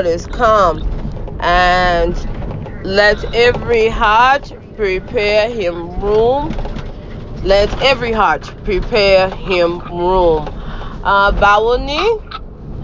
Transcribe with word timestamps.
Lord 0.00 0.06
is 0.14 0.26
come. 0.26 0.86
And 1.40 2.16
let 2.84 3.22
every 3.34 3.90
heart 3.90 4.52
prepare 4.76 5.50
him 5.50 6.00
room. 6.00 6.54
Let 7.42 7.76
every 7.82 8.12
heart 8.12 8.54
prepare 8.64 9.30
him 9.30 9.80
room. 9.90 10.52
Uh, 11.04 11.32
Bawoni, 11.32 12.06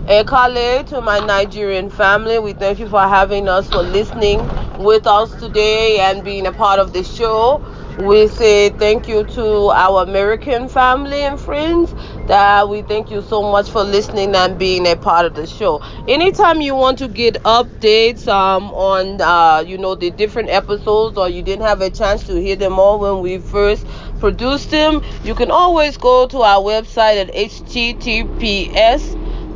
Ekale 0.09 0.87
to 0.89 1.01
my 1.01 1.21
Nigerian 1.21 1.91
family. 1.91 2.39
We 2.39 2.55
thank 2.55 2.79
you 2.81 2.89
for 2.89 3.01
having 3.03 3.49
us, 3.49 3.69
for 3.71 3.83
listening 3.83 4.49
with 4.79 5.07
us 5.07 5.35
today 5.37 6.01
and 6.01 6.25
being 6.25 6.47
a 6.47 6.53
part 6.53 6.81
of 6.81 6.93
the 6.93 7.05
show. 7.05 7.63
We 7.99 8.29
say 8.29 8.69
thank 8.71 9.09
you 9.09 9.25
to 9.25 9.71
our 9.71 10.03
American 10.03 10.69
family 10.69 11.23
and 11.23 11.41
friends. 11.41 11.95
That 12.27 12.69
we 12.69 12.83
thank 12.83 13.11
you 13.11 13.23
so 13.23 13.43
much 13.43 13.71
for 13.71 13.85
listening 13.85 14.35
and 14.35 14.59
being 14.59 14.87
a 14.87 14.97
part 14.97 15.25
of 15.27 15.35
the 15.35 15.47
show. 15.47 15.81
Anytime 16.07 16.61
you 16.61 16.75
want 16.75 16.99
to 16.99 17.09
get 17.09 17.43
updates 17.45 18.29
um, 18.29 18.65
on 18.73 19.21
uh, 19.23 19.63
you 19.67 19.79
know 19.79 19.95
the 19.95 20.11
different 20.11 20.51
episodes 20.51 21.17
or 21.17 21.29
you 21.31 21.43
didn't 21.43 21.65
have 21.65 21.81
a 21.81 21.91
chance 21.91 22.25
to 22.25 22.35
hear 22.41 22.57
them 22.57 22.79
all 22.79 22.99
when 23.01 23.23
we 23.23 23.39
first 23.39 23.87
produced 24.19 24.71
them, 24.71 25.01
you 25.25 25.35
can 25.35 25.51
always 25.51 25.97
go 25.97 26.27
to 26.29 26.43
our 26.43 26.61
website 26.63 27.17
at 27.17 27.33
https 27.33 29.03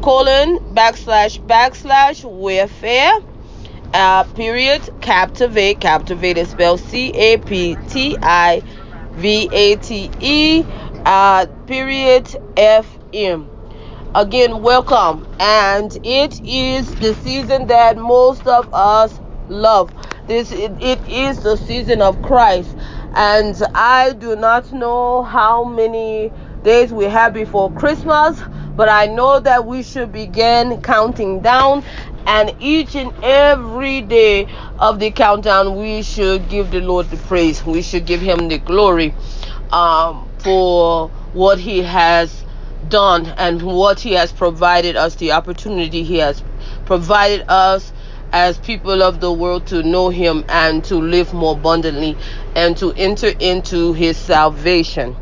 colon 0.02 0.58
backslash 0.74 1.38
backslash 1.46 2.24
warfare 2.24 3.12
uh, 3.94 4.24
period 4.24 4.88
captivate 5.00 5.80
captivate 5.80 6.38
is 6.38 6.50
spelled 6.50 6.80
c-a-p-t-i-v-a-t-e 6.80 7.76
uh, 11.06 11.46
period 11.66 12.28
f-m 12.56 13.50
again 14.14 14.62
welcome. 14.62 15.26
And 15.38 15.96
it 16.04 16.40
is 16.44 16.96
the 16.96 17.14
season 17.14 17.66
that 17.68 17.96
most 17.96 18.46
of 18.46 18.68
us 18.72 19.20
love. 19.48 19.92
This 20.26 20.52
it, 20.52 20.72
it 20.80 21.06
is 21.08 21.40
the 21.42 21.56
season 21.56 22.02
of 22.02 22.20
christ. 22.22 22.76
And 23.14 23.60
i 23.74 24.12
do 24.12 24.36
not 24.36 24.72
know 24.72 25.22
how 25.24 25.64
many 25.64 26.32
days 26.62 26.92
we 26.92 27.04
have 27.06 27.32
before 27.32 27.72
christmas 27.72 28.40
but 28.76 28.88
i 28.88 29.06
know 29.06 29.40
that 29.40 29.64
we 29.66 29.82
should 29.82 30.12
begin 30.12 30.80
counting 30.82 31.40
down 31.40 31.82
and 32.26 32.54
each 32.60 32.94
and 32.94 33.12
every 33.22 34.00
day 34.02 34.46
of 34.78 34.98
the 34.98 35.10
countdown 35.10 35.76
we 35.76 36.02
should 36.02 36.48
give 36.48 36.70
the 36.70 36.80
lord 36.80 37.10
the 37.10 37.16
praise. 37.16 37.64
We 37.64 37.82
should 37.82 38.06
give 38.06 38.20
him 38.20 38.48
the 38.48 38.58
glory 38.58 39.14
um, 39.70 40.28
for 40.38 41.08
what 41.32 41.58
he 41.58 41.82
has 41.82 42.44
done 42.88 43.26
and 43.36 43.62
what 43.62 44.00
he 44.00 44.12
has 44.12 44.32
provided 44.32 44.96
us 44.96 45.14
the 45.16 45.32
opportunity 45.32 46.02
he 46.02 46.18
has 46.18 46.42
provided 46.86 47.44
us 47.48 47.92
as 48.32 48.58
people 48.58 49.02
of 49.02 49.20
the 49.20 49.32
world 49.32 49.66
to 49.66 49.82
know 49.82 50.08
him 50.08 50.44
and 50.48 50.84
to 50.84 50.96
live 50.96 51.32
more 51.32 51.54
abundantly 51.54 52.16
and 52.54 52.76
to 52.76 52.92
enter 52.96 53.28
into 53.40 53.92
his 53.92 54.16
salvation. 54.16 55.16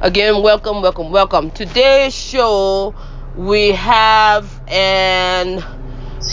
Again 0.00 0.42
welcome 0.42 0.82
welcome 0.82 1.10
welcome. 1.10 1.50
Today's 1.50 2.14
show 2.14 2.94
we 3.36 3.68
have 3.72 4.60
an 4.68 5.62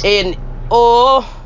an 0.03 0.35
oh 0.71 1.37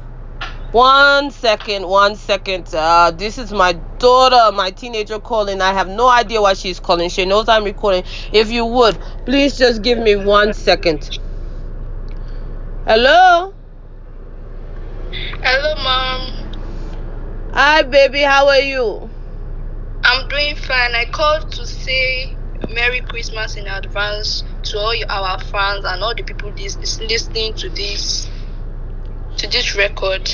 one 0.72 1.32
second, 1.32 1.86
one 1.86 2.16
second. 2.16 2.74
Uh, 2.74 3.12
this 3.12 3.38
is 3.38 3.52
my 3.52 3.74
daughter, 4.00 4.56
my 4.56 4.72
teenager 4.72 5.20
calling. 5.20 5.62
I 5.62 5.74
have 5.74 5.90
no 5.90 6.08
idea 6.08 6.42
why 6.42 6.54
she's 6.54 6.80
calling. 6.80 7.10
She 7.10 7.26
knows 7.26 7.50
I'm 7.50 7.66
recording. 7.66 8.04
If 8.32 8.50
you 8.50 8.66
would, 8.66 8.98
please 9.26 9.58
just 9.58 9.82
give 9.82 9.98
me 9.98 10.16
one 10.16 10.54
second. 10.54 11.20
Hello? 12.88 13.54
Hello, 15.12 15.76
mom. 15.84 16.32
Hi, 17.54 17.82
baby. 17.84 18.22
How 18.22 18.48
are 18.48 18.60
you? 18.60 19.10
I'm 20.04 20.30
doing 20.30 20.56
fine. 20.56 20.96
I 20.96 21.06
called 21.12 21.52
to 21.52 21.68
say 21.68 22.38
Merry 22.70 23.02
Christmas 23.02 23.58
in 23.58 23.68
advance 23.68 24.46
to 24.64 24.80
all 24.80 24.96
our 25.10 25.38
fans 25.40 25.84
and 25.84 26.02
all 26.02 26.16
the 26.16 26.24
people 26.24 26.52
this, 26.52 26.78
listening 27.02 27.54
to 27.56 27.70
this 27.70 28.31
to 29.38 29.48
this 29.48 29.76
record. 29.76 30.30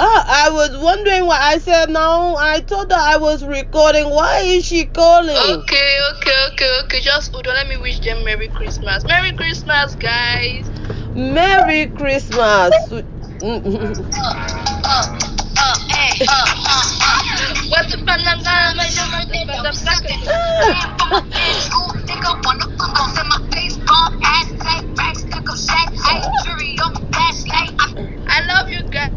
Ah, 0.00 0.46
I 0.46 0.50
was 0.50 0.70
wondering 0.82 1.26
why 1.26 1.38
I 1.40 1.58
said 1.58 1.90
no. 1.90 2.36
I 2.36 2.60
told 2.60 2.90
her 2.90 2.98
I 2.98 3.18
was 3.18 3.44
recording. 3.44 4.10
Why 4.10 4.40
is 4.40 4.66
she 4.66 4.86
calling? 4.86 5.36
Okay, 5.36 5.98
okay, 6.16 6.46
okay, 6.52 6.80
okay. 6.84 7.00
Just 7.00 7.32
hold 7.32 7.46
on. 7.46 7.54
Let 7.54 7.68
me 7.68 7.76
wish 7.76 8.00
them 8.00 8.24
Merry 8.24 8.48
Christmas. 8.48 9.04
Merry 9.06 9.32
Christmas, 9.32 9.94
guys. 9.96 10.68
Merry 11.14 11.88
Christmas. 11.90 12.74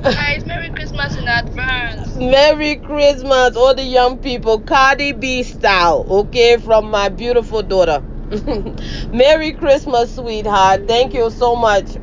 Guys. 0.06 0.46
Merry 0.46 0.70
Christmas 0.70 1.16
in 1.16 1.28
advance. 1.28 2.16
Merry 2.16 2.76
Christmas, 2.76 3.56
all 3.56 3.74
the 3.74 3.84
young 3.84 4.20
people, 4.20 4.60
Cardi 4.60 5.14
B 5.14 5.42
style, 5.42 6.06
okay, 6.08 6.58
from 6.58 6.92
my 6.92 7.10
beautiful 7.10 7.64
daughter. 7.64 8.04
Merry 9.12 9.54
Christmas, 9.54 10.14
sweetheart. 10.14 10.88
Thank 10.88 11.16
you 11.16 11.32
so 11.32 11.56
much. 11.56 11.98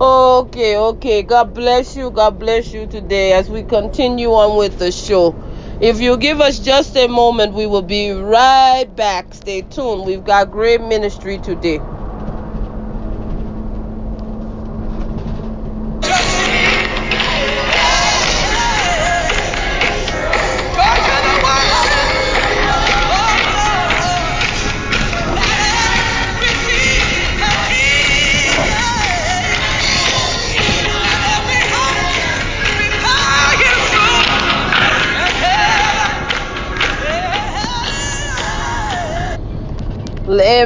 Okay, 0.00 0.78
okay. 0.78 1.22
God 1.22 1.52
bless 1.52 1.94
you. 1.94 2.10
God 2.10 2.38
bless 2.38 2.72
you 2.72 2.86
today 2.86 3.34
as 3.34 3.50
we 3.50 3.62
continue 3.64 4.30
on 4.30 4.56
with 4.56 4.78
the 4.78 4.90
show. 4.90 5.34
If 5.80 6.00
you 6.00 6.16
give 6.16 6.40
us 6.40 6.58
just 6.58 6.96
a 6.96 7.06
moment, 7.06 7.52
we 7.52 7.66
will 7.66 7.82
be 7.82 8.12
right 8.12 8.86
back. 8.96 9.34
Stay 9.34 9.60
tuned. 9.60 10.06
We've 10.06 10.24
got 10.24 10.50
great 10.50 10.80
ministry 10.80 11.36
today. 11.38 11.80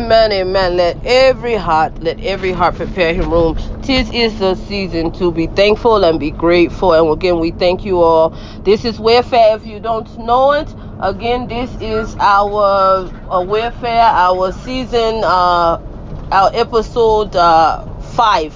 Amen, 0.06 0.30
amen. 0.30 0.76
Let 0.76 0.98
every 1.04 1.56
heart, 1.56 2.00
let 2.00 2.20
every 2.20 2.52
heart 2.52 2.76
prepare 2.76 3.12
him 3.12 3.32
room. 3.32 3.56
Tis 3.82 4.08
is 4.12 4.38
the 4.38 4.54
season 4.54 5.10
to 5.14 5.32
be 5.32 5.48
thankful 5.48 6.04
and 6.04 6.20
be 6.20 6.30
grateful. 6.30 6.92
And 6.92 7.10
again, 7.12 7.40
we 7.40 7.50
thank 7.50 7.84
you 7.84 8.00
all. 8.00 8.32
This 8.62 8.84
is 8.84 9.00
Warfare. 9.00 9.56
If 9.56 9.66
you 9.66 9.80
don't 9.80 10.06
know 10.16 10.52
it, 10.52 10.72
again, 11.00 11.48
this 11.48 11.76
is 11.80 12.14
our 12.20 13.10
uh, 13.28 13.42
Warfare, 13.42 14.02
our 14.02 14.52
season, 14.52 15.24
uh, 15.24 15.80
our 16.30 16.50
episode 16.54 17.34
uh, 17.34 17.84
five. 18.00 18.54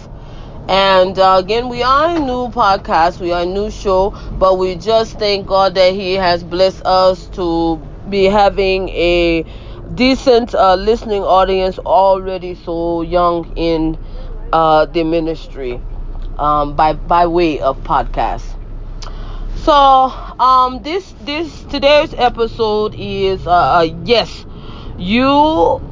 And 0.69 1.19
uh, 1.19 1.37
again, 1.43 1.69
we 1.69 1.83
are 1.83 2.17
a 2.17 2.21
new 2.21 2.49
podcast, 2.51 3.19
we 3.19 3.33
are 3.33 3.43
a 3.43 3.47
new 3.47 3.71
show, 3.71 4.15
but 4.39 4.57
we 4.59 4.77
just 4.77 5.19
thank 5.19 5.47
God 5.47 5.75
that 5.75 5.95
He 5.95 6.15
has 6.15 6.45
blessed 6.45 6.83
us 6.85 7.27
to 7.31 7.85
be 8.09 8.25
having 8.25 8.89
a 8.91 9.45
decent 9.95 10.55
uh, 10.55 10.75
listening 10.75 11.23
audience 11.23 11.79
already 11.79 12.55
so 12.55 13.03
young 13.03 13.53
in 13.57 13.99
uh, 14.53 14.87
the 14.87 15.05
ministry 15.05 15.81
um, 16.39 16.75
by 16.77 16.93
by 16.93 17.27
way 17.27 17.61
of 17.61 17.83
podcast. 17.85 18.57
So 19.55 19.73
um, 20.39 20.83
this 20.83 21.15
this 21.21 21.65
today's 21.65 22.15
episode 22.17 22.95
is 22.97 23.47
uh, 23.47 23.51
uh, 23.53 23.87
yes, 24.05 24.47
you 24.97 25.83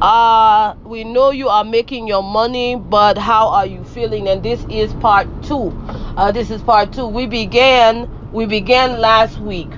are 0.00 0.76
we 0.84 1.04
know 1.04 1.30
you 1.30 1.48
are 1.48 1.64
making 1.64 2.06
your 2.06 2.22
money, 2.22 2.76
but 2.76 3.18
how 3.18 3.48
are 3.48 3.66
you 3.66 3.84
feeling? 3.84 4.28
And 4.28 4.42
this 4.42 4.64
is 4.68 4.94
part 4.94 5.28
two. 5.42 5.76
Uh, 6.16 6.32
this 6.32 6.50
is 6.50 6.62
part 6.62 6.92
two. 6.92 7.06
We 7.06 7.26
began 7.26 8.08
we 8.32 8.46
began 8.46 9.00
last 9.00 9.38
week 9.40 9.72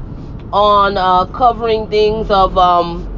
on 0.53 0.97
uh, 0.97 1.27
covering 1.27 1.89
things 1.89 2.31
of 2.31 2.57
um, 2.59 3.09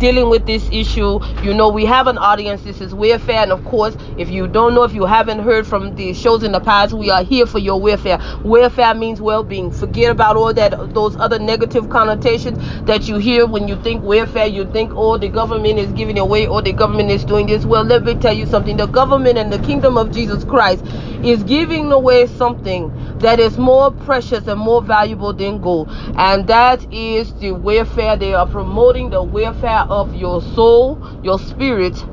dealing 0.00 0.28
with 0.28 0.46
this 0.46 0.68
issue. 0.72 1.20
You 1.44 1.54
know, 1.54 1.68
we 1.68 1.84
have 1.84 2.08
an 2.08 2.18
audience. 2.18 2.62
This 2.62 2.80
is 2.80 2.92
welfare, 2.94 3.42
and 3.42 3.52
of 3.52 3.62
course, 3.64 3.96
if 4.16 4.28
you 4.30 4.48
don't 4.48 4.74
know, 4.74 4.82
if 4.82 4.94
you 4.94 5.04
haven't 5.04 5.40
heard 5.40 5.66
from 5.66 5.94
the 5.94 6.12
shows 6.14 6.42
in 6.42 6.52
the 6.52 6.60
past, 6.60 6.92
we 6.92 7.10
are 7.10 7.22
here 7.22 7.46
for 7.46 7.58
your 7.60 7.80
welfare. 7.80 8.18
Welfare 8.42 8.94
means 8.94 9.20
well-being. 9.20 9.70
Forget 9.70 10.10
about 10.10 10.36
all 10.36 10.52
that 10.54 10.94
those 10.94 11.16
other 11.16 11.38
negative 11.38 11.88
connotations 11.90 12.58
that 12.86 13.06
you 13.08 13.18
hear 13.18 13.46
when 13.46 13.68
you 13.68 13.76
think 13.76 14.02
welfare. 14.02 14.46
You 14.46 14.64
think, 14.72 14.92
oh, 14.96 15.18
the 15.18 15.28
government 15.28 15.78
is 15.78 15.92
giving 15.92 16.18
away, 16.18 16.46
or 16.46 16.62
the 16.62 16.72
government 16.72 17.10
is 17.10 17.24
doing 17.24 17.46
this. 17.46 17.64
Well, 17.64 17.84
let 17.84 18.02
me 18.04 18.14
tell 18.16 18.32
you 18.32 18.46
something. 18.46 18.76
The 18.76 18.86
government 18.86 19.38
and 19.38 19.52
the 19.52 19.58
kingdom 19.58 19.96
of 19.98 20.10
Jesus 20.10 20.42
Christ 20.44 20.84
is 21.22 21.42
giving 21.44 21.92
away 21.92 22.26
something 22.26 22.90
that 23.18 23.38
is 23.38 23.58
more 23.58 23.90
precious 23.92 24.46
and 24.46 24.58
more 24.58 24.82
valuable 24.82 25.34
than 25.34 25.60
gold, 25.60 25.88
and 26.16 26.46
that 26.46 26.90
is 26.92 27.34
the 27.34 27.52
welfare. 27.52 28.16
They 28.16 28.32
are 28.34 28.46
promoting 28.46 29.10
the 29.10 29.22
welfare 29.22 29.84
of 29.90 30.14
your 30.14 30.42
soul, 30.42 31.02
your 31.22 31.38
spirit, 31.40 32.06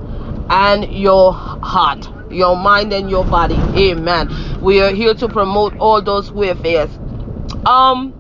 and 0.50 0.88
your 0.92 1.34
heart, 1.34 2.08
your 2.32 2.58
mind, 2.58 2.94
and 2.94 3.10
your 3.10 3.26
body. 3.26 3.70
Amen. 3.78 4.30
We 4.62 4.82
are 4.82 4.92
here 4.92 5.16
to 5.16 5.30
promote 5.30 5.76
all 5.80 6.02
those 6.04 6.32
welfares. 6.32 6.92
Um, 7.66 8.16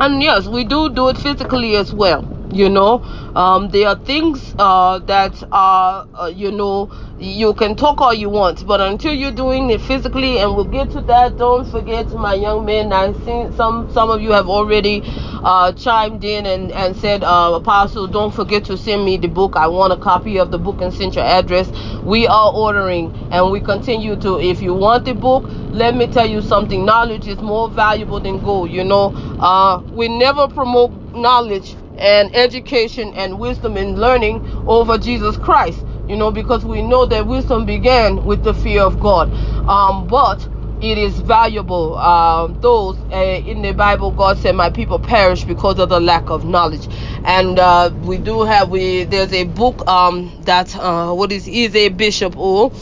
and 0.00 0.22
yes, 0.22 0.46
we 0.48 0.64
do 0.64 0.94
do 0.94 1.08
it 1.10 1.18
physically 1.18 1.76
as 1.76 1.92
well 1.94 2.26
you 2.52 2.68
know 2.68 3.02
um, 3.34 3.68
there 3.70 3.88
are 3.88 3.96
things 3.96 4.54
uh, 4.58 4.98
that 5.00 5.42
are 5.52 6.06
uh, 6.14 6.26
you 6.34 6.50
know 6.50 6.90
you 7.18 7.54
can 7.54 7.76
talk 7.76 8.00
all 8.00 8.14
you 8.14 8.28
want 8.28 8.66
but 8.66 8.80
until 8.80 9.14
you're 9.14 9.32
doing 9.32 9.70
it 9.70 9.80
physically 9.80 10.38
and 10.38 10.54
we'll 10.54 10.64
get 10.64 10.90
to 10.90 11.00
that 11.02 11.36
don't 11.36 11.68
forget 11.68 12.10
my 12.12 12.34
young 12.34 12.64
men 12.64 12.92
i 12.92 13.12
think 13.12 13.52
some 13.54 13.88
some 13.90 14.10
of 14.10 14.20
you 14.20 14.32
have 14.32 14.48
already 14.48 15.02
uh, 15.42 15.72
chimed 15.72 16.24
in 16.24 16.46
and, 16.46 16.72
and 16.72 16.96
said 16.96 17.24
uh, 17.24 17.52
apostle 17.54 18.06
don't 18.08 18.34
forget 18.34 18.64
to 18.64 18.76
send 18.76 19.04
me 19.04 19.16
the 19.16 19.28
book. 19.28 19.56
I 19.56 19.66
want 19.68 19.92
a 19.92 19.96
copy 19.96 20.38
of 20.38 20.50
the 20.50 20.58
book 20.58 20.80
and 20.80 20.92
send 20.92 21.14
your 21.16 21.24
address. 21.24 21.70
We 22.04 22.26
are 22.26 22.52
ordering 22.54 23.12
and 23.30 23.50
we 23.50 23.60
continue 23.60 24.16
to 24.16 24.40
if 24.40 24.62
you 24.62 24.74
want 24.74 25.04
the 25.04 25.14
book 25.14 25.50
let 25.72 25.94
me 25.94 26.08
tell 26.08 26.26
you 26.26 26.42
something 26.42 26.84
knowledge 26.84 27.26
is 27.28 27.40
more 27.40 27.70
valuable 27.70 28.20
than 28.20 28.40
gold 28.40 28.70
you 28.70 28.84
know. 28.84 29.12
Uh, 29.38 29.82
we 29.92 30.08
never 30.08 30.48
promote 30.48 30.94
knowledge 31.14 31.76
and 32.00 32.34
education 32.36 33.14
and 33.16 33.40
wisdom 33.40 33.76
and 33.78 33.98
learning 34.00 34.42
over 34.66 34.98
Jesus 34.98 35.38
Christ. 35.38 35.84
You 36.08 36.16
know, 36.16 36.32
because 36.32 36.64
we 36.64 36.82
know 36.82 37.06
that 37.06 37.28
wisdom 37.28 37.66
began 37.66 38.24
with 38.24 38.44
the 38.44 38.54
fear 38.54 38.82
of 38.82 38.98
God. 39.00 39.32
Um, 39.66 40.08
but 40.08 40.48
it 40.80 40.98
is 40.98 41.20
valuable. 41.20 41.98
Um, 41.98 42.58
those 42.60 43.04
uh, 43.12 43.16
in 43.18 43.62
the 43.62 43.72
Bible, 43.72 44.12
God 44.12 44.38
said, 44.38 44.56
"My 44.56 44.70
people 44.70 45.00
perish 45.00 45.44
because 45.44 45.80
of 45.80 45.90
the 45.90 46.00
lack 46.00 46.30
of 46.30 46.44
knowledge." 46.44 46.88
And 47.24 47.58
uh, 47.58 47.92
we 48.00 48.18
do 48.20 48.44
have 48.44 48.70
we 48.70 49.04
there's 49.06 49.34
a 49.34 49.44
book 49.46 49.88
um, 49.88 50.34
that 50.40 50.76
uh, 50.76 51.12
what 51.14 51.32
is 51.32 51.48
is 51.48 51.76
a 51.76 51.90
bishop 51.90 52.38
or 52.38 52.72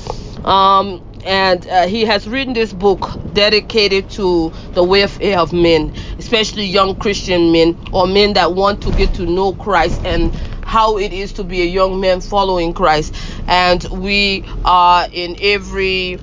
um, 0.44 1.02
and 1.26 1.66
uh, 1.68 1.88
he 1.88 2.06
has 2.06 2.28
written 2.28 2.54
this 2.54 2.72
book 2.72 3.10
dedicated 3.34 4.10
to 4.10 4.52
the 4.74 4.84
welfare 4.84 5.40
of 5.40 5.52
men, 5.52 5.92
especially 6.28 6.66
young 6.66 6.94
Christian 6.94 7.52
men 7.52 7.74
or 7.90 8.06
men 8.06 8.34
that 8.34 8.52
want 8.52 8.82
to 8.82 8.92
get 8.92 9.14
to 9.14 9.24
know 9.24 9.54
Christ 9.54 10.04
and 10.04 10.34
how 10.62 10.98
it 10.98 11.14
is 11.14 11.32
to 11.32 11.42
be 11.42 11.62
a 11.62 11.64
young 11.64 12.02
man 12.02 12.20
following 12.20 12.74
Christ. 12.74 13.14
And 13.46 13.82
we 13.90 14.44
are 14.62 15.08
in 15.10 15.36
every 15.40 16.18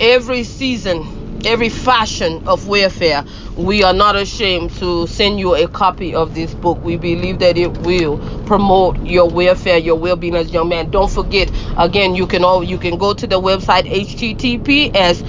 every 0.00 0.42
season 0.42 1.06
every 1.44 1.68
fashion 1.68 2.42
of 2.48 2.66
warfare. 2.66 3.24
We 3.56 3.84
are 3.84 3.92
not 3.92 4.16
ashamed 4.16 4.72
to 4.78 5.06
send 5.06 5.38
you 5.38 5.54
a 5.54 5.68
copy 5.68 6.12
of 6.12 6.34
this 6.34 6.52
book. 6.52 6.82
We 6.82 6.96
believe 6.96 7.38
that 7.38 7.56
it 7.56 7.72
will 7.82 8.18
promote 8.46 8.98
your 9.06 9.30
welfare 9.30 9.78
your 9.78 9.94
well-being 9.94 10.34
as 10.34 10.52
young 10.52 10.70
man. 10.70 10.90
Don't 10.90 11.10
forget 11.10 11.52
again 11.76 12.16
you 12.16 12.26
can 12.26 12.42
all 12.42 12.64
you 12.64 12.78
can 12.78 12.98
go 12.98 13.14
to 13.14 13.26
the 13.28 13.40
website 13.40 13.84
https 13.84 15.22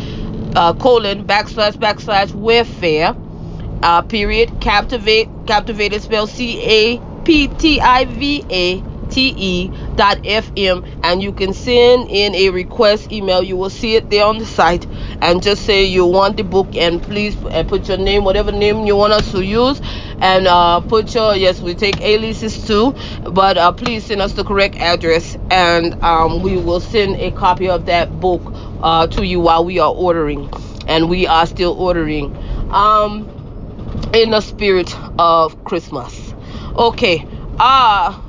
uh, 0.55 0.73
colon 0.73 1.23
backslash 1.23 1.73
backslash 1.73 2.33
welfare 2.33 3.15
uh, 3.83 4.01
period 4.01 4.59
captivate 4.61 5.29
captivate 5.45 5.93
is 5.93 6.03
spelled 6.03 6.29
c-a-p-t-i-v-a 6.29 7.03
te 9.09 9.69
dot 9.95 10.17
fm 10.23 10.83
and 11.01 11.21
you 11.23 11.31
can 11.31 11.53
send 11.53 12.09
in 12.09 12.35
a 12.35 12.49
request 12.49 13.09
email. 13.11 13.41
You 13.41 13.55
will 13.55 13.69
see 13.69 13.95
it 13.95 14.09
there 14.09 14.25
on 14.25 14.37
the 14.37 14.45
site. 14.45 14.85
And 15.21 15.41
just 15.41 15.63
say 15.65 15.85
you 15.85 16.05
want 16.05 16.35
the 16.37 16.43
book 16.43 16.75
and 16.75 17.01
please 17.01 17.35
put 17.35 17.87
your 17.87 17.97
name 17.97 18.23
whatever 18.25 18.51
name 18.51 18.85
you 18.85 18.95
want 18.97 19.13
us 19.13 19.31
to 19.31 19.41
use. 19.43 19.79
And 20.19 20.47
uh, 20.47 20.81
put 20.81 21.13
your 21.13 21.35
yes 21.35 21.61
we 21.61 21.73
take 21.75 22.01
aliases 22.01 22.65
too. 22.65 22.93
But 23.23 23.57
uh, 23.57 23.71
please 23.71 24.05
send 24.05 24.21
us 24.21 24.33
the 24.33 24.43
correct 24.43 24.75
address 24.75 25.37
and 25.49 25.93
um, 26.03 26.41
we 26.41 26.57
will 26.57 26.79
send 26.81 27.15
a 27.17 27.31
copy 27.31 27.69
of 27.69 27.85
that 27.85 28.19
book 28.19 28.41
uh, 28.81 29.07
to 29.07 29.25
you 29.25 29.39
while 29.39 29.63
we 29.63 29.79
are 29.79 29.91
ordering. 29.93 30.49
And 30.87 31.09
we 31.09 31.27
are 31.27 31.45
still 31.45 31.73
ordering. 31.79 32.35
Um, 32.71 33.29
in 34.13 34.31
the 34.31 34.41
spirit 34.41 34.95
of 35.19 35.63
christmas. 35.63 36.33
Okay 36.75 37.25
uh 37.59 38.19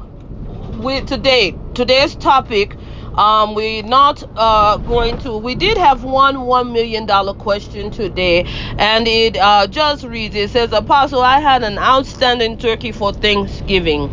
with 0.75 1.07
today 1.07 1.59
today's 1.75 2.15
topic 2.17 2.77
um 3.15 3.55
we're 3.55 3.83
not 3.83 4.23
uh 4.37 4.77
going 4.79 5.19
to 5.19 5.37
we 5.39 5.55
did 5.55 5.77
have 5.79 6.05
one 6.05 6.43
one 6.43 6.73
million 6.73 7.07
dollar 7.07 7.35
question 7.35 7.91
today 7.91 8.45
and 8.79 9.09
it 9.09 9.37
uh 9.37 9.67
just 9.67 10.05
reads 10.05 10.35
it 10.35 10.51
says 10.51 10.73
apostle 10.73 11.21
i 11.23 11.41
had 11.41 11.63
an 11.63 11.79
outstanding 11.79 12.57
turkey 12.57 12.93
for 12.93 13.13
thanksgiving. 13.13 14.11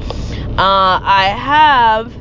Uh 0.57 0.99
i 1.03 1.35
have 1.37 2.13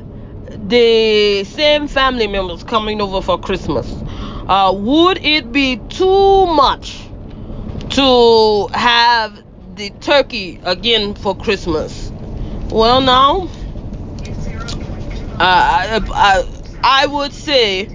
the 0.56 1.44
same 1.44 1.88
family 1.88 2.26
members 2.26 2.62
coming 2.64 3.00
over 3.00 3.20
for 3.22 3.38
christmas. 3.38 4.02
Uh 4.48 4.72
would 4.76 5.18
it 5.22 5.52
be 5.52 5.78
too 5.88 6.46
much 6.46 7.03
to 7.90 8.68
have 8.72 9.42
the 9.76 9.90
turkey 10.00 10.60
again 10.64 11.14
for 11.14 11.36
christmas 11.36 12.10
well 12.70 13.00
now 13.00 13.48
uh, 15.34 16.00
I, 16.14 16.44
I, 16.84 17.06
would 17.06 17.32
say, 17.32 17.88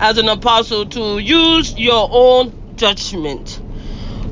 as 0.00 0.16
an 0.16 0.30
apostle, 0.30 0.86
to 0.86 1.18
use 1.18 1.78
your 1.78 2.08
own 2.10 2.54
judgment. 2.76 3.60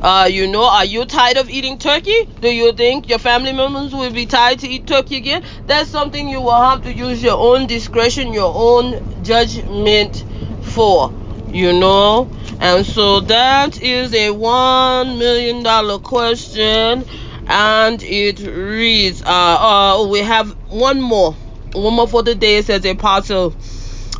Uh, 0.00 0.28
you 0.30 0.46
know, 0.46 0.64
are 0.64 0.84
you 0.84 1.04
tired 1.04 1.36
of 1.36 1.50
eating 1.50 1.76
turkey? 1.78 2.26
Do 2.40 2.48
you 2.48 2.72
think 2.72 3.10
your 3.10 3.18
family 3.18 3.52
members 3.52 3.92
will 3.92 4.10
be 4.12 4.24
tired 4.24 4.60
to 4.60 4.66
eat 4.68 4.86
turkey 4.86 5.16
again? 5.16 5.42
That's 5.66 5.90
something 5.90 6.26
you 6.26 6.40
will 6.40 6.60
have 6.60 6.82
to 6.84 6.92
use 6.92 7.22
your 7.22 7.36
own 7.36 7.66
discretion, 7.66 8.32
your 8.32 8.52
own 8.54 9.22
judgment 9.22 10.24
for, 10.62 11.12
you 11.48 11.72
know. 11.78 12.30
And 12.58 12.86
so 12.86 13.20
that 13.20 13.78
is 13.80 14.12
a 14.14 14.30
one 14.30 15.18
million 15.18 15.62
dollar 15.62 15.98
question, 16.00 17.04
and 17.46 18.02
it 18.02 18.40
reads, 18.40 19.22
uh, 19.22 19.26
uh, 19.28 20.06
we 20.08 20.20
have 20.20 20.54
one 20.68 21.00
more 21.00 21.38
one 21.72 21.94
more 21.94 22.08
for 22.08 22.22
the 22.22 22.34
day 22.36 22.62
says 22.62 22.84
apostle. 22.84 23.56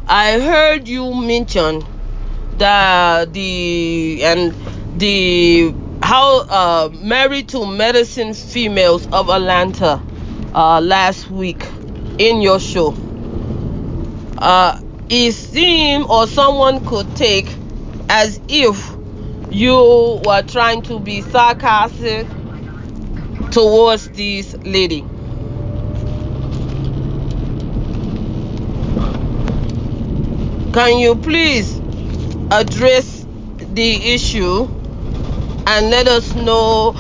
I 0.07 0.41
heard 0.41 0.89
you 0.89 1.15
mention 1.15 1.89
that 2.53 3.33
the 3.33 4.21
and 4.25 4.57
the 4.95 5.77
how 6.03 6.41
uh 6.49 6.91
married 6.93 7.49
to 7.51 7.67
medicine 7.67 8.35
females 8.35 9.07
of 9.13 9.29
atlanta 9.31 10.05
uh 10.53 10.81
last 10.81 11.31
week 11.31 11.75
in 12.19 12.41
your 12.43 12.61
show. 12.61 12.99
Uh 14.39 14.77
it 15.09 15.33
seemed 15.33 16.07
or 16.09 16.27
someone 16.27 16.81
could 16.81 17.15
take 17.15 17.59
as 18.09 18.41
if 18.49 18.97
you 19.51 20.21
were 20.25 20.43
trying 20.43 20.83
to 20.83 21.01
be 21.01 21.23
sarcastic 21.23 22.27
towards 23.51 24.09
this 24.11 24.55
lady 24.65 25.05
Can 30.75 30.99
you 30.99 31.15
please 31.15 31.79
address 32.51 33.25
the 33.59 34.13
issue 34.13 34.67
and 35.69 35.91
let 35.91 36.09
us 36.09 36.35
know? 36.35 36.97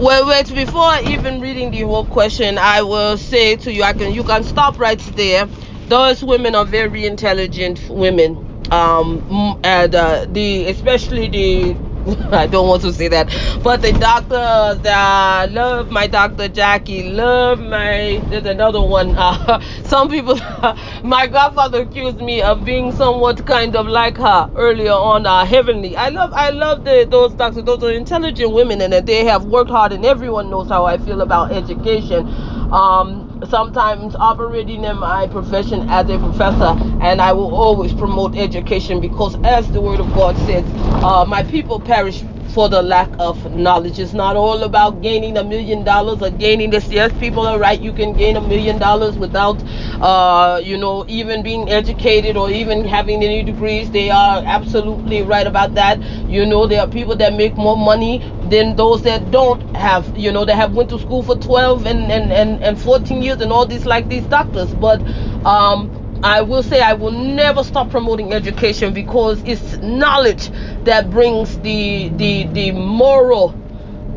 Well, 0.00 0.26
wait, 0.26 0.52
before 0.52 0.96
even 1.04 1.40
reading 1.40 1.70
the 1.70 1.82
whole 1.82 2.04
question, 2.04 2.58
I 2.58 2.82
will 2.82 3.16
say 3.18 3.54
to 3.54 3.72
you, 3.72 3.84
I 3.84 3.92
can 3.92 4.12
you 4.12 4.24
can 4.24 4.42
stop 4.42 4.80
right 4.80 4.98
there. 5.14 5.46
Those 5.86 6.24
women 6.24 6.56
are 6.56 6.64
very 6.64 7.06
intelligent 7.06 7.78
women. 7.88 8.51
Um, 8.72 9.58
and 9.64 9.94
uh, 9.94 10.26
the 10.30 10.66
especially 10.66 11.28
the 11.28 11.80
I 12.32 12.48
don't 12.48 12.68
want 12.68 12.82
to 12.82 12.94
say 12.94 13.08
that, 13.08 13.30
but 13.62 13.82
the 13.82 13.92
doctor 13.92 14.80
that 14.82 15.52
love 15.52 15.90
my 15.90 16.08
doctor 16.08 16.48
Jackie, 16.48 17.04
love 17.12 17.60
my 17.60 18.24
there's 18.28 18.46
another 18.46 18.82
one. 18.82 19.16
Uh, 19.24 19.60
some 19.84 20.10
people, 20.10 20.36
my 21.04 21.28
godfather 21.28 21.82
accused 21.82 22.18
me 22.18 22.42
of 22.42 22.64
being 22.64 22.92
somewhat 22.92 23.46
kind 23.46 23.76
of 23.76 23.86
like 23.86 24.18
her 24.18 24.50
earlier 24.56 24.92
on. 24.92 25.26
Uh, 25.26 25.44
heavenly, 25.46 25.96
I 25.96 26.10
love 26.10 26.32
I 26.34 26.50
love 26.50 26.84
the, 26.84 27.06
those 27.10 27.34
doctors. 27.34 27.64
Those 27.64 27.82
are 27.84 27.92
intelligent 27.92 28.52
women, 28.52 28.82
and 28.82 28.94
they 29.06 29.24
have 29.26 29.44
worked 29.44 29.70
hard. 29.70 29.92
And 29.92 30.04
everyone 30.06 30.50
knows 30.50 30.68
how 30.70 30.86
I 30.86 30.98
feel 30.98 31.20
about 31.22 31.52
education. 31.52 32.26
Um, 32.72 33.21
sometimes 33.48 34.14
operating 34.16 34.84
in 34.84 34.98
my 34.98 35.26
profession 35.28 35.88
as 35.90 36.08
a 36.10 36.18
professor, 36.18 36.76
and 37.02 37.20
I 37.20 37.32
will 37.32 37.54
always 37.54 37.92
promote 37.92 38.36
education 38.36 39.00
because, 39.00 39.36
as 39.44 39.70
the 39.70 39.80
Word 39.80 40.00
of 40.00 40.12
God 40.14 40.36
says, 40.38 40.64
uh, 41.04 41.24
my 41.26 41.42
people 41.44 41.80
perish 41.80 42.22
for 42.52 42.68
the 42.68 42.82
lack 42.82 43.10
of 43.18 43.52
knowledge. 43.54 43.98
It's 43.98 44.12
not 44.12 44.36
all 44.36 44.62
about 44.62 45.00
gaining 45.00 45.36
a 45.38 45.44
million 45.44 45.84
dollars 45.84 46.20
or 46.22 46.30
gaining 46.30 46.70
this. 46.70 46.90
Yes, 46.90 47.12
people 47.18 47.46
are 47.46 47.58
right. 47.58 47.80
You 47.80 47.92
can 47.92 48.12
gain 48.14 48.36
a 48.36 48.40
million 48.40 48.78
dollars 48.78 49.16
without, 49.18 49.62
uh, 50.00 50.60
you 50.62 50.76
know, 50.76 51.04
even 51.08 51.42
being 51.42 51.70
educated 51.70 52.36
or 52.36 52.50
even 52.50 52.84
having 52.84 53.22
any 53.24 53.42
degrees. 53.42 53.90
They 53.90 54.10
are 54.10 54.42
absolutely 54.44 55.22
right 55.22 55.46
about 55.46 55.74
that. 55.74 56.02
You 56.28 56.44
know, 56.46 56.66
there 56.66 56.80
are 56.82 56.88
people 56.88 57.16
that 57.16 57.34
make 57.34 57.56
more 57.56 57.76
money 57.76 58.18
than 58.42 58.76
those 58.76 59.02
that 59.02 59.30
don't 59.30 59.62
have, 59.76 60.16
you 60.16 60.32
know, 60.32 60.44
that 60.44 60.56
have 60.56 60.74
went 60.74 60.90
to 60.90 60.98
school 60.98 61.22
for 61.22 61.36
12 61.36 61.86
and, 61.86 62.10
and, 62.12 62.32
and, 62.32 62.62
and 62.62 62.78
14 62.80 63.22
years 63.22 63.40
and 63.40 63.52
all 63.52 63.66
these 63.66 63.86
like 63.86 64.08
these 64.08 64.26
doctors. 64.26 64.74
But, 64.74 65.02
um, 65.46 66.01
I 66.22 66.42
will 66.42 66.62
say 66.62 66.80
I 66.80 66.92
will 66.92 67.10
never 67.10 67.64
stop 67.64 67.90
promoting 67.90 68.32
education 68.32 68.94
because 68.94 69.42
it's 69.44 69.78
knowledge 69.78 70.50
that 70.84 71.10
brings 71.10 71.58
the 71.60 72.10
the 72.10 72.44
the 72.44 72.72
moral 72.72 73.54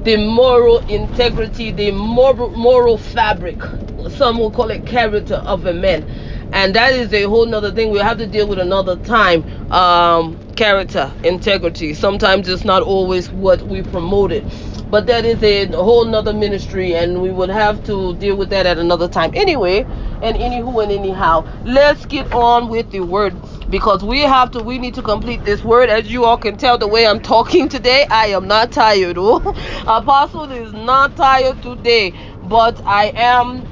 the 0.04 0.18
moral 0.18 0.80
integrity, 0.88 1.72
the 1.72 1.92
moral 1.92 2.52
moral 2.52 2.98
fabric. 2.98 3.60
Some 4.10 4.38
will 4.38 4.52
call 4.52 4.70
it 4.70 4.86
character 4.86 5.36
of 5.36 5.66
a 5.66 5.74
man. 5.74 6.08
And 6.54 6.76
that 6.76 6.94
is 6.94 7.12
a 7.14 7.24
whole 7.24 7.48
nother 7.48 7.72
thing 7.72 7.90
we'll 7.92 8.04
have 8.04 8.20
to 8.20 8.28
deal 8.28 8.48
with 8.48 8.60
another 8.60 8.98
time. 8.98 9.44
Um, 9.72 10.38
character, 10.56 11.12
integrity. 11.24 11.96
Sometimes 11.96 12.48
it's 12.48 12.64
not 12.66 12.84
always 12.84 13.32
what 13.32 13.64
we 13.64 13.82
promoted 13.82 14.46
but 14.96 15.08
that 15.08 15.26
is 15.26 15.44
a 15.44 15.68
whole 15.76 16.06
nother 16.06 16.32
ministry 16.32 16.96
and 16.96 17.22
we 17.22 17.30
would 17.30 17.50
have 17.50 17.84
to 17.84 18.16
deal 18.16 18.38
with 18.38 18.50
that 18.50 18.66
at 18.66 18.78
another 18.78 19.10
time. 19.10 19.30
Anyway 19.34 19.86
and 20.22 20.38
anywho 20.38 20.84
and 20.84 20.90
anyhow 20.90 21.46
let's 21.66 22.06
get 22.06 22.32
on 22.32 22.70
with 22.70 22.90
the 22.92 23.02
word 23.02 23.36
because 23.70 24.06
we 24.06 24.22
have 24.22 24.52
to 24.52 24.64
we 24.64 24.80
need 24.80 24.94
to 24.96 25.02
complete 25.02 25.44
this 25.44 25.66
word. 25.66 25.90
As 25.90 26.10
you 26.10 26.24
all 26.24 26.38
can 26.38 26.56
tell 26.56 26.78
the 26.78 26.88
way 26.88 27.06
i'm 27.06 27.20
talking 27.20 27.68
today 27.68 28.06
i 28.10 28.28
am 28.28 28.48
not 28.48 28.72
tired 28.72 29.18
oh. 29.20 29.40
Apostle 29.86 30.50
is 30.50 30.72
not 30.72 31.18
tired 31.18 31.62
today 31.62 32.14
but 32.42 32.80
i 32.86 33.12
am 33.18 33.68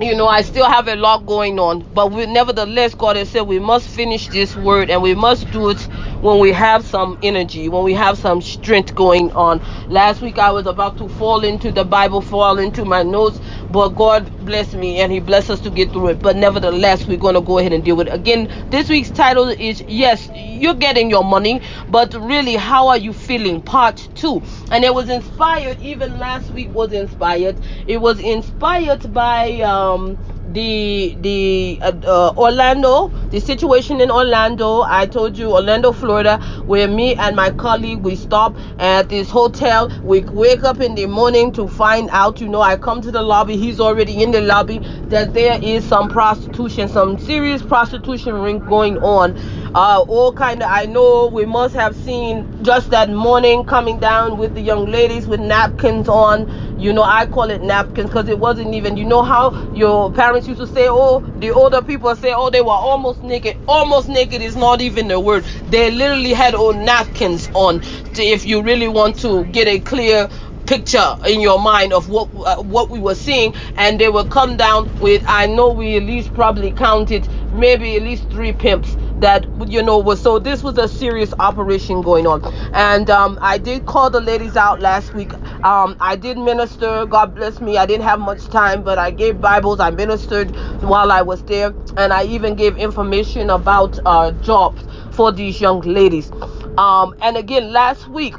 you 0.00 0.14
know, 0.14 0.28
I 0.28 0.42
still 0.42 0.66
have 0.66 0.86
a 0.86 0.94
lot 0.94 1.26
going 1.26 1.58
on, 1.58 1.84
but 1.92 2.12
we, 2.12 2.24
nevertheless, 2.26 2.94
God 2.94 3.16
has 3.16 3.30
said 3.30 3.42
we 3.42 3.58
must 3.58 3.88
finish 3.88 4.28
this 4.28 4.54
word 4.56 4.90
and 4.90 5.02
we 5.02 5.14
must 5.14 5.50
do 5.50 5.70
it 5.70 5.88
when 6.20 6.38
we 6.38 6.52
have 6.52 6.84
some 6.84 7.18
energy, 7.22 7.68
when 7.68 7.84
we 7.84 7.94
have 7.94 8.18
some 8.18 8.40
strength 8.42 8.94
going 8.94 9.32
on. 9.32 9.60
Last 9.88 10.20
week 10.22 10.38
I 10.38 10.50
was 10.50 10.66
about 10.66 10.98
to 10.98 11.08
fall 11.08 11.44
into 11.44 11.72
the 11.72 11.84
Bible, 11.84 12.20
fall 12.22 12.58
into 12.58 12.84
my 12.84 13.02
notes, 13.02 13.40
but 13.70 13.90
God 13.90 14.30
bless 14.40 14.74
me 14.74 15.00
and 15.00 15.12
He 15.12 15.20
blessed 15.20 15.50
us 15.50 15.60
to 15.62 15.70
get 15.70 15.92
through 15.92 16.08
it. 16.08 16.22
But 16.22 16.36
nevertheless, 16.36 17.06
we're 17.06 17.18
going 17.18 17.34
to 17.34 17.40
go 17.42 17.58
ahead 17.58 17.72
and 17.72 17.84
deal 17.84 17.96
with 17.96 18.08
it. 18.08 18.14
Again, 18.14 18.48
this 18.70 18.88
week's 18.88 19.10
title 19.10 19.48
is 19.48 19.82
Yes, 19.88 20.28
you're 20.34 20.74
getting 20.74 21.10
your 21.10 21.24
money, 21.24 21.62
but 21.88 22.14
really, 22.14 22.56
how 22.56 22.88
are 22.88 22.98
you 22.98 23.12
feeling? 23.12 23.62
Part 23.62 24.08
two. 24.14 24.42
And 24.70 24.84
it 24.84 24.94
was 24.94 25.08
inspired, 25.08 25.78
even 25.80 26.18
last 26.18 26.50
week 26.50 26.72
was 26.74 26.92
inspired. 26.92 27.60
It 27.86 27.98
was 27.98 28.20
inspired 28.20 29.12
by. 29.12 29.60
Um, 29.60 30.18
the 30.52 31.16
the 31.20 31.78
uh, 31.82 31.92
uh, 32.04 32.32
Orlando, 32.36 33.12
the 33.30 33.40
situation 33.40 34.00
in 34.00 34.10
Orlando. 34.10 34.82
I 34.82 35.06
told 35.06 35.36
you 35.36 35.52
Orlando, 35.52 35.92
Florida, 35.92 36.38
where 36.66 36.88
me 36.88 37.14
and 37.16 37.36
my 37.36 37.50
colleague 37.50 38.00
we 38.02 38.16
stop 38.16 38.56
at 38.78 39.08
this 39.08 39.30
hotel. 39.30 39.90
We 40.02 40.20
wake 40.20 40.64
up 40.64 40.80
in 40.80 40.94
the 40.94 41.06
morning 41.06 41.52
to 41.52 41.68
find 41.68 42.08
out. 42.12 42.40
You 42.40 42.48
know, 42.48 42.62
I 42.62 42.76
come 42.76 43.00
to 43.02 43.10
the 43.10 43.22
lobby. 43.22 43.56
He's 43.56 43.80
already 43.80 44.22
in 44.22 44.30
the 44.30 44.40
lobby. 44.40 44.80
That 45.08 45.34
there 45.34 45.58
is 45.62 45.84
some 45.84 46.08
prostitution, 46.08 46.88
some 46.88 47.18
serious 47.18 47.62
prostitution 47.62 48.34
ring 48.34 48.60
going 48.60 48.98
on. 48.98 49.36
Uh, 49.74 50.00
all 50.08 50.32
kind 50.32 50.62
of. 50.62 50.68
I 50.70 50.86
know 50.86 51.28
we 51.28 51.44
must 51.44 51.74
have 51.74 51.94
seen 51.96 52.46
just 52.62 52.90
that 52.90 53.10
morning 53.10 53.64
coming 53.64 53.98
down 54.00 54.38
with 54.38 54.54
the 54.54 54.60
young 54.60 54.86
ladies 54.86 55.26
with 55.26 55.40
napkins 55.40 56.08
on. 56.08 56.48
You 56.78 56.92
know, 56.92 57.02
I 57.02 57.26
call 57.26 57.50
it 57.50 57.62
napkins 57.62 58.08
because 58.08 58.28
it 58.28 58.38
wasn't 58.38 58.74
even. 58.74 58.96
You 58.96 59.04
know 59.04 59.22
how 59.22 59.54
your 59.74 60.10
parents 60.10 60.48
used 60.48 60.60
to 60.60 60.66
say, 60.66 60.88
oh, 60.88 61.20
the 61.38 61.50
older 61.52 61.82
people 61.82 62.16
say, 62.16 62.32
oh, 62.34 62.50
they 62.50 62.62
were 62.62 62.70
almost 62.70 63.22
naked. 63.22 63.56
Almost 63.68 64.08
naked 64.08 64.42
is 64.42 64.56
not 64.56 64.80
even 64.80 65.10
a 65.10 65.20
word. 65.20 65.44
They 65.68 65.90
literally 65.90 66.32
had 66.32 66.54
old 66.54 66.76
napkins 66.76 67.48
on. 67.54 67.80
To, 68.14 68.22
if 68.22 68.46
you 68.46 68.62
really 68.62 68.88
want 68.88 69.18
to 69.20 69.44
get 69.44 69.68
a 69.68 69.80
clear 69.80 70.28
picture 70.68 71.16
in 71.26 71.40
your 71.40 71.58
mind 71.60 71.94
of 71.94 72.08
what 72.10 72.28
uh, 72.46 72.62
what 72.62 72.90
we 72.90 73.00
were 73.00 73.14
seeing 73.14 73.54
and 73.76 73.98
they 74.00 74.10
will 74.10 74.26
come 74.26 74.56
down 74.58 74.90
with 75.00 75.22
i 75.26 75.46
know 75.46 75.72
we 75.72 75.96
at 75.96 76.02
least 76.04 76.34
probably 76.34 76.72
counted 76.72 77.26
maybe 77.52 77.96
at 77.96 78.02
least 78.02 78.30
three 78.30 78.52
pimps 78.52 78.96
that 79.16 79.46
you 79.66 79.82
know 79.82 79.98
was 79.98 80.20
so 80.20 80.38
this 80.38 80.62
was 80.62 80.78
a 80.78 80.88
serious 80.88 81.34
operation 81.40 82.02
going 82.02 82.26
on. 82.26 82.42
And 82.74 83.10
um, 83.10 83.38
i 83.42 83.58
did 83.58 83.86
call 83.86 84.10
the 84.10 84.20
ladies 84.20 84.56
out 84.56 84.80
last 84.80 85.14
week. 85.14 85.32
Um, 85.64 85.96
i 86.00 86.16
did 86.16 86.38
minister. 86.38 87.06
God 87.06 87.34
bless 87.34 87.60
me. 87.60 87.78
I 87.78 87.86
didn't 87.86 88.04
have 88.04 88.20
much 88.20 88.44
time 88.48 88.82
but 88.82 88.98
i 88.98 89.10
gave 89.10 89.40
bibles. 89.40 89.80
I 89.80 89.90
ministered 89.90 90.54
while 90.82 91.10
i 91.12 91.22
was 91.22 91.42
there 91.44 91.74
and 91.96 92.12
i 92.12 92.24
even 92.24 92.54
gave 92.56 92.76
information 92.76 93.50
about 93.50 93.98
uh, 94.06 94.32
jobs 94.32 94.84
for 95.12 95.32
these 95.32 95.60
young 95.60 95.80
ladies. 95.80 96.30
Um, 96.78 97.14
and 97.22 97.36
again 97.36 97.72
last 97.72 98.08
week 98.08 98.34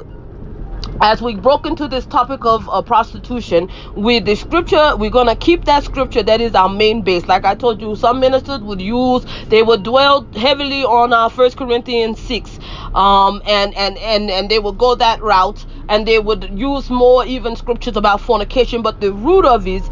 as 1.00 1.22
we 1.22 1.34
broke 1.34 1.66
into 1.66 1.88
this 1.88 2.04
topic 2.06 2.44
of 2.44 2.68
uh, 2.68 2.82
prostitution 2.82 3.68
with 3.96 4.24
the 4.24 4.34
scripture 4.34 4.96
we're 4.96 5.10
gonna 5.10 5.36
keep 5.36 5.64
that 5.64 5.82
scripture 5.82 6.22
that 6.22 6.40
is 6.40 6.54
our 6.54 6.68
main 6.68 7.02
base. 7.02 7.26
Like 7.26 7.44
i 7.44 7.54
told 7.54 7.80
you 7.80 7.96
some 7.96 8.20
ministers 8.20 8.60
would 8.60 8.80
use 8.80 9.24
they 9.48 9.62
would 9.62 9.82
dwell 9.82 10.26
heavily 10.34 10.84
on 10.84 11.12
our 11.12 11.26
uh, 11.26 11.28
first 11.28 11.56
corinthians 11.56 12.20
6 12.20 12.58
um 12.94 13.42
and 13.46 13.74
and 13.74 13.96
and 13.98 14.30
and 14.30 14.50
they 14.50 14.58
would 14.58 14.78
go 14.78 14.94
that 14.94 15.22
route 15.22 15.64
and 15.88 16.06
they 16.06 16.18
would 16.18 16.50
use 16.58 16.88
more 16.90 17.24
even 17.26 17.56
scriptures 17.56 17.96
about 17.96 18.20
fornication. 18.20 18.80
But 18.82 19.00
the 19.00 19.12
root 19.12 19.44
of 19.44 19.66
it 19.66 19.82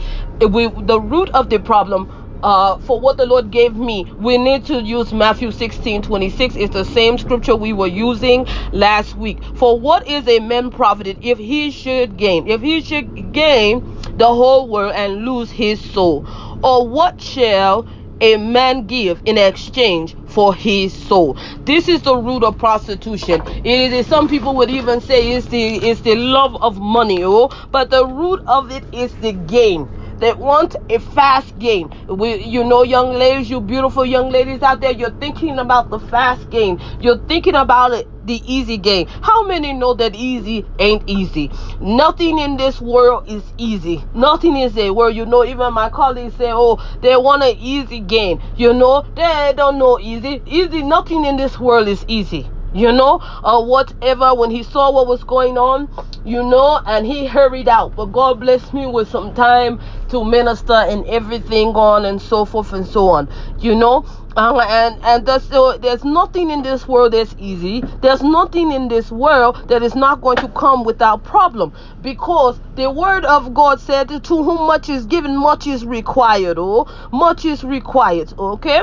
we 0.40 0.68
the 0.68 1.00
root 1.00 1.30
of 1.30 1.50
the 1.50 1.58
problem 1.58 2.08
uh, 2.42 2.78
for 2.78 3.00
what 3.00 3.16
the 3.16 3.26
Lord 3.26 3.50
gave 3.50 3.75
me, 3.75 4.11
we 4.18 4.38
need 4.38 4.64
to 4.66 4.83
use 4.83 5.12
Matthew 5.12 5.50
16 5.50 6.02
26. 6.02 6.54
It's 6.57 6.75
the 6.75 6.85
same 6.85 7.18
scripture 7.18 7.57
we 7.57 7.73
were 7.73 7.87
using 7.87 8.47
last 8.73 9.14
week. 9.16 9.42
For 9.57 9.78
what 9.78 10.07
is 10.07 10.26
a 10.28 10.38
man 10.40 10.71
profited 10.71 11.18
if 11.23 11.38
he 11.38 11.71
should 11.71 12.16
gain, 12.16 12.49
if 12.49 12.61
he 12.61 12.80
should 12.80 13.33
gain 13.33 13.80
the 14.16 14.26
whole 14.28 14.68
world 14.68 14.92
and 14.95 15.25
lose 15.25 15.50
his 15.50 15.80
soul? 15.80 16.26
Or 16.62 16.88
what 16.88 17.21
shall 17.21 17.87
a 18.21 18.37
man 18.37 18.87
give 18.87 19.23
in 19.25 19.38
exchange 19.38 20.16
for 20.26 20.54
his 20.54 20.92
soul. 20.92 21.37
This 21.64 21.88
is 21.88 22.02
the 22.02 22.16
root 22.16 22.42
of 22.42 22.59
prostitution. 22.59 23.42
It 23.64 23.92
is 23.92 24.07
some 24.07 24.28
people 24.28 24.57
would 24.57 24.71
even 24.71 25.00
say 25.00 25.33
it's 25.37 25.47
the 25.47 25.76
it's 25.76 26.00
the 26.00 26.16
love 26.16 26.57
of 26.61 26.78
money, 26.78 27.23
oh, 27.25 27.49
but 27.71 27.90
the 27.90 28.04
root 28.07 28.40
of 28.47 28.71
it 28.71 28.85
is 28.92 29.14
the 29.16 29.33
gain. 29.33 29.88
They 30.18 30.32
want 30.32 30.75
a 30.90 30.98
fast 30.98 31.58
game. 31.58 31.92
We, 32.08 32.42
you 32.42 32.64
know, 32.64 32.82
young 32.82 33.12
ladies, 33.12 33.48
you 33.48 33.60
beautiful 33.60 34.04
young 34.04 34.30
ladies 34.30 34.62
out 34.62 34.80
there, 34.80 34.90
you're 34.90 35.12
thinking 35.12 35.58
about 35.58 35.90
the 35.90 36.00
fast 36.00 36.50
game. 36.50 36.80
You're 37.00 37.18
thinking 37.18 37.54
about 37.54 37.92
it, 37.92 38.08
the 38.26 38.42
easy 38.44 38.78
game. 38.78 39.06
How 39.22 39.46
many 39.46 39.72
know 39.72 39.94
that 39.94 40.16
easy 40.16 40.66
ain't 40.80 41.08
easy? 41.08 41.52
Nothing 41.80 42.38
in 42.40 42.56
this 42.56 42.80
world 42.80 43.28
is 43.28 43.44
easy. 43.58 44.04
Nothing 44.12 44.56
is 44.56 44.76
a 44.76 44.90
word. 44.90 45.10
You 45.10 45.25
know, 45.25 45.44
even 45.44 45.72
my 45.72 45.88
colleagues 45.88 46.34
say, 46.34 46.50
oh, 46.50 46.84
they 47.00 47.16
want 47.16 47.44
an 47.44 47.56
easy 47.58 48.00
game. 48.00 48.40
You 48.56 48.72
know, 48.72 49.06
they 49.14 49.52
don't 49.56 49.78
know 49.78 50.00
easy. 50.00 50.42
Easy, 50.46 50.82
nothing 50.82 51.25
in 51.25 51.37
this 51.37 51.58
world 51.60 51.87
is 51.88 52.04
easy 52.08 52.50
you 52.75 52.92
know, 52.92 53.20
or 53.42 53.66
whatever. 53.66 54.34
When 54.34 54.50
he 54.50 54.62
saw 54.62 54.92
what 54.92 55.06
was 55.06 55.25
going 55.25 55.56
on, 55.56 55.88
you 56.25 56.42
know, 56.42 56.80
and 56.84 57.06
he 57.06 57.26
hurried 57.26 57.68
out. 57.68 57.96
But 57.96 58.06
God 58.06 58.40
blessed 58.40 58.75
me 58.75 58.87
with 58.87 59.08
some 59.08 59.34
time 59.34 59.80
to 60.08 60.24
minister 60.24 60.74
and 60.74 61.04
everything 61.06 61.68
on 61.68 62.04
and 62.04 62.20
so 62.22 62.44
forth 62.44 62.72
and 62.72 62.86
so 62.86 63.08
on, 63.10 63.28
you 63.60 63.74
know. 63.74 64.04
Uh, 64.36 64.64
and 64.68 64.96
and 65.04 65.26
there's, 65.26 65.44
so 65.44 65.76
there's 65.78 66.04
nothing 66.04 66.50
in 66.50 66.62
this 66.62 66.88
world 66.88 67.12
that's 67.12 67.34
easy. 67.38 67.84
There's 68.02 68.22
nothing 68.22 68.72
in 68.72 68.88
this 68.88 69.10
world 69.10 69.56
that 69.68 69.82
is 69.82 69.94
not 69.96 70.20
going 70.22 70.38
to 70.38 70.48
come 70.50 70.84
without 70.84 71.24
problem 71.24 71.72
because 72.00 72.60
the 72.76 72.90
word 72.90 73.24
of 73.26 73.54
God 73.54 73.80
said, 73.80 74.08
"To 74.08 74.44
whom 74.44 74.66
much 74.68 74.88
is 74.88 75.06
given, 75.06 75.36
much 75.38 75.66
is 75.66 75.84
required." 75.84 76.58
Oh, 76.58 76.86
much 77.12 77.44
is 77.44 77.64
required. 77.64 78.32
Okay 78.38 78.82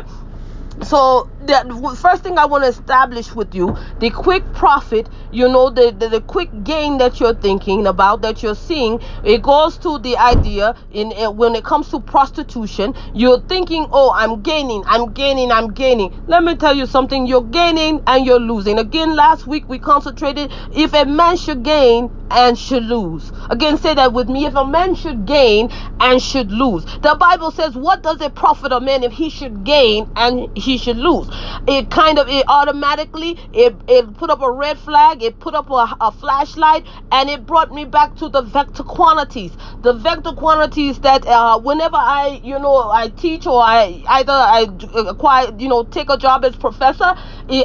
so 0.84 1.29
the 1.46 1.98
first 2.01 2.24
thing 2.24 2.38
i 2.38 2.46
want 2.46 2.63
to 2.63 2.70
establish 2.70 3.34
with 3.34 3.53
you 3.55 3.75
the 4.00 4.10
quick 4.10 4.44
profit 4.53 5.08
you 5.32 5.48
know 5.48 5.70
the, 5.70 5.96
the, 5.98 6.10
the 6.10 6.22
quick 6.22 6.50
gain 6.63 6.98
that 6.98 7.20
you're 7.20 7.36
thinking 7.36 7.88
about 7.88 8.22
that 8.22 8.44
you're 8.44 8.55
seeing 8.55 9.00
it 9.24 9.41
goes 9.41 9.77
to 9.77 10.00
the 10.00 10.17
idea 10.17 10.75
in 10.91 11.13
uh, 11.13 11.32
when 11.32 11.55
it 11.55 11.63
comes 11.63 11.89
to 11.89 12.00
prostitution 12.00 12.94
you're 13.13 13.39
thinking 13.41 13.86
oh 13.91 14.12
i'm 14.15 14.41
gaining 14.41 14.84
i'm 14.88 15.13
gaining 15.13 15.51
i'm 15.51 15.72
gaining 15.74 16.13
let 16.27 16.44
me 16.44 16.55
tell 16.55 16.75
you 16.75 16.86
something 16.86 17.25
you're 17.25 17.44
gaining 17.44 18.01
and 18.08 18.25
you're 18.25 18.39
losing 18.39 18.79
again 18.79 19.15
last 19.15 19.48
week 19.48 19.67
we 19.70 19.79
concentrated 19.79 20.51
if 20.74 20.94
a 20.94 21.05
man 21.05 21.38
should 21.38 21.63
gain 21.63 22.10
and 22.32 22.58
should 22.58 22.84
lose. 22.84 23.32
Again, 23.50 23.77
say 23.77 23.94
that 23.94 24.13
with 24.13 24.29
me. 24.29 24.46
If 24.46 24.55
a 24.55 24.65
man 24.65 24.96
should 24.96 25.25
gain 25.25 25.70
and 26.00 26.22
should 26.22 26.51
lose. 26.51 26.86
The 26.86 27.15
Bible 27.20 27.51
says, 27.51 27.75
what 27.75 28.03
does 28.03 28.22
it 28.22 28.36
profit 28.36 28.72
a 28.72 28.79
man 28.79 29.03
if 29.03 29.12
he 29.12 29.29
should 29.29 29.63
gain 29.63 30.10
and 30.15 30.55
he 30.65 30.77
should 30.79 30.98
lose? 30.98 31.29
It 31.67 31.89
kind 31.91 32.19
of, 32.19 32.29
it 32.29 32.45
automatically, 32.50 33.38
it, 33.53 33.75
it 33.88 34.13
put 34.17 34.31
up 34.31 34.41
a 34.41 34.51
red 34.51 34.79
flag, 34.79 35.24
it 35.24 35.39
put 35.39 35.55
up 35.55 35.69
a, 35.69 35.95
a 36.01 36.12
flashlight, 36.12 36.88
and 37.12 37.29
it 37.29 37.45
brought 37.45 37.72
me 37.72 37.86
back 37.86 38.15
to 38.17 38.29
the 38.29 38.41
vector 38.41 38.84
quantities. 38.84 39.55
The 39.84 39.93
vector 39.93 40.34
quantities 40.34 41.00
that 41.01 41.25
uh, 41.27 41.60
whenever 41.60 41.98
I, 41.98 42.41
you 42.43 42.60
know, 42.60 42.89
I 42.91 43.10
teach 43.10 43.48
or 43.48 43.62
I 43.62 44.03
either 44.10 44.34
I 44.34 44.67
acquire, 45.10 45.51
you 45.57 45.69
know, 45.69 45.84
take 45.86 46.10
a 46.10 46.17
job 46.17 46.45
as 46.45 46.55
professor, 46.57 47.13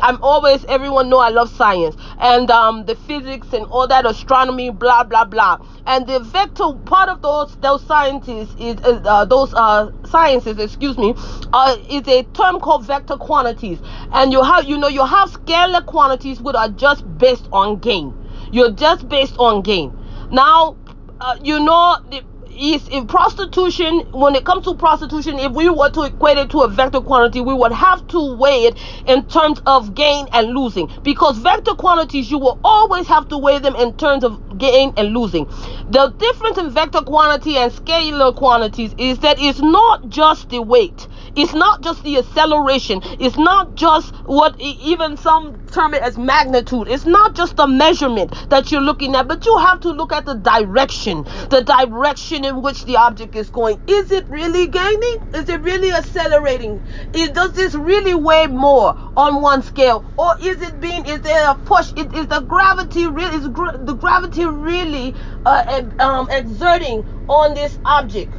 I'm 0.03 0.19
always, 0.23 0.65
everyone 0.67 1.09
know 1.11 1.19
I 1.21 1.31
love 1.31 1.51
science 1.51 1.97
and 2.19 2.51
um, 2.51 2.85
the 2.87 2.97
physics 2.97 3.53
and 3.53 3.67
all 3.67 3.89
that 3.89 4.07
astronomy, 4.07 4.71
blah 4.71 5.05
blah 5.05 5.25
blah. 5.25 5.59
And 5.87 6.07
the 6.07 6.21
vector 6.21 6.65
part 6.85 7.09
of 7.09 7.23
those 7.23 7.57
those 7.61 7.85
sciences 7.85 8.55
is 8.59 8.77
uh, 8.85 9.25
those 9.25 9.53
uh, 9.55 9.91
sciences, 10.11 10.59
excuse 10.59 10.99
me, 10.99 11.15
uh, 11.53 11.77
is 11.89 12.07
a 12.09 12.23
term 12.35 12.61
called 12.61 12.87
vector 12.87 13.17
quantities. 13.17 13.79
And 14.13 14.33
you 14.33 14.43
have 14.43 14.65
you 14.65 14.79
know 14.79 14.89
you 14.89 15.05
have 15.05 15.31
scalar 15.31 15.85
quantities 15.87 16.41
which 16.41 16.57
are 16.57 16.69
just 16.69 17.05
based 17.19 17.49
on 17.53 17.79
gain. 17.79 18.15
You're 18.53 18.73
just 18.73 19.09
based 19.09 19.37
on 19.39 19.63
gain. 19.63 19.97
Now, 20.31 20.77
uh, 21.21 21.37
you 21.43 21.61
know 21.61 21.99
the 22.11 22.23
is 22.53 22.89
in 22.89 23.07
prostitution 23.07 24.01
when 24.13 24.35
it 24.35 24.45
comes 24.45 24.65
to 24.65 24.75
prostitution 24.75 25.39
if 25.39 25.53
we 25.53 25.69
were 25.69 25.91
to 25.91 26.03
equate 26.03 26.39
it 26.39 26.51
to 26.51 26.61
a 26.61 26.69
vector 26.69 27.01
quantity 27.01 27.41
we 27.41 27.55
would 27.55 27.73
have 27.73 28.07
to 28.09 28.37
weigh 28.37 28.65
it 28.65 28.79
in 29.07 29.25
terms 29.27 29.61
of 29.67 29.95
gain 29.95 30.27
and 30.33 30.49
losing 30.55 30.89
because 31.03 31.39
vector 31.39 31.75
quantities 31.75 32.31
you 32.31 32.39
will 32.39 32.59
always 32.65 33.07
have 33.07 33.29
to 33.29 33.39
weigh 33.39 33.59
them 33.59 33.77
in 33.77 33.93
terms 33.95 34.25
of 34.25 34.41
gain 34.59 34.93
and 34.97 35.13
losing 35.15 35.47
the 35.91 36.15
difference 36.19 36.59
in 36.59 36.71
vector 36.71 37.03
quantity 37.03 37.57
and 37.57 37.73
scalar 37.73 38.35
quantities 38.35 38.95
is 38.99 39.19
that 39.21 39.37
it's 39.39 39.61
not 39.61 40.09
just 40.09 40.49
the 40.51 40.61
weight 40.61 41.09
it's 41.37 41.55
not 41.55 41.83
just 41.83 42.03
the 42.03 42.19
acceleration. 42.19 43.01
It's 43.19 43.37
not 43.37 43.75
just 43.75 44.15
what 44.27 44.57
even 44.61 45.17
some 45.17 45.57
term 45.73 45.95
it 45.95 46.03
as 46.03 46.19
magnitude. 46.19 46.89
It's 46.89 47.07
not 47.07 47.35
just 47.35 47.57
the 47.57 47.67
measurement 47.67 48.35
that 48.51 48.71
you're 48.71 48.81
looking 48.81 49.15
at, 49.15 49.29
but 49.29 49.47
you 49.47 49.57
have 49.59 49.81
to 49.81 49.91
look 49.91 50.13
at 50.13 50.25
the 50.27 50.35
direction, 50.35 51.25
the 51.51 51.63
direction 51.63 52.40
in 52.45 52.63
which 52.63 52.85
the 52.85 52.97
object 52.97 53.35
is 53.37 53.49
going. 53.51 53.81
Is 53.87 54.11
it 54.11 54.29
really 54.29 54.67
gaining? 54.67 55.17
Is 55.35 55.49
it 55.49 55.61
really 55.63 55.93
accelerating? 55.93 56.81
Is, 57.15 57.31
does 57.31 57.53
this 57.53 57.75
really 57.75 58.15
weigh 58.15 58.47
more 58.47 58.97
on 59.17 59.43
one 59.43 59.63
scale, 59.63 60.05
or 60.17 60.35
is 60.43 60.61
it 60.63 60.81
being? 60.81 61.07
Is 61.07 61.21
there 61.21 61.51
a 61.51 61.55
push? 61.55 61.93
Is, 61.97 62.07
is 62.15 62.27
the 62.29 62.41
gravity 62.41 63.07
really? 63.07 63.37
Is 63.37 63.45
the 63.45 63.97
gravity 63.99 64.45
really 64.45 65.15
uh, 65.45 65.83
um, 65.99 66.29
exerting 66.31 67.05
on 67.29 67.55
this 67.55 67.79
object? 67.85 68.35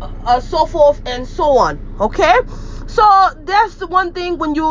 uh, 0.00 0.40
so 0.40 0.66
forth 0.66 1.00
and 1.06 1.26
so 1.26 1.58
on. 1.58 1.80
Okay? 2.00 2.34
So 2.98 3.30
that's 3.44 3.76
the 3.76 3.86
one 3.86 4.12
thing 4.12 4.38
when 4.38 4.56
you 4.56 4.64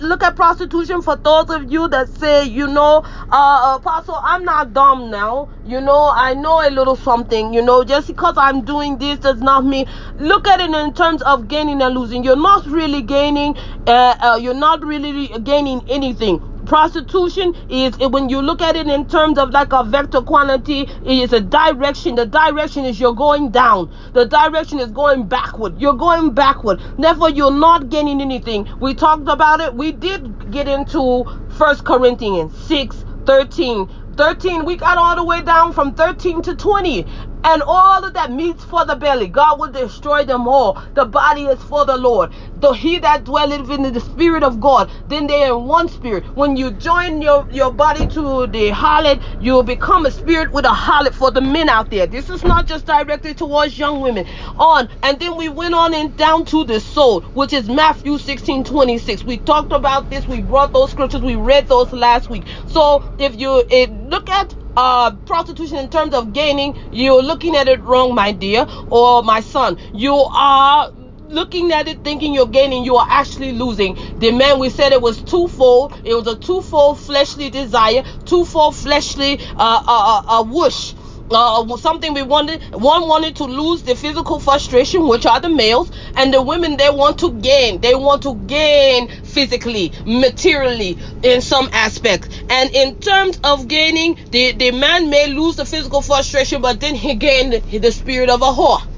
to 0.00 0.06
look 0.06 0.22
at 0.22 0.36
prostitution 0.36 1.02
for 1.02 1.16
those 1.16 1.50
of 1.50 1.70
you 1.70 1.86
that 1.88 2.08
say, 2.08 2.46
you 2.46 2.66
know, 2.66 3.02
uh, 3.30 3.76
Apostle, 3.78 4.18
I'm 4.24 4.42
not 4.42 4.72
dumb 4.72 5.10
now. 5.10 5.50
You 5.66 5.82
know, 5.82 6.10
I 6.16 6.32
know 6.32 6.66
a 6.66 6.70
little 6.70 6.96
something. 6.96 7.52
You 7.52 7.60
know, 7.60 7.84
just 7.84 8.06
because 8.06 8.36
I'm 8.38 8.64
doing 8.64 8.96
this 8.96 9.18
does 9.18 9.42
not 9.42 9.66
mean. 9.66 9.84
Look 10.18 10.48
at 10.48 10.60
it 10.60 10.70
in 10.70 10.94
terms 10.94 11.20
of 11.24 11.46
gaining 11.46 11.82
and 11.82 11.94
losing. 11.94 12.24
You're 12.24 12.36
not 12.36 12.64
really 12.64 13.02
gaining. 13.02 13.54
Uh, 13.86 14.14
uh, 14.22 14.38
you're 14.40 14.54
not 14.54 14.82
really 14.82 15.28
gaining 15.40 15.82
anything 15.86 16.40
prostitution 16.66 17.54
is 17.68 17.96
when 17.98 18.28
you 18.28 18.40
look 18.40 18.62
at 18.62 18.76
it 18.76 18.86
in 18.86 19.06
terms 19.06 19.38
of 19.38 19.50
like 19.50 19.72
a 19.72 19.84
vector 19.84 20.22
quantity 20.22 20.82
it 20.82 21.18
is 21.18 21.32
a 21.32 21.40
direction. 21.40 22.14
The 22.14 22.26
direction 22.26 22.84
is 22.84 23.00
you're 23.00 23.14
going 23.14 23.50
down. 23.50 23.90
The 24.12 24.26
direction 24.26 24.78
is 24.78 24.90
going 24.90 25.26
backward. 25.26 25.80
You're 25.80 25.94
going 25.94 26.32
backward. 26.32 26.80
Therefore 26.98 27.30
you're 27.30 27.50
not 27.50 27.88
gaining 27.90 28.20
anything. 28.20 28.68
We 28.80 28.94
talked 28.94 29.28
about 29.28 29.60
it. 29.60 29.74
We 29.74 29.92
did 29.92 30.50
get 30.50 30.68
into 30.68 31.24
first 31.50 31.84
corinthians 31.84 32.56
6 32.66 33.04
13 33.26 33.88
13 34.16 34.64
we 34.64 34.76
got 34.76 34.98
all 34.98 35.16
the 35.16 35.24
way 35.24 35.42
down 35.42 35.72
from 35.72 35.94
13 35.94 36.42
to 36.42 36.54
20 36.54 37.06
and 37.44 37.62
all 37.66 38.04
of 38.04 38.14
that 38.14 38.32
meats 38.32 38.64
for 38.64 38.86
the 38.86 38.96
belly. 38.96 39.28
God 39.28 39.60
will 39.60 39.72
destroy 39.72 40.24
them 40.24 40.48
all. 40.48 40.82
The 40.94 41.06
body 41.06 41.44
is 41.44 41.62
for 41.62 41.86
the 41.86 41.96
Lord. 41.98 42.32
Though 42.56 42.72
he 42.74 42.98
that 43.00 43.24
dwelleth 43.24 43.70
in 43.70 43.92
the 43.92 44.00
spirit 44.00 44.42
of 44.44 44.60
God, 44.60 44.90
then 45.08 45.28
they 45.28 45.44
are 45.44 45.58
one 45.58 45.88
spirit. 45.88 46.24
When 46.34 46.56
you 46.56 46.72
join 46.72 47.22
your, 47.22 47.46
your 47.50 47.72
body 47.72 48.06
to 48.08 48.46
the 48.48 48.70
harlot, 48.70 49.22
you 49.38 49.52
will 49.54 49.64
become 49.64 50.06
a 50.06 50.12
spirit 50.12 50.52
with 50.52 50.64
a 50.66 50.70
harlot 50.70 51.14
for 51.14 51.30
the 51.30 51.42
men 51.42 51.68
out 51.68 51.90
there. 51.90 52.06
This 52.06 52.30
is 52.30 52.44
not 52.44 52.66
just 52.66 52.86
directed 52.86 53.38
towards 53.38 53.78
young 53.78 54.00
women. 54.00 54.26
On 54.56 54.88
and 55.02 55.20
then 55.20 55.36
we 55.36 55.48
went 55.48 55.74
on 55.74 55.94
and 55.94 56.16
down 56.16 56.44
to 56.46 56.64
the 56.64 56.80
soul, 56.80 57.22
which 57.34 57.52
is 57.52 57.68
Matthew 57.68 58.18
16 58.18 58.64
26. 58.64 59.22
We 59.24 59.38
talked 59.38 59.72
about 59.72 60.10
this, 60.10 60.26
we 60.28 60.40
brought 60.42 60.72
those 60.72 60.90
scriptures, 60.90 61.22
we 61.22 61.36
read 61.36 61.68
those 61.68 61.92
last 61.92 62.28
week. 62.30 62.46
So 62.66 63.04
if 63.18 63.36
you 63.36 63.64
if, 63.70 63.90
look 63.90 64.28
at 64.30 64.54
uh, 64.76 65.16
prostitution 65.26 65.78
in 65.78 65.88
terms 65.88 66.14
of 66.14 66.32
gaining, 66.32 66.74
you're 66.92 67.22
looking 67.22 67.56
at 67.56 67.68
it 67.68 67.82
wrong, 67.82 68.14
my 68.14 68.32
dear, 68.32 68.66
or 68.90 69.22
my 69.22 69.40
son. 69.40 69.78
You 69.92 70.14
are 70.14 70.90
looking 71.28 71.72
at 71.72 71.88
it 71.88 72.04
thinking 72.04 72.34
you're 72.34 72.46
gaining, 72.46 72.84
you 72.84 72.96
are 72.96 73.06
actually 73.08 73.52
losing. 73.52 73.96
The 74.18 74.30
man, 74.30 74.58
we 74.58 74.70
said 74.70 74.92
it 74.92 75.02
was 75.02 75.22
twofold. 75.22 75.94
It 76.04 76.14
was 76.14 76.26
a 76.26 76.36
twofold 76.36 76.98
fleshly 76.98 77.50
desire, 77.50 78.02
twofold 78.24 78.76
fleshly 78.76 79.40
uh, 79.40 79.56
uh, 79.56 79.82
uh, 79.86 80.22
uh 80.40 80.44
whoosh 80.44 80.94
uh, 81.30 81.76
something 81.76 82.14
we 82.14 82.22
wanted. 82.22 82.62
One 82.72 83.08
wanted 83.08 83.36
to 83.36 83.44
lose 83.44 83.82
the 83.82 83.94
physical 83.94 84.40
frustration, 84.40 85.08
which 85.08 85.26
are 85.26 85.40
the 85.40 85.48
males, 85.48 85.90
and 86.16 86.32
the 86.32 86.42
women 86.42 86.76
they 86.76 86.90
want 86.90 87.18
to 87.18 87.32
gain. 87.40 87.80
They 87.80 87.94
want 87.94 88.22
to 88.22 88.34
gain 88.34 89.08
physically, 89.22 89.92
materially, 90.04 90.98
in 91.22 91.40
some 91.40 91.68
aspects. 91.72 92.28
And 92.48 92.70
in 92.70 92.96
terms 92.96 93.40
of 93.44 93.68
gaining, 93.68 94.16
the 94.30 94.52
the 94.52 94.70
man 94.70 95.10
may 95.10 95.26
lose 95.28 95.56
the 95.56 95.64
physical 95.64 96.02
frustration, 96.02 96.62
but 96.62 96.80
then 96.80 96.94
he 96.94 97.14
gained 97.14 97.52
the 97.52 97.92
spirit 97.92 98.30
of 98.30 98.42
a 98.42 98.52
whore 98.52 98.93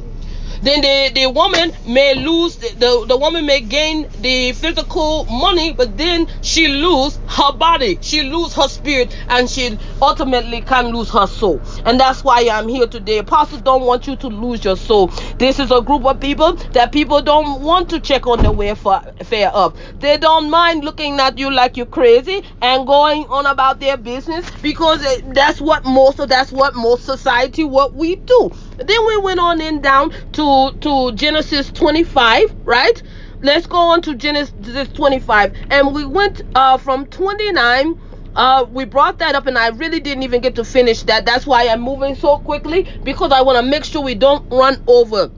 then 0.63 0.81
the, 0.81 1.11
the 1.15 1.31
woman 1.31 1.73
may 1.87 2.15
lose 2.15 2.57
the, 2.57 3.05
the, 3.09 3.17
woman 3.17 3.47
may 3.47 3.61
gain 3.61 4.09
the 4.21 4.53
physical 4.53 5.25
money 5.27 5.73
but 5.73 5.97
then 5.97 6.27
she 6.43 6.69
lose 6.69 7.19
her 7.29 7.53
body. 7.53 7.99
She 8.01 8.23
lose 8.23 8.55
her 8.55 8.69
spirit 8.69 9.17
and 9.29 9.49
she 9.49 9.79
ultimately 10.01 10.61
can 10.61 10.89
lose 10.89 11.11
her 11.11 11.27
soul. 11.27 11.61
And 11.85 11.99
that's 11.99 12.25
why 12.25 12.49
i'm 12.51 12.69
here 12.69 12.87
today. 12.87 13.19
Apostles 13.19 13.63
don't 13.63 13.83
want 13.83 14.07
you 14.07 14.17
to 14.17 14.29
lose 14.29 14.65
your 14.65 14.77
soul. 14.77 15.09
This 15.39 15.59
is 15.59 15.71
a 15.71 15.81
group 15.81 16.05
of 16.05 16.21
people 16.21 16.55
that 16.73 16.93
people 16.93 17.23
don't 17.23 17.63
want 17.63 17.89
to 17.91 18.01
check 18.01 18.27
on 18.27 18.43
the 18.43 18.53
welfare 18.53 19.51
of 19.51 19.77
they 20.01 20.17
don't 20.17 20.51
mind 20.51 20.85
looking 20.85 21.19
at 21.21 21.39
you 21.39 21.51
like 21.51 21.77
you're 21.77 21.87
crazy 21.87 22.43
and 22.63 22.87
going 22.87 23.25
on 23.27 23.47
about 23.47 23.81
their 23.81 23.97
business 23.97 24.49
because 24.63 25.05
that's 25.33 25.61
what 25.61 25.85
most 25.85 26.19
of 26.19 26.29
that's 26.29 26.53
what 26.53 26.75
most 26.75 27.05
society 27.05 27.65
what 27.65 27.95
we 27.95 28.17
do 28.17 28.51
then 28.79 29.07
we 29.07 29.19
went 29.23 29.41
on 29.41 29.61
in 29.61 29.83
down 29.83 30.11
to 30.35 30.73
to 30.81 31.13
Genesis 31.15 31.73
25, 31.73 32.45
right? 32.67 33.03
Let's 33.43 33.67
go 33.67 33.93
on 33.93 34.03
to 34.03 34.17
Genesis 34.17 34.55
25, 34.95 35.53
and 35.71 35.95
we 35.95 36.07
went 36.07 36.43
uh, 36.55 36.79
from 36.79 37.07
29. 37.07 37.97
Uh, 38.37 38.67
we 38.71 38.85
brought 38.85 39.19
that 39.21 39.35
up, 39.37 39.47
and 39.47 39.59
I 39.59 39.69
really 39.71 40.01
didn't 40.01 40.25
even 40.25 40.41
get 40.43 40.57
to 40.57 40.65
finish 40.65 41.03
that. 41.05 41.27
That's 41.27 41.47
why 41.47 41.69
I'm 41.69 41.83
moving 41.83 42.17
so 42.17 42.39
quickly 42.39 42.87
because 43.05 43.33
I 43.33 43.43
want 43.43 43.59
to 43.59 43.71
make 43.71 43.85
sure 43.85 44.03
we 44.03 44.15
don't 44.17 44.45
run 44.53 44.79
over. 44.89 45.33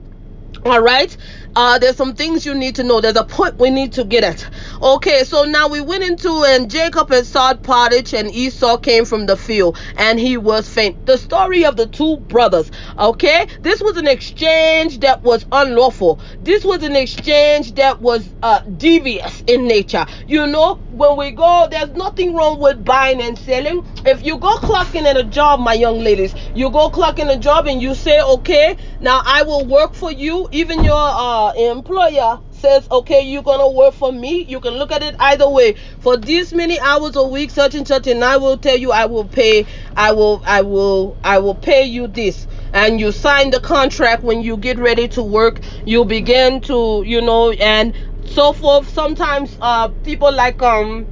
All 0.65 0.81
right 0.81 1.15
uh, 1.55 1.79
there's 1.79 1.97
some 1.97 2.15
things 2.15 2.45
you 2.45 2.53
need 2.55 2.75
to 2.75 2.83
know. 2.83 3.01
There's 3.01 3.15
a 3.15 3.23
point 3.23 3.57
we 3.59 3.69
need 3.69 3.93
to 3.93 4.03
get 4.03 4.23
at. 4.23 4.49
Okay, 4.81 5.23
so 5.23 5.43
now 5.43 5.67
we 5.67 5.81
went 5.81 6.03
into 6.03 6.43
and 6.47 6.69
Jacob 6.69 7.09
had 7.09 7.25
sawed 7.25 7.63
pottage 7.63 8.13
and 8.13 8.33
Esau 8.33 8.77
came 8.77 9.05
from 9.05 9.25
the 9.25 9.35
field 9.35 9.77
and 9.97 10.19
he 10.19 10.37
was 10.37 10.69
faint. 10.69 11.05
The 11.05 11.17
story 11.17 11.65
of 11.65 11.75
the 11.75 11.87
two 11.87 12.17
brothers. 12.17 12.71
Okay, 12.97 13.47
this 13.61 13.81
was 13.81 13.97
an 13.97 14.07
exchange 14.07 14.99
that 14.99 15.23
was 15.23 15.45
unlawful. 15.51 16.19
This 16.41 16.63
was 16.63 16.83
an 16.83 16.95
exchange 16.95 17.73
that 17.75 18.01
was 18.01 18.29
uh, 18.43 18.59
devious 18.77 19.43
in 19.47 19.67
nature. 19.67 20.05
You 20.27 20.47
know, 20.47 20.79
when 20.91 21.17
we 21.17 21.31
go, 21.31 21.67
there's 21.69 21.89
nothing 21.91 22.35
wrong 22.35 22.59
with 22.59 22.83
buying 22.85 23.21
and 23.21 23.37
selling. 23.37 23.81
If 24.05 24.23
you 24.23 24.37
go 24.37 24.55
clocking 24.57 25.03
at 25.03 25.17
a 25.17 25.23
job, 25.23 25.59
my 25.59 25.73
young 25.73 25.99
ladies, 25.99 26.33
you 26.53 26.69
go 26.69 26.89
clocking 26.89 27.33
a 27.33 27.37
job 27.37 27.67
and 27.67 27.81
you 27.81 27.95
say, 27.95 28.21
okay, 28.21 28.77
now 28.99 29.21
I 29.25 29.43
will 29.43 29.65
work 29.65 29.93
for 29.93 30.11
you, 30.11 30.47
even 30.51 30.83
your 30.83 30.95
uh 30.95 31.48
employer 31.57 32.39
says, 32.51 32.87
okay, 32.91 33.21
you're 33.21 33.43
gonna 33.43 33.69
work 33.69 33.93
for 33.93 34.11
me, 34.11 34.43
you 34.45 34.59
can 34.59 34.73
look 34.75 34.91
at 34.91 35.03
it 35.03 35.15
either 35.19 35.49
way. 35.49 35.75
For 35.99 36.17
this 36.17 36.53
many 36.53 36.79
hours 36.79 37.15
a 37.15 37.23
week, 37.27 37.51
such 37.51 37.75
and 37.75 37.87
such, 37.87 38.07
and 38.07 38.23
I 38.23 38.37
will 38.37 38.57
tell 38.57 38.77
you, 38.77 38.91
I 38.91 39.05
will 39.05 39.27
pay, 39.27 39.65
I 39.95 40.11
will, 40.13 40.41
I 40.45 40.61
will, 40.61 41.17
I 41.23 41.39
will 41.39 41.55
pay 41.55 41.83
you 41.85 42.07
this. 42.07 42.47
And 42.73 42.99
you 42.99 43.11
sign 43.11 43.51
the 43.51 43.59
contract 43.61 44.23
when 44.23 44.41
you 44.41 44.57
get 44.57 44.77
ready 44.79 45.07
to 45.09 45.23
work. 45.23 45.61
You 45.85 46.05
begin 46.05 46.61
to, 46.61 47.03
you 47.05 47.21
know, 47.21 47.51
and 47.51 47.93
so 48.25 48.53
forth. 48.53 48.89
Sometimes 48.89 49.57
uh, 49.61 49.89
people 50.03 50.33
like 50.33 50.61
um 50.61 51.09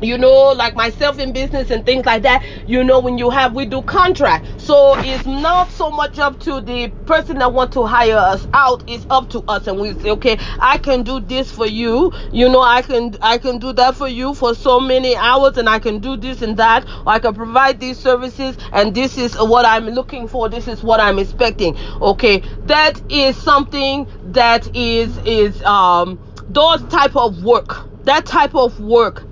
you 0.00 0.18
know 0.18 0.52
like 0.56 0.74
myself 0.76 1.18
in 1.18 1.32
business 1.32 1.70
and 1.70 1.84
things 1.86 2.06
like 2.06 2.22
that 2.22 2.44
you 2.66 2.84
know 2.84 3.00
when 3.00 3.18
you 3.18 3.30
have 3.30 3.54
we 3.54 3.66
do 3.66 3.82
contract. 3.82 4.46
So 4.60 4.94
it's 4.98 5.26
not 5.26 5.70
so 5.70 5.90
much 5.90 6.18
up 6.18 6.38
to 6.40 6.60
the 6.60 6.88
person 7.06 7.38
that 7.38 7.52
want 7.52 7.72
to 7.72 7.86
hire 7.86 8.16
us 8.16 8.46
out 8.52 8.84
it's 8.86 9.06
up 9.10 9.28
to 9.30 9.42
us. 9.48 9.66
And 9.66 9.78
we 9.80 9.94
say 9.94 10.10
okay 10.10 10.38
i 10.60 10.78
can 10.78 11.02
do 11.02 11.20
this 11.20 11.50
for 11.50 11.66
you. 11.66 12.12
You 12.32 12.48
know 12.48 12.62
i 12.62 12.82
can 12.82 13.14
i 13.22 13.38
can 13.38 13.58
do 13.58 13.72
that 13.74 13.96
for 13.96 14.08
you 14.08 14.34
for 14.34 14.54
so 14.54 14.80
many 14.80 15.16
hours 15.16 15.56
and 15.56 15.68
i 15.68 15.78
can 15.78 15.98
do 16.00 16.16
this 16.16 16.42
and 16.42 16.56
that. 16.58 16.86
Or 17.06 17.12
i 17.12 17.18
can 17.18 17.34
provide 17.34 17.80
these 17.80 17.98
services 17.98 18.56
and 18.72 18.94
this 18.94 19.18
is 19.18 19.34
what 19.34 19.64
i'm 19.66 19.86
looking 19.86 20.28
for. 20.28 20.48
This 20.48 20.68
is 20.68 20.82
what 20.82 21.00
i'm 21.00 21.18
expecting. 21.18 21.76
Okay 22.00 22.42
that 22.64 23.00
is 23.08 23.36
something 23.36 24.06
that 24.22 24.74
is 24.74 25.18
is 25.24 25.62
um 25.62 26.18
those 26.48 26.82
type 26.84 27.16
of 27.16 27.42
work 27.42 27.88
that 28.04 28.26
type 28.26 28.54
of 28.54 28.78
work 28.80 29.26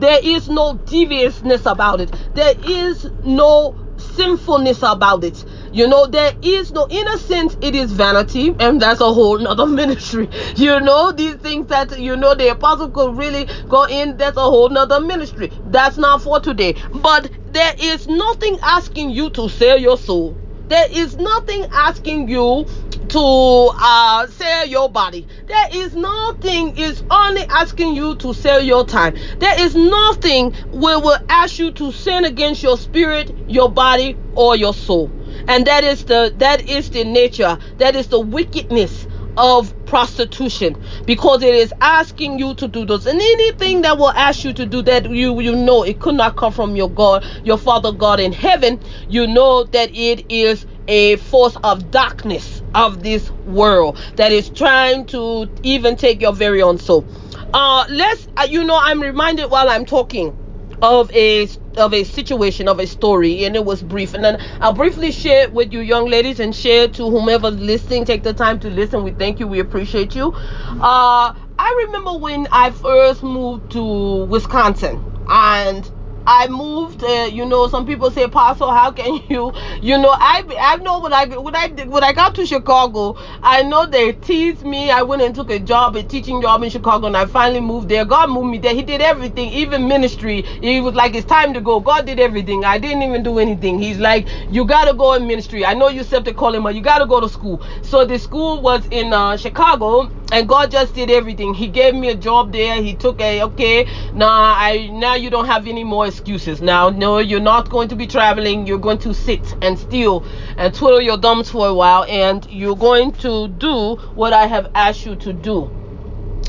there 0.00 0.20
is 0.22 0.48
no 0.48 0.80
deviousness 0.86 1.66
about 1.66 2.00
it. 2.00 2.14
There 2.34 2.54
is 2.64 3.06
no 3.24 3.76
sinfulness 3.98 4.82
about 4.82 5.24
it. 5.24 5.44
You 5.72 5.88
know, 5.88 6.06
there 6.06 6.32
is 6.42 6.72
no 6.72 6.86
innocence, 6.90 7.56
it 7.60 7.74
is 7.74 7.92
vanity, 7.92 8.54
and 8.60 8.80
that's 8.80 9.00
a 9.00 9.12
whole 9.12 9.38
nother 9.38 9.66
ministry. 9.82 10.28
You 10.56 10.80
know, 10.80 11.12
these 11.12 11.36
things 11.36 11.66
that 11.68 11.98
you 11.98 12.16
know 12.16 12.34
the 12.34 12.48
apostle 12.50 12.90
could 12.90 13.16
really 13.16 13.48
go 13.68 13.86
in, 13.86 14.16
that's 14.16 14.36
a 14.36 14.40
whole 14.42 14.68
nother 14.68 15.00
ministry. 15.00 15.52
That's 15.66 15.96
not 15.98 16.22
for 16.22 16.40
today. 16.40 16.76
But 16.92 17.30
there 17.52 17.74
is 17.80 18.06
nothing 18.06 18.58
asking 18.62 19.10
you 19.10 19.30
to 19.30 19.48
sell 19.48 19.78
your 19.78 19.98
soul. 19.98 20.38
There 20.68 20.86
is 20.92 21.16
nothing 21.16 21.66
asking 21.72 22.28
you 22.28 22.66
to 23.08 23.70
uh, 23.80 24.26
sell 24.28 24.66
your 24.66 24.90
body. 24.90 25.26
There 25.46 25.68
is 25.72 25.94
nothing 25.94 26.74
it's 26.76 27.02
only 27.10 27.42
asking 27.50 27.96
you 27.96 28.16
to 28.16 28.34
sell 28.34 28.60
your 28.62 28.84
time. 28.86 29.14
There 29.40 29.60
is 29.60 29.74
nothing 29.74 30.52
where 30.70 31.00
will 31.00 31.18
ask 31.28 31.58
you 31.58 31.72
to 31.72 31.92
sin 31.92 32.24
against 32.24 32.62
your 32.62 32.78
spirit, 32.78 33.32
your 33.48 33.70
body, 33.70 34.18
or 34.34 34.56
your 34.56 34.74
soul. 34.74 35.14
And 35.48 35.66
that 35.66 35.84
is 35.84 36.04
the 36.04 36.32
that 36.36 36.68
is 36.68 36.90
the 36.90 37.04
nature, 37.04 37.58
that 37.78 37.96
is 37.96 38.08
the 38.08 38.20
wickedness 38.20 39.06
of 39.36 39.72
prostitution 39.84 40.76
because 41.06 41.42
it 41.42 41.54
is 41.54 41.72
asking 41.80 42.38
you 42.38 42.54
to 42.56 42.68
do 42.68 42.84
those 42.84 43.06
and 43.06 43.20
anything 43.20 43.82
that 43.82 43.96
will 43.96 44.10
ask 44.10 44.44
you 44.44 44.52
to 44.52 44.66
do 44.66 44.82
that 44.82 45.08
you 45.10 45.40
you 45.40 45.54
know 45.54 45.84
it 45.84 46.00
could 46.00 46.16
not 46.16 46.36
come 46.36 46.52
from 46.52 46.74
your 46.76 46.90
god 46.90 47.24
your 47.44 47.56
father 47.56 47.92
god 47.92 48.20
in 48.20 48.32
heaven 48.32 48.80
you 49.08 49.26
know 49.26 49.64
that 49.64 49.90
it 49.94 50.26
is 50.28 50.66
a 50.88 51.16
force 51.16 51.56
of 51.62 51.90
darkness 51.90 52.57
of 52.74 53.02
this 53.02 53.30
world 53.46 53.98
that 54.16 54.32
is 54.32 54.50
trying 54.50 55.06
to 55.06 55.48
even 55.62 55.96
take 55.96 56.20
your 56.20 56.32
very 56.32 56.62
own 56.62 56.78
soul. 56.78 57.06
Uh 57.54 57.84
let's 57.90 58.28
uh, 58.36 58.46
you 58.48 58.64
know 58.64 58.78
i'm 58.82 59.00
reminded 59.00 59.50
while 59.50 59.68
i'm 59.70 59.86
talking 59.86 60.34
of 60.82 61.10
a 61.12 61.48
of 61.76 61.92
a 61.94 62.04
situation 62.04 62.68
of 62.68 62.78
a 62.78 62.86
story 62.86 63.44
and 63.44 63.56
it 63.56 63.64
was 63.64 63.82
brief. 63.82 64.14
And 64.14 64.22
then 64.24 64.38
i'll 64.60 64.72
briefly 64.72 65.10
share 65.12 65.42
it 65.44 65.52
with 65.52 65.72
you 65.72 65.80
young 65.80 66.08
ladies 66.08 66.40
and 66.40 66.54
share 66.54 66.88
to 66.88 67.10
whomever 67.10 67.50
listening. 67.50 68.04
Take 68.04 68.22
the 68.22 68.34
time 68.34 68.60
to 68.60 68.70
listen. 68.70 69.02
We 69.02 69.12
thank 69.12 69.40
you. 69.40 69.46
We 69.46 69.60
appreciate 69.60 70.14
you. 70.14 70.32
Uh 70.32 71.32
i 71.60 71.84
remember 71.86 72.16
when 72.18 72.46
i 72.52 72.70
first 72.70 73.22
moved 73.22 73.72
to 73.72 74.24
wisconsin 74.26 75.02
and 75.28 75.90
I 76.28 76.48
moved. 76.48 77.04
Uh, 77.04 77.28
you 77.32 77.46
know, 77.46 77.68
some 77.68 77.86
people 77.86 78.12
say, 78.12 78.28
Pastor, 78.28 78.66
how 78.66 78.92
can 78.92 79.22
you? 79.30 79.52
You 79.82 79.98
know, 79.98 80.14
I 80.20 80.44
I 80.60 80.76
know 80.78 81.00
when 81.00 81.14
I 81.14 81.26
when 81.26 81.56
I 81.56 81.68
when 81.86 82.04
I 82.04 82.12
got 82.14 82.36
to 82.36 82.46
Chicago, 82.46 83.16
I 83.42 83.62
know 83.64 83.86
they 83.86 84.12
teased 84.14 84.64
me. 84.64 84.90
I 84.92 85.02
went 85.02 85.22
and 85.22 85.34
took 85.34 85.50
a 85.50 85.60
job, 85.60 85.96
a 85.96 86.04
teaching 86.04 86.42
job 86.42 86.64
in 86.64 86.70
Chicago, 86.70 87.08
and 87.08 87.16
I 87.18 87.26
finally 87.26 87.60
moved 87.60 87.90
there. 87.90 88.06
God 88.06 88.30
moved 88.30 88.50
me 88.50 88.58
there. 88.58 88.74
He 88.74 88.82
did 88.82 89.02
everything, 89.02 89.50
even 89.50 89.88
ministry. 89.88 90.44
He 90.62 90.80
was 90.80 90.94
like, 90.94 91.16
it's 91.16 91.26
time 91.26 91.54
to 91.54 91.62
go. 91.62 91.80
God 91.80 92.06
did 92.06 92.20
everything. 92.20 92.64
I 92.64 92.78
didn't 92.78 93.02
even 93.04 93.24
do 93.24 93.38
anything. 93.40 93.80
He's 93.80 93.98
like, 93.98 94.28
you 94.50 94.66
gotta 94.66 94.94
go 94.94 95.14
in 95.14 95.28
ministry. 95.28 95.66
I 95.66 95.74
know 95.74 95.88
you 95.88 96.02
accepted 96.02 96.36
calling, 96.36 96.62
but 96.64 96.76
you 96.76 96.82
gotta 96.82 97.06
go 97.06 97.20
to 97.20 97.30
school. 97.30 97.62
So 97.82 98.04
the 98.06 98.18
school 98.18 98.62
was 98.62 98.86
in 98.90 99.12
uh, 99.14 99.36
Chicago 99.38 100.10
and 100.32 100.48
God 100.48 100.70
just 100.70 100.94
did 100.94 101.10
everything. 101.10 101.54
He 101.54 101.68
gave 101.68 101.94
me 101.94 102.10
a 102.10 102.16
job 102.16 102.52
there. 102.52 102.82
He 102.82 102.94
took 102.94 103.20
a 103.20 103.42
okay. 103.44 103.86
Now 104.14 104.28
I 104.30 104.88
now 104.92 105.14
you 105.14 105.30
don't 105.30 105.46
have 105.46 105.66
any 105.66 105.84
more 105.84 106.10
excuses. 106.18 106.60
Now 106.60 106.90
no, 106.90 107.18
you're 107.18 107.40
not 107.40 107.68
going 107.70 107.88
to 107.88 107.96
be 107.96 108.06
traveling. 108.06 108.66
You're 108.66 108.78
going 108.78 108.98
to 108.98 109.14
sit 109.14 109.54
and 109.62 109.78
steal 109.78 110.24
and 110.56 110.74
twiddle 110.74 111.00
your 111.00 111.18
thumbs 111.18 111.48
for 111.50 111.68
a 111.68 111.74
while, 111.74 112.04
and 112.08 112.44
you're 112.50 112.76
going 112.76 113.12
to 113.26 113.48
do 113.48 113.96
what 114.14 114.32
I 114.32 114.46
have 114.46 114.66
asked 114.74 115.06
you 115.06 115.16
to 115.16 115.32
do. 115.32 115.70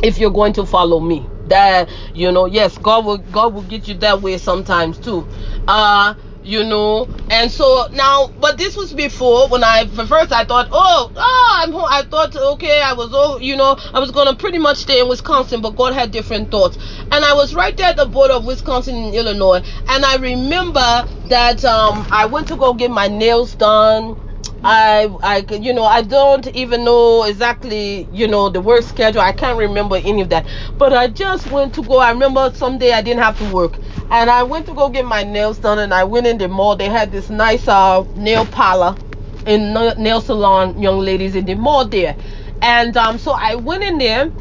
If 0.01 0.17
you're 0.17 0.31
going 0.31 0.53
to 0.53 0.65
follow 0.65 0.99
me, 0.99 1.29
that 1.45 1.89
you 2.13 2.31
know, 2.31 2.45
yes, 2.45 2.77
God 2.77 3.05
will 3.05 3.17
God 3.17 3.53
will 3.53 3.63
get 3.63 3.87
you 3.87 3.95
that 3.95 4.21
way 4.21 4.37
sometimes 4.37 4.97
too. 4.99 5.27
Uh 5.67 6.15
you 6.49 6.63
know. 6.63 7.07
And 7.29 7.51
so 7.51 7.85
now 7.93 8.31
but 8.39 8.57
this 8.57 8.75
was 8.75 8.91
before 8.91 9.49
when 9.49 9.63
i 9.63 9.85
first 9.85 10.31
i 10.31 10.43
thought 10.45 10.67
oh 10.71 11.11
oh 11.15 11.59
i'm 11.61 11.71
home 11.71 11.85
i 11.87 12.01
thought 12.01 12.35
okay 12.35 12.81
i 12.81 12.93
was 12.93 13.11
oh 13.13 13.37
you 13.37 13.55
know 13.55 13.77
i 13.93 13.99
was 13.99 14.09
gonna 14.09 14.35
pretty 14.35 14.57
much 14.57 14.77
stay 14.77 14.99
in 14.99 15.07
wisconsin 15.07 15.61
but 15.61 15.75
god 15.75 15.93
had 15.93 16.09
different 16.11 16.49
thoughts. 16.49 16.77
And 17.11 17.23
i 17.23 17.33
was 17.33 17.53
right 17.53 17.77
there 17.77 17.89
at 17.89 17.97
the 17.97 18.07
border 18.07 18.33
of 18.33 18.45
wisconsin 18.45 18.95
and 18.95 19.13
illinois 19.13 19.61
and 19.87 20.03
i 20.05 20.15
remember 20.15 21.05
that 21.25 21.63
um 21.65 22.07
i 22.09 22.25
went 22.25 22.47
to 22.47 22.57
go 22.57 22.73
get 22.73 22.89
my 22.89 23.07
nails 23.07 23.53
done 23.53 24.17
I, 24.63 25.09
I, 25.23 25.45
you 25.55 25.73
know, 25.73 25.85
I 25.85 26.01
don't 26.01 26.45
even 26.47 26.83
know 26.83 27.23
exactly, 27.23 28.07
you 28.11 28.27
know, 28.27 28.49
the 28.49 28.61
work 28.61 28.83
schedule. 28.83 29.21
I 29.21 29.31
can't 29.31 29.57
remember 29.57 29.97
any 29.97 30.21
of 30.21 30.29
that. 30.29 30.47
But 30.77 30.93
I 30.93 31.07
just 31.07 31.47
went 31.47 31.73
to 31.75 31.83
go. 31.83 31.99
I 31.99 32.11
remember 32.11 32.51
someday 32.53 32.91
I 32.91 33.01
didn't 33.01 33.23
have 33.23 33.37
to 33.39 33.45
work, 33.53 33.79
and 34.11 34.29
I 34.29 34.43
went 34.43 34.65
to 34.67 34.73
go 34.75 34.89
get 34.89 35.05
my 35.05 35.23
nails 35.23 35.59
done. 35.59 35.79
And 35.79 35.93
I 35.93 36.03
went 36.03 36.27
in 36.27 36.37
the 36.37 36.47
mall. 36.49 36.75
They 36.75 36.89
had 36.89 37.11
this 37.11 37.29
nice 37.29 37.67
uh, 37.67 38.05
nail 38.15 38.45
parlor 38.45 38.97
in 39.45 39.73
nail 39.97 40.21
salon, 40.21 40.81
young 40.81 40.99
ladies 40.99 41.35
in 41.35 41.45
the 41.45 41.55
mall 41.55 41.87
there. 41.87 42.17
And 42.61 42.95
um, 42.97 43.17
so 43.17 43.35
I 43.39 43.55
went 43.55 43.83
in 43.83 43.97
there, 43.97 44.31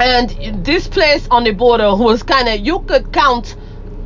and 0.00 0.64
this 0.64 0.88
place 0.88 1.26
on 1.30 1.44
the 1.44 1.52
border 1.52 1.94
was 1.94 2.22
kind 2.22 2.48
of 2.48 2.60
you 2.60 2.80
could 2.80 3.12
count, 3.12 3.56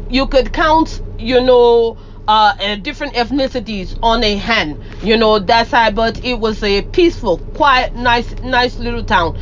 you 0.08 0.26
could 0.26 0.52
count, 0.52 1.00
you 1.18 1.40
know 1.40 1.96
uh, 2.28 2.52
uh, 2.60 2.76
different 2.76 3.14
ethnicities 3.14 3.94
on 4.02 4.22
a 4.24 4.36
hand. 4.36 4.78
You 5.02 5.16
know 5.16 5.38
that 5.38 5.68
side, 5.68 5.94
but 5.94 6.24
it 6.24 6.34
was 6.38 6.62
a 6.62 6.82
peaceful, 6.82 7.38
quiet, 7.54 7.94
nice, 7.94 8.32
nice 8.42 8.78
little 8.78 9.04
town. 9.04 9.34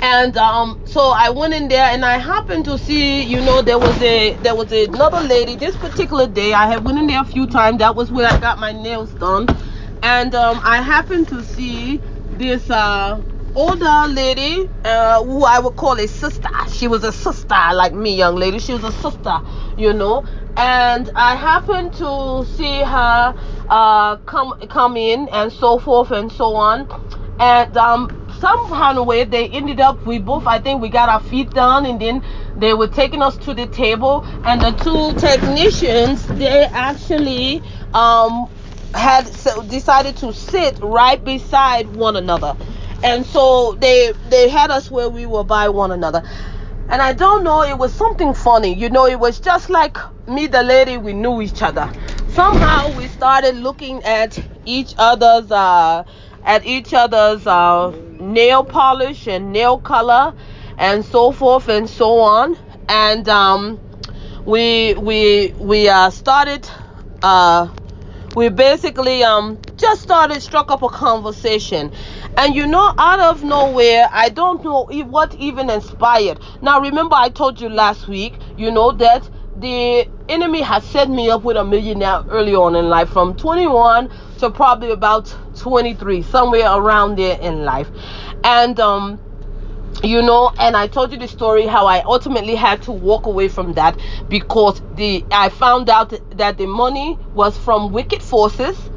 And 0.00 0.36
um, 0.36 0.80
so 0.84 1.12
I 1.16 1.30
went 1.30 1.54
in 1.54 1.68
there, 1.68 1.84
and 1.86 2.04
I 2.04 2.18
happened 2.18 2.64
to 2.66 2.78
see, 2.78 3.22
you 3.22 3.40
know, 3.40 3.62
there 3.62 3.78
was 3.78 4.00
a 4.02 4.36
there 4.38 4.54
was 4.54 4.72
another 4.72 5.20
lady. 5.20 5.56
This 5.56 5.76
particular 5.76 6.26
day, 6.26 6.52
I 6.52 6.66
had 6.66 6.84
went 6.84 6.98
in 6.98 7.06
there 7.06 7.22
a 7.22 7.24
few 7.26 7.46
times. 7.46 7.78
That 7.78 7.96
was 7.96 8.10
where 8.10 8.28
I 8.30 8.38
got 8.38 8.58
my 8.58 8.72
nails 8.72 9.14
done, 9.14 9.46
and 10.02 10.34
um, 10.34 10.60
I 10.64 10.82
happened 10.82 11.28
to 11.28 11.44
see 11.44 12.02
this 12.30 12.68
uh 12.70 13.22
older 13.54 14.06
lady 14.12 14.68
uh, 14.84 15.22
who 15.24 15.44
I 15.44 15.58
would 15.60 15.76
call 15.76 15.98
a 15.98 16.06
sister. 16.08 16.48
She 16.72 16.88
was 16.88 17.04
a 17.04 17.12
sister 17.12 17.54
like 17.74 17.92
me, 17.94 18.16
young 18.16 18.36
lady. 18.36 18.58
She 18.58 18.72
was 18.72 18.84
a 18.84 18.92
sister, 18.92 19.40
you 19.76 19.92
know 19.92 20.24
and 20.56 21.10
I 21.16 21.34
happened 21.34 21.94
to 21.94 22.44
see 22.44 22.80
her 22.82 23.34
uh, 23.68 24.16
come 24.18 24.54
come 24.68 24.96
in 24.96 25.28
and 25.32 25.52
so 25.52 25.78
forth 25.78 26.10
and 26.12 26.30
so 26.30 26.54
on, 26.54 26.86
and 27.40 27.76
um, 27.76 28.08
somehow 28.38 29.02
way 29.02 29.24
they 29.24 29.48
ended 29.48 29.80
up 29.80 30.04
we 30.06 30.18
both 30.18 30.46
I 30.46 30.60
think 30.60 30.80
we 30.80 30.90
got 30.90 31.08
our 31.08 31.20
feet 31.20 31.50
down, 31.50 31.86
and 31.86 32.00
then 32.00 32.22
they 32.56 32.72
were 32.74 32.88
taking 32.88 33.22
us 33.22 33.36
to 33.38 33.54
the 33.54 33.66
table 33.66 34.24
and 34.44 34.60
the 34.62 34.70
two 34.72 35.18
technicians 35.18 36.26
they 36.26 36.64
actually 36.72 37.62
um, 37.92 38.48
had 38.94 39.24
decided 39.66 40.16
to 40.18 40.32
sit 40.32 40.78
right 40.82 41.22
beside 41.24 41.88
one 41.88 42.16
another 42.16 42.56
and 43.04 43.26
so 43.26 43.76
they 43.80 44.12
they 44.24 44.48
had 44.50 44.70
us 44.72 44.90
where 44.90 45.10
we 45.10 45.26
were 45.26 45.44
by 45.44 45.68
one 45.70 45.92
another 45.92 46.24
and 46.88 47.02
I 47.02 47.14
don't 47.14 47.44
know, 47.44 47.62
it 47.62 47.78
was 47.78 47.94
something 47.94 48.34
funny. 48.34 48.74
You 48.74 48.90
know, 48.90 49.06
it 49.06 49.18
was 49.18 49.40
just 49.40 49.70
like 49.70 49.96
me, 50.28 50.48
the 50.48 50.62
lady, 50.62 50.98
we 50.98 51.14
knew 51.14 51.40
each 51.42 51.62
other. 51.62 51.90
Somehow 52.28 52.90
we 52.96 53.08
started 53.08 53.56
looking 53.56 54.02
at 54.04 54.38
each 54.66 54.94
other's 54.98 55.50
uh 55.50 56.04
at 56.44 56.66
each 56.66 56.94
other's 56.94 57.46
uh 57.46 57.94
nail 58.20 58.64
polish 58.64 59.26
and 59.26 59.52
nail 59.52 59.78
color 59.80 60.34
and 60.78 61.04
so 61.06 61.32
forth 61.32 61.68
and 61.68 61.88
so 61.90 62.20
on. 62.20 62.56
And 62.88 63.28
um 63.28 63.80
we 64.44 64.94
we 64.94 65.54
we 65.58 65.88
uh 65.88 66.10
started 66.10 66.68
uh 67.22 67.68
we 68.36 68.48
basically 68.50 69.22
um 69.24 69.58
just 69.76 70.02
started 70.02 70.42
struck 70.42 70.70
up 70.70 70.82
a 70.82 70.88
conversation 70.88 71.92
and 72.36 72.54
you 72.54 72.66
know 72.66 72.92
out 72.98 73.20
of 73.20 73.42
nowhere 73.42 74.08
i 74.12 74.28
don't 74.28 74.64
know 74.64 74.86
if 74.90 75.06
what 75.06 75.34
even 75.36 75.70
inspired. 75.70 76.40
Now 76.60 76.80
remember 76.80 77.14
i 77.16 77.28
told 77.28 77.60
you 77.60 77.68
last 77.68 78.08
week 78.08 78.38
you 78.56 78.70
know 78.70 78.92
that 78.92 79.28
the 79.56 80.08
enemy 80.28 80.62
has 80.62 80.84
set 80.84 81.08
me 81.08 81.30
up 81.30 81.44
with 81.44 81.56
a 81.56 81.64
millionaire 81.64 82.22
early 82.28 82.54
on 82.54 82.74
in 82.74 82.88
life 82.88 83.10
from 83.10 83.34
21 83.36 84.08
to 84.38 84.50
probably 84.50 84.90
about 84.90 85.34
23 85.58 86.22
somewhere 86.22 86.66
around 86.72 87.16
there 87.18 87.38
in 87.40 87.64
life. 87.64 87.90
And 88.42 88.80
um 88.80 89.20
you 90.02 90.20
know 90.22 90.52
and 90.58 90.76
i 90.76 90.86
told 90.88 91.12
you 91.12 91.18
the 91.18 91.28
story 91.28 91.66
how 91.66 91.86
i 91.86 92.02
ultimately 92.02 92.56
had 92.56 92.82
to 92.82 92.90
walk 92.92 93.26
away 93.26 93.48
from 93.48 93.72
that 93.74 93.98
because 94.28 94.82
the 94.92 95.24
i 95.30 95.48
found 95.48 95.88
out 95.88 96.12
that 96.32 96.58
the 96.58 96.66
money 96.66 97.16
was 97.32 97.56
from 97.56 97.92
wicked 97.92 98.20
forces 98.22 98.90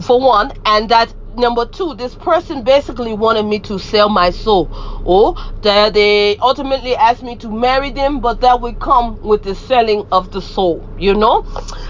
for 0.00 0.20
one 0.20 0.52
and 0.66 0.88
that 0.88 1.14
number 1.36 1.64
two 1.66 1.94
this 1.94 2.14
person 2.14 2.62
basically 2.62 3.12
wanted 3.14 3.44
me 3.44 3.58
to 3.58 3.78
sell 3.78 4.08
my 4.08 4.30
soul 4.30 4.68
or 5.04 5.34
that 5.62 5.94
they 5.94 6.36
ultimately 6.38 6.94
asked 6.96 7.22
me 7.22 7.36
to 7.36 7.48
marry 7.48 7.90
them 7.90 8.20
but 8.20 8.40
that 8.40 8.60
would 8.60 8.78
come 8.78 9.20
with 9.22 9.42
the 9.42 9.54
selling 9.54 10.06
of 10.12 10.30
the 10.32 10.40
soul 10.42 10.86
you 10.98 11.14
know 11.14 11.44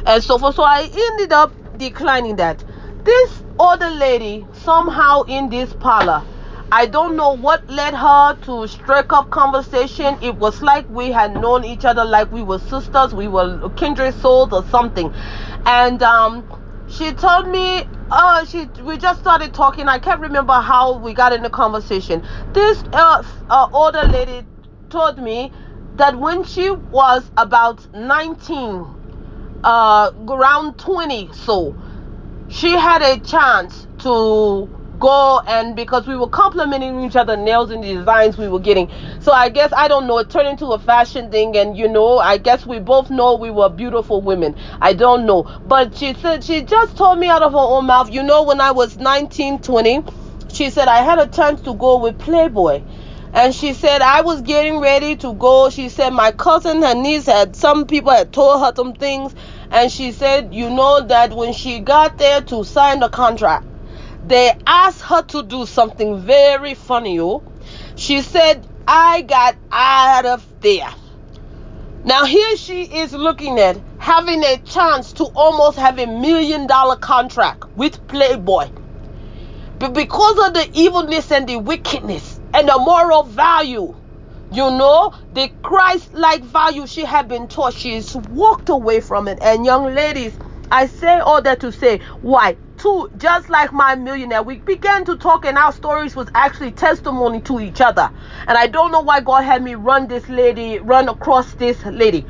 and 0.06 0.22
so 0.22 0.38
for 0.38 0.52
so 0.52 0.62
i 0.62 0.82
ended 0.82 1.32
up 1.32 1.52
declining 1.78 2.36
that 2.36 2.62
this 3.04 3.42
other 3.58 3.90
lady 3.90 4.46
somehow 4.52 5.22
in 5.22 5.48
this 5.48 5.72
parlor 5.74 6.22
I 6.74 6.86
don't 6.86 7.16
know 7.16 7.36
what 7.36 7.68
led 7.68 7.92
her 7.92 8.34
to 8.46 8.66
strike 8.66 9.12
up 9.12 9.28
conversation. 9.28 10.16
It 10.22 10.36
was 10.36 10.62
like 10.62 10.88
we 10.88 11.12
had 11.12 11.34
known 11.34 11.66
each 11.66 11.84
other, 11.84 12.02
like 12.02 12.32
we 12.32 12.42
were 12.42 12.58
sisters, 12.58 13.12
we 13.12 13.28
were 13.28 13.68
kindred 13.76 14.14
souls 14.14 14.54
or 14.54 14.64
something. 14.70 15.12
And 15.66 16.02
um, 16.02 16.61
she 16.92 17.12
told 17.14 17.48
me, 17.48 17.84
uh, 18.10 18.44
she 18.44 18.66
we 18.84 18.98
just 18.98 19.20
started 19.20 19.54
talking. 19.54 19.88
I 19.88 19.98
can't 19.98 20.20
remember 20.20 20.52
how 20.52 20.98
we 20.98 21.14
got 21.14 21.32
in 21.32 21.42
the 21.42 21.50
conversation. 21.50 22.22
This 22.52 22.82
uh, 22.92 23.22
uh, 23.48 23.68
older 23.72 24.04
lady 24.04 24.46
told 24.90 25.18
me 25.18 25.52
that 25.96 26.18
when 26.18 26.44
she 26.44 26.70
was 26.70 27.30
about 27.36 27.94
19, 27.94 28.86
uh, 29.64 30.10
around 30.28 30.78
20, 30.78 31.30
so 31.32 31.74
she 32.48 32.72
had 32.72 33.02
a 33.02 33.20
chance 33.20 33.86
to 34.00 34.68
go 35.02 35.40
and 35.48 35.74
because 35.74 36.06
we 36.06 36.16
were 36.16 36.28
complimenting 36.28 37.02
each 37.04 37.16
other 37.16 37.36
nails 37.36 37.70
and 37.72 37.82
the 37.82 37.92
designs 37.92 38.38
we 38.38 38.46
were 38.46 38.60
getting. 38.60 38.88
So 39.20 39.32
i 39.32 39.48
guess 39.48 39.72
i 39.76 39.88
don't 39.88 40.06
know 40.06 40.18
it 40.18 40.30
turned 40.30 40.48
into 40.48 40.66
a 40.66 40.78
fashion 40.78 41.30
thing 41.30 41.56
and 41.56 41.76
you 41.76 41.88
know 41.88 42.18
i 42.18 42.38
guess 42.38 42.64
we 42.64 42.78
both 42.78 43.10
know 43.10 43.34
we 43.34 43.50
were 43.50 43.68
beautiful 43.68 44.22
women. 44.22 44.54
I 44.80 44.92
don't 44.92 45.26
know. 45.26 45.42
But 45.64 45.96
she 45.96 46.14
said 46.14 46.44
she 46.44 46.62
just 46.62 46.96
told 46.96 47.18
me 47.18 47.28
out 47.28 47.42
of 47.42 47.50
her 47.52 47.58
own 47.76 47.86
mouth 47.86 48.10
you 48.12 48.22
know 48.22 48.44
when 48.44 48.60
i 48.60 48.70
was 48.70 48.96
19 48.96 49.58
20 49.58 50.04
she 50.52 50.70
said 50.70 50.86
i 50.86 50.98
had 50.98 51.18
a 51.18 51.26
chance 51.26 51.60
to 51.62 51.74
go 51.74 51.98
with 51.98 52.16
playboy. 52.18 52.82
And 53.32 53.52
she 53.52 53.74
said 53.74 54.02
i 54.02 54.20
was 54.20 54.42
getting 54.42 54.78
ready 54.78 55.16
to 55.16 55.34
go. 55.34 55.68
She 55.70 55.88
said 55.88 56.10
my 56.10 56.30
cousin 56.30 56.82
her 56.82 56.94
niece 56.94 57.26
had 57.26 57.56
some 57.56 57.86
people 57.86 58.12
had 58.12 58.32
told 58.32 58.60
her 58.60 58.72
some 58.76 58.94
things. 58.94 59.34
And 59.72 59.90
she 59.90 60.12
said 60.12 60.54
you 60.54 60.70
know 60.70 61.04
that 61.08 61.32
when 61.32 61.52
she 61.52 61.80
got 61.80 62.18
there 62.18 62.40
to 62.52 62.62
sign 62.62 63.00
the 63.00 63.08
contract 63.08 63.71
they 64.26 64.52
asked 64.66 65.02
her 65.02 65.22
to 65.22 65.42
do 65.42 65.66
something 65.66 66.20
very 66.20 66.74
funny. 66.74 67.20
Oh. 67.20 67.42
She 67.96 68.22
said, 68.22 68.66
I 68.86 69.22
got 69.22 69.56
out 69.70 70.26
of 70.26 70.46
there. 70.60 70.92
Now, 72.04 72.24
here 72.24 72.56
she 72.56 72.82
is 72.82 73.12
looking 73.12 73.58
at 73.60 73.78
having 73.98 74.42
a 74.42 74.58
chance 74.58 75.12
to 75.14 75.24
almost 75.24 75.78
have 75.78 75.98
a 75.98 76.06
million 76.06 76.66
dollar 76.66 76.96
contract 76.96 77.64
with 77.76 78.06
Playboy. 78.08 78.70
But 79.78 79.94
because 79.94 80.48
of 80.48 80.54
the 80.54 80.68
evilness 80.74 81.30
and 81.30 81.48
the 81.48 81.56
wickedness 81.58 82.40
and 82.54 82.68
the 82.68 82.78
moral 82.78 83.22
value, 83.24 83.94
you 84.52 84.70
know, 84.70 85.14
the 85.32 85.48
Christ 85.62 86.12
like 86.14 86.42
value 86.42 86.86
she 86.86 87.04
had 87.04 87.28
been 87.28 87.48
taught, 87.48 87.74
she's 87.74 88.14
walked 88.16 88.68
away 88.68 89.00
from 89.00 89.28
it. 89.28 89.38
And, 89.40 89.64
young 89.64 89.94
ladies, 89.94 90.36
I 90.70 90.86
say 90.86 91.18
all 91.18 91.40
that 91.42 91.60
to 91.60 91.72
say, 91.72 91.98
why? 92.20 92.56
Just 93.16 93.48
like 93.48 93.72
my 93.72 93.94
millionaire, 93.94 94.42
we 94.42 94.56
began 94.56 95.04
to 95.04 95.16
talk, 95.16 95.44
and 95.44 95.56
our 95.56 95.72
stories 95.72 96.16
was 96.16 96.28
actually 96.34 96.72
testimony 96.72 97.40
to 97.42 97.60
each 97.60 97.80
other. 97.80 98.10
And 98.48 98.58
I 98.58 98.66
don't 98.66 98.90
know 98.90 99.02
why 99.02 99.20
God 99.20 99.42
had 99.42 99.62
me 99.62 99.76
run 99.76 100.08
this 100.08 100.28
lady, 100.28 100.80
run 100.80 101.08
across 101.08 101.54
this 101.54 101.84
lady. 101.84 102.26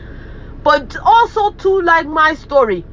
But 0.62 0.94
also, 1.02 1.52
too, 1.52 1.80
like 1.80 2.06
my 2.06 2.34
story, 2.34 2.84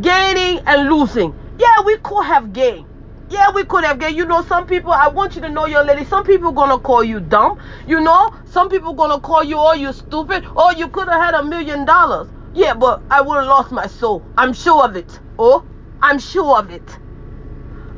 gaining 0.00 0.60
and 0.66 0.90
losing. 0.90 1.32
Yeah, 1.56 1.82
we 1.86 1.98
could 1.98 2.24
have 2.24 2.52
gained. 2.52 2.84
Yeah, 3.30 3.52
we 3.54 3.64
could 3.64 3.84
have 3.84 4.00
gained. 4.00 4.16
You 4.16 4.24
know, 4.24 4.42
some 4.42 4.66
people, 4.66 4.90
I 4.90 5.06
want 5.06 5.36
you 5.36 5.42
to 5.42 5.48
know, 5.48 5.66
your 5.66 5.84
lady, 5.84 6.04
some 6.04 6.24
people 6.24 6.50
gonna 6.50 6.80
call 6.80 7.04
you 7.04 7.20
dumb. 7.20 7.58
You 7.86 8.00
know, 8.00 8.34
some 8.44 8.68
people 8.68 8.92
gonna 8.94 9.20
call 9.20 9.44
you, 9.44 9.56
oh, 9.56 9.74
you 9.74 9.92
stupid. 9.92 10.44
Oh, 10.56 10.72
you 10.72 10.88
could 10.88 11.06
have 11.06 11.22
had 11.22 11.34
a 11.34 11.44
million 11.44 11.84
dollars. 11.84 12.26
Yeah, 12.54 12.74
but 12.74 13.02
I 13.08 13.20
would 13.20 13.36
have 13.36 13.46
lost 13.46 13.70
my 13.70 13.86
soul. 13.86 14.24
I'm 14.36 14.52
sure 14.52 14.84
of 14.84 14.96
it. 14.96 15.20
Oh, 15.38 15.64
I'm 16.02 16.18
sure 16.18 16.58
of 16.58 16.70
it. 16.70 16.98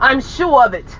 I'm 0.00 0.20
sure 0.20 0.66
of 0.66 0.74
it. 0.74 0.98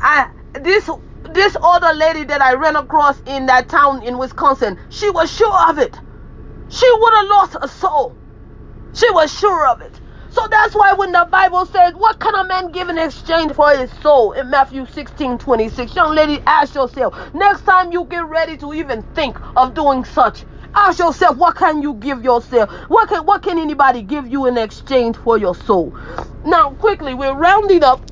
I 0.00 0.28
this 0.54 0.88
this 1.34 1.56
other 1.62 1.94
lady 1.94 2.24
that 2.24 2.42
I 2.42 2.54
ran 2.54 2.76
across 2.76 3.20
in 3.26 3.46
that 3.46 3.68
town 3.68 4.02
in 4.02 4.18
Wisconsin, 4.18 4.78
she 4.90 5.10
was 5.10 5.32
sure 5.32 5.70
of 5.70 5.78
it. 5.78 5.98
She 6.70 6.86
would 6.92 7.14
have 7.14 7.28
lost 7.28 7.56
her 7.62 7.68
soul. 7.68 8.16
She 8.94 9.10
was 9.12 9.32
sure 9.36 9.68
of 9.68 9.82
it. 9.82 10.00
So 10.30 10.46
that's 10.50 10.74
why 10.74 10.94
when 10.94 11.12
the 11.12 11.28
Bible 11.30 11.66
says, 11.66 11.94
What 11.94 12.20
can 12.20 12.34
a 12.36 12.44
man 12.46 12.72
give 12.72 12.88
in 12.90 12.98
exchange 12.98 13.52
for 13.54 13.70
his 13.76 13.92
soul? 14.02 14.32
In 14.32 14.50
Matthew 14.50 14.86
16 14.86 15.38
26, 15.38 15.92
young 15.96 16.14
lady, 16.16 16.42
ask 16.46 16.74
yourself, 16.74 17.14
next 17.34 17.62
time 17.64 17.92
you 17.92 18.06
get 18.06 18.28
ready 18.28 18.56
to 18.58 18.74
even 18.74 19.02
think 19.14 19.38
of 19.56 19.74
doing 19.74 20.04
such, 20.04 20.44
ask 20.74 20.98
yourself, 21.00 21.36
What 21.38 21.56
can 21.56 21.82
you 21.82 21.94
give 21.94 22.24
yourself? 22.24 22.70
What 22.88 23.10
can, 23.10 23.26
what 23.26 23.42
can 23.42 23.58
anybody 23.58 24.02
give 24.02 24.28
you 24.28 24.46
in 24.46 24.58
exchange 24.58 25.16
for 25.18 25.38
your 25.38 25.54
soul? 25.56 25.94
Now, 26.44 26.72
quickly, 26.74 27.14
we're 27.14 27.36
rounding 27.36 27.84
up. 27.84 28.11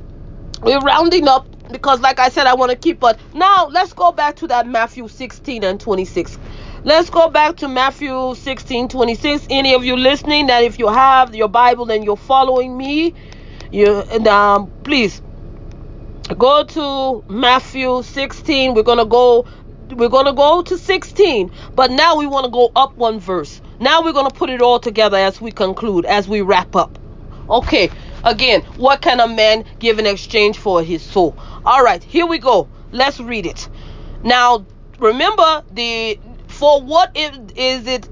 We're 0.63 0.81
rounding 0.81 1.29
up 1.29 1.49
because, 1.73 2.01
like 2.01 2.19
I 2.19 2.29
said, 2.29 2.47
I 2.47 2.55
want 2.55 2.71
to 2.73 2.77
keep 2.79 3.01
but 3.01 3.21
Now, 3.35 3.67
let's 3.69 3.93
go 3.95 4.13
back 4.13 4.37
to 4.37 4.49
that 4.49 4.67
Matthew 4.67 5.09
16 5.09 5.65
and 5.65 5.81
26. 5.81 6.39
Let's 6.85 7.11
go 7.11 7.31
back 7.31 7.57
to 7.59 7.69
Matthew 7.69 8.35
16 8.35 8.89
26. 8.89 9.47
Any 9.51 9.75
of 9.75 9.85
you 9.85 9.97
listening 9.97 10.49
that 10.49 10.65
if 10.65 10.79
you 10.79 10.89
have 10.89 11.35
your 11.35 11.49
Bible 11.49 11.91
and 11.91 12.05
you're 12.05 12.17
following 12.17 12.77
me, 12.77 13.15
you 13.73 14.05
and 14.13 14.29
um 14.29 14.71
please 14.85 15.23
go 16.39 16.65
to 16.65 17.25
Matthew 17.29 18.03
16. 18.03 18.75
We're 18.75 18.83
gonna 18.83 19.07
go 19.07 19.47
we're 19.91 20.09
gonna 20.11 20.35
go 20.35 20.63
to 20.63 20.79
16, 20.79 21.51
but 21.77 21.91
now 21.91 22.17
we 22.17 22.27
want 22.27 22.45
to 22.47 22.51
go 22.51 22.71
up 22.77 22.97
one 22.97 23.21
verse. 23.21 23.61
Now 23.81 24.03
we're 24.05 24.13
gonna 24.13 24.31
put 24.31 24.51
it 24.51 24.63
all 24.63 24.81
together 24.81 25.17
as 25.17 25.41
we 25.41 25.53
conclude, 25.53 26.07
as 26.07 26.29
we 26.29 26.43
wrap 26.43 26.77
up. 26.77 26.99
Okay, 27.49 27.91
again, 28.25 28.63
what 28.77 29.01
can 29.01 29.21
a 29.21 29.29
man 29.29 29.65
give 29.79 29.99
in 29.99 30.07
exchange 30.07 30.59
for 30.59 30.83
his 30.83 31.03
soul? 31.03 31.37
All 31.65 31.83
right, 31.83 32.03
here 32.03 32.27
we 32.27 32.39
go. 32.39 32.69
Let's 32.93 33.21
read 33.21 33.47
it. 33.47 33.69
Now, 34.23 34.67
remember 34.99 35.63
the 35.73 36.19
for 36.49 36.83
what 36.83 37.11
is 37.15 37.87
it 37.87 38.09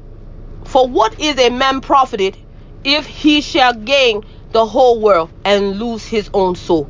for 0.64 0.86
what 0.88 1.18
is 1.20 1.38
a 1.38 1.50
man 1.50 1.80
profited 1.80 2.36
if 2.84 3.06
he 3.06 3.40
shall 3.40 3.74
gain 3.74 4.24
the 4.52 4.64
whole 4.66 5.00
world 5.00 5.30
and 5.44 5.78
lose 5.78 6.04
his 6.06 6.30
own 6.34 6.54
soul? 6.56 6.88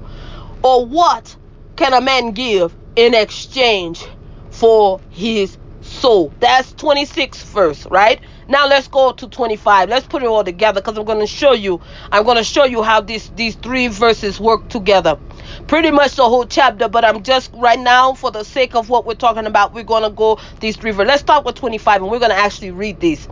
Or 0.62 0.84
what 0.86 1.36
can 1.76 1.92
a 1.94 2.00
man 2.00 2.32
give 2.32 2.74
in 2.96 3.14
exchange 3.14 4.04
for 4.50 5.00
his 5.10 5.56
soul? 5.80 6.32
That's 6.40 6.72
26 6.74 7.42
verse, 7.44 7.86
right? 7.86 8.20
Now 8.48 8.66
let's 8.66 8.88
go 8.88 9.12
to 9.12 9.28
25. 9.28 9.88
Let's 9.90 10.06
put 10.06 10.22
it 10.22 10.26
all 10.26 10.42
together 10.42 10.80
because 10.80 10.96
I'm 10.96 11.04
going 11.04 11.20
to 11.20 11.26
show 11.26 11.52
you. 11.52 11.80
I'm 12.10 12.24
going 12.24 12.38
to 12.38 12.44
show 12.44 12.64
you 12.64 12.82
how 12.82 13.02
these 13.02 13.28
these 13.36 13.54
three 13.54 13.88
verses 13.88 14.40
work 14.40 14.68
together 14.68 15.18
pretty 15.66 15.90
much 15.90 16.16
the 16.16 16.28
whole 16.28 16.46
chapter, 16.46 16.88
but 16.88 17.04
I'm 17.04 17.22
just 17.22 17.50
right 17.54 17.78
now, 17.78 18.14
for 18.14 18.30
the 18.30 18.44
sake 18.44 18.74
of 18.74 18.88
what 18.88 19.06
we're 19.06 19.14
talking 19.14 19.46
about, 19.46 19.72
we're 19.74 19.84
going 19.84 20.02
to 20.02 20.10
go 20.10 20.38
these 20.60 20.76
three 20.76 20.90
verses. 20.90 21.08
Let's 21.08 21.20
start 21.22 21.44
with 21.44 21.56
25 21.56 22.02
and 22.02 22.10
we're 22.10 22.18
going 22.18 22.30
to 22.30 22.36
actually 22.36 22.70
read 22.70 23.00
these. 23.00 23.28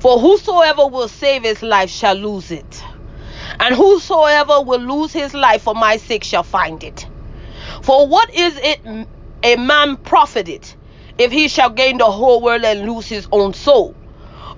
For 0.00 0.18
whosoever 0.18 0.86
will 0.86 1.08
save 1.08 1.42
his 1.42 1.62
life 1.62 1.90
shall 1.90 2.14
lose 2.14 2.50
it, 2.50 2.84
and 3.60 3.74
whosoever 3.74 4.60
will 4.62 4.80
lose 4.80 5.12
his 5.12 5.34
life 5.34 5.62
for 5.62 5.74
my 5.74 5.96
sake 5.96 6.24
shall 6.24 6.42
find 6.42 6.82
it. 6.84 7.06
For 7.82 8.06
what 8.06 8.32
is 8.34 8.58
it 8.62 9.06
a 9.42 9.56
man 9.56 9.96
profited 9.96 10.66
if 11.18 11.32
he 11.32 11.48
shall 11.48 11.70
gain 11.70 11.98
the 11.98 12.10
whole 12.10 12.42
world 12.42 12.64
and 12.64 12.90
lose 12.90 13.06
his 13.06 13.28
own 13.32 13.54
soul? 13.54 13.94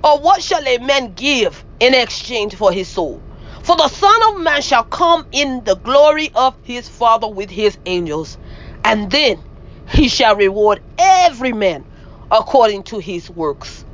Or 0.04 0.20
what 0.20 0.42
shall 0.42 0.66
a 0.66 0.78
man 0.78 1.14
give 1.14 1.64
in 1.80 1.94
exchange 1.94 2.54
for 2.54 2.72
his 2.72 2.88
soul? 2.88 3.20
For 3.62 3.76
the 3.76 3.88
Son 3.88 4.20
of 4.30 4.42
Man 4.42 4.62
shall 4.62 4.84
come 4.84 5.26
in 5.32 5.64
the 5.64 5.76
glory 5.76 6.30
of 6.34 6.54
his 6.62 6.88
Father 6.88 7.26
with 7.28 7.50
his 7.50 7.76
angels, 7.86 8.38
and 8.84 9.10
then 9.10 9.42
he 9.88 10.08
shall 10.08 10.36
reward 10.36 10.80
every 10.98 11.52
man 11.52 11.84
according 12.30 12.84
to 12.84 12.98
his 12.98 13.28
works. 13.30 13.84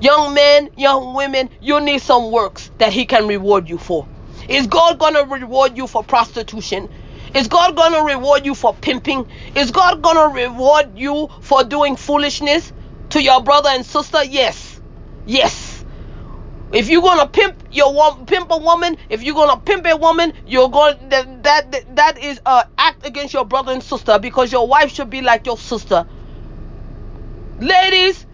Young 0.00 0.34
men, 0.34 0.70
young 0.76 1.14
women, 1.14 1.50
you 1.60 1.80
need 1.80 2.00
some 2.00 2.30
works 2.30 2.70
that 2.78 2.92
he 2.92 3.06
can 3.06 3.26
reward 3.26 3.68
you 3.68 3.78
for. 3.78 4.06
Is 4.48 4.68
God 4.68 4.98
going 4.98 5.14
to 5.14 5.24
reward 5.24 5.76
you 5.76 5.88
for 5.88 6.04
prostitution? 6.04 6.88
Is 7.34 7.48
God 7.48 7.74
going 7.76 7.92
to 7.92 8.14
reward 8.14 8.46
you 8.46 8.54
for 8.54 8.74
pimping? 8.74 9.26
Is 9.56 9.72
God 9.72 10.02
going 10.02 10.16
to 10.16 10.42
reward 10.42 10.96
you 10.96 11.28
for 11.40 11.64
doing 11.64 11.96
foolishness 11.96 12.72
to 13.10 13.22
your 13.22 13.42
brother 13.42 13.70
and 13.70 13.84
sister? 13.84 14.22
Yes. 14.24 14.77
Yes. 15.28 15.84
If 16.72 16.88
you're 16.88 17.02
gonna 17.02 17.28
pimp 17.28 17.62
your 17.70 18.16
pimp 18.24 18.50
a 18.50 18.56
woman, 18.58 18.96
if 19.10 19.22
you're 19.22 19.34
gonna 19.34 19.60
pimp 19.60 19.84
a 19.86 19.94
woman, 19.96 20.32
you're 20.46 20.70
going 20.70 21.10
that 21.10 21.42
that 21.42 21.96
that 21.96 22.18
is 22.18 22.40
a 22.46 22.64
act 22.78 23.06
against 23.06 23.34
your 23.34 23.44
brother 23.44 23.72
and 23.72 23.82
sister 23.82 24.18
because 24.18 24.50
your 24.50 24.66
wife 24.66 24.90
should 24.92 25.10
be 25.10 25.20
like 25.20 25.44
your 25.44 25.58
sister. 25.58 26.06
Ladies, 27.60 28.24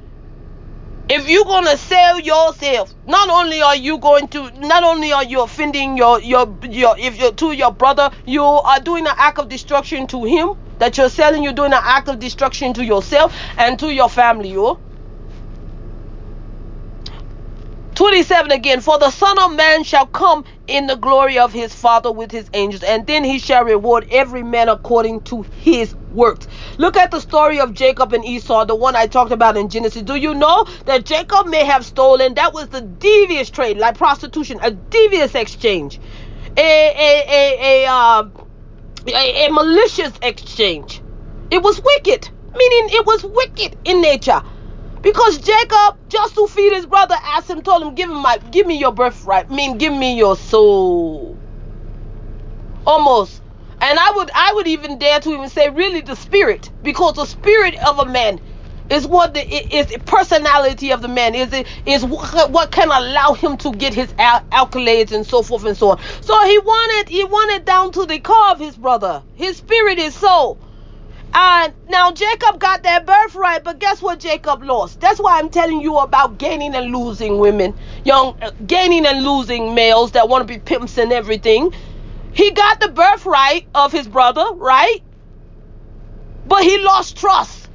if 1.09 1.29
you're 1.29 1.45
gonna 1.45 1.77
sell 1.77 2.21
yourself, 2.21 2.95
not 3.07 3.29
only 3.29 3.61
are 3.61 3.77
you 3.77 3.99
going 3.99 4.29
to, 4.29 4.51
not 4.53 4.85
only 4.85 5.13
are 5.13 5.25
you 5.25 5.43
offending 5.43 5.97
your 5.97 6.21
your 6.21 6.57
your 6.63 6.97
if 6.97 7.19
you're 7.19 7.33
to 7.33 7.53
your 7.53 7.73
brother, 7.73 8.11
you 8.25 8.45
are 8.45 8.79
doing 8.81 9.05
an 9.07 9.15
act 9.19 9.39
of 9.41 9.49
destruction 9.49 10.07
to 10.09 10.25
him. 10.25 10.51
That 10.79 10.97
you're 10.99 11.09
selling, 11.09 11.43
you're 11.45 11.53
doing 11.53 11.73
an 11.73 11.81
act 11.83 12.09
of 12.09 12.19
destruction 12.21 12.75
to 12.75 12.85
yourself 12.85 13.35
and 13.59 13.79
to 13.81 13.91
your 13.93 14.09
family, 14.09 14.51
yo. 14.51 14.81
27 17.95 18.51
again, 18.51 18.81
for 18.81 18.99
the 18.99 19.11
Son 19.11 19.39
of 19.39 19.55
Man 19.57 19.85
shall 19.85 20.07
come 20.07 20.45
in 20.67 20.87
the 20.89 20.97
glory 20.97 21.39
of 21.39 21.53
his 21.53 21.73
Father 21.75 22.11
with 22.11 22.31
his 22.33 22.51
angels, 22.53 22.83
and 22.83 23.07
then 23.07 23.23
he 23.25 23.39
shall 23.39 23.65
reward 23.65 24.07
every 24.11 24.43
man 24.43 24.69
according 24.69 25.21
to 25.23 25.43
his 25.63 25.95
works. 26.13 26.49
Look 26.79 26.97
at 26.97 27.11
the 27.13 27.21
story 27.21 27.61
of 27.61 27.73
Jacob 27.73 28.13
and 28.13 28.25
Esau, 28.25 28.65
the 28.65 28.75
one 28.75 28.97
I 28.97 29.07
talked 29.07 29.33
about 29.33 29.57
in 29.57 29.69
Genesis. 29.69 30.03
Do 30.03 30.17
you 30.17 30.35
know 30.35 30.67
that 30.87 31.05
Jacob 31.05 31.47
may 31.47 31.65
have 31.65 31.87
stolen? 31.87 32.35
That 32.35 32.53
was 32.53 32.69
the 32.69 32.81
devious 32.81 33.51
trade, 33.51 33.79
like 33.79 33.97
prostitution, 33.97 34.59
a 34.63 34.73
devious 34.73 35.35
exchange, 35.37 36.01
a 36.57 36.61
a 36.61 37.25
a 37.29 37.85
a, 37.85 37.91
uh, 37.91 38.29
a, 39.07 39.47
a 39.47 39.53
malicious 39.53 40.13
exchange. 40.23 41.01
It 41.51 41.63
was 41.63 41.81
wicked, 41.81 42.29
meaning 42.57 42.89
it 42.99 43.07
was 43.07 43.25
wicked 43.25 43.77
in 43.85 44.03
nature. 44.03 44.43
Because 45.05 45.39
Jacob, 45.41 45.97
just 46.11 46.37
to 46.37 46.49
feed 46.49 46.75
his 46.75 46.87
brother, 46.87 47.17
asked 47.27 47.51
him, 47.51 47.63
told 47.63 47.85
him, 47.85 47.97
give 47.97 48.11
him 48.11 48.23
my 48.23 48.39
give 48.53 48.67
me 48.69 48.79
your 48.81 48.93
birthright. 48.93 49.47
I 49.51 49.55
mean, 49.57 49.79
give 49.79 49.95
me 49.95 50.19
your 50.19 50.37
soul. 50.37 51.41
Almost. 52.87 53.43
And 53.81 53.99
I 53.99 54.13
would 54.17 54.31
I 54.35 54.53
would 54.57 54.69
even 54.69 54.99
dare 54.99 55.21
to 55.21 55.31
even 55.31 55.51
say 55.51 55.71
really 55.71 56.03
the 56.03 56.17
spirit. 56.17 56.73
Because 56.83 57.15
the 57.15 57.27
spirit 57.27 57.77
of 57.87 58.01
a 58.01 58.07
man 58.07 58.41
is 58.91 59.07
what 59.07 59.35
the 59.35 59.41
is 59.77 59.89
the 59.89 60.01
personality 60.01 60.93
of 60.93 61.03
the 61.03 61.09
man 61.09 61.35
is 61.35 61.53
it 61.53 61.67
is 61.87 62.05
what, 62.05 62.53
can 62.73 62.89
allow 62.91 63.35
him 63.35 63.57
to 63.59 63.75
get 63.75 63.95
his 63.95 64.15
al- 64.19 64.45
accolades 64.53 65.13
and 65.13 65.27
so 65.27 65.43
forth 65.43 65.65
and 65.65 65.77
so 65.77 65.91
on 65.93 65.99
so 66.23 66.35
he 66.47 66.59
wanted 66.59 67.11
he 67.11 67.25
wanted 67.25 67.67
down 67.67 67.93
to 67.93 68.07
the 68.07 68.21
core 68.21 68.53
of 68.53 68.61
his 68.61 68.77
brother 68.77 69.25
his 69.35 69.59
spirit 69.59 69.99
his 69.99 70.17
soul 70.17 70.61
and 71.35 71.75
now 71.89 72.13
Jacob 72.13 72.61
got 72.61 72.85
that 72.85 73.07
birthright, 73.07 73.65
but 73.65 73.81
guess 73.81 74.01
what 74.01 74.21
Jacob 74.21 74.63
lost? 74.63 75.01
That's 75.01 75.21
why 75.21 75.39
I'm 75.39 75.51
telling 75.51 75.81
you 75.81 75.99
about 75.99 76.39
gaining 76.39 76.75
and 76.75 76.93
losing 76.93 77.39
women, 77.39 77.75
young 78.05 78.37
uh, 78.41 78.53
gaining 78.67 79.07
and 79.07 79.25
losing 79.25 79.75
males 79.75 80.13
that 80.13 80.29
want 80.29 80.47
to 80.47 80.55
be 80.55 80.61
pimps 80.61 80.99
and 80.99 81.13
everything. 81.13 81.73
He 82.33 82.53
got 82.53 82.81
the 82.81 82.89
birthright 82.91 83.67
of 83.75 83.93
his 83.93 84.09
brother, 84.09 84.45
right? 84.57 85.01
But 86.47 86.63
he 86.63 86.83
lost 86.85 87.17
trust. 87.17 87.69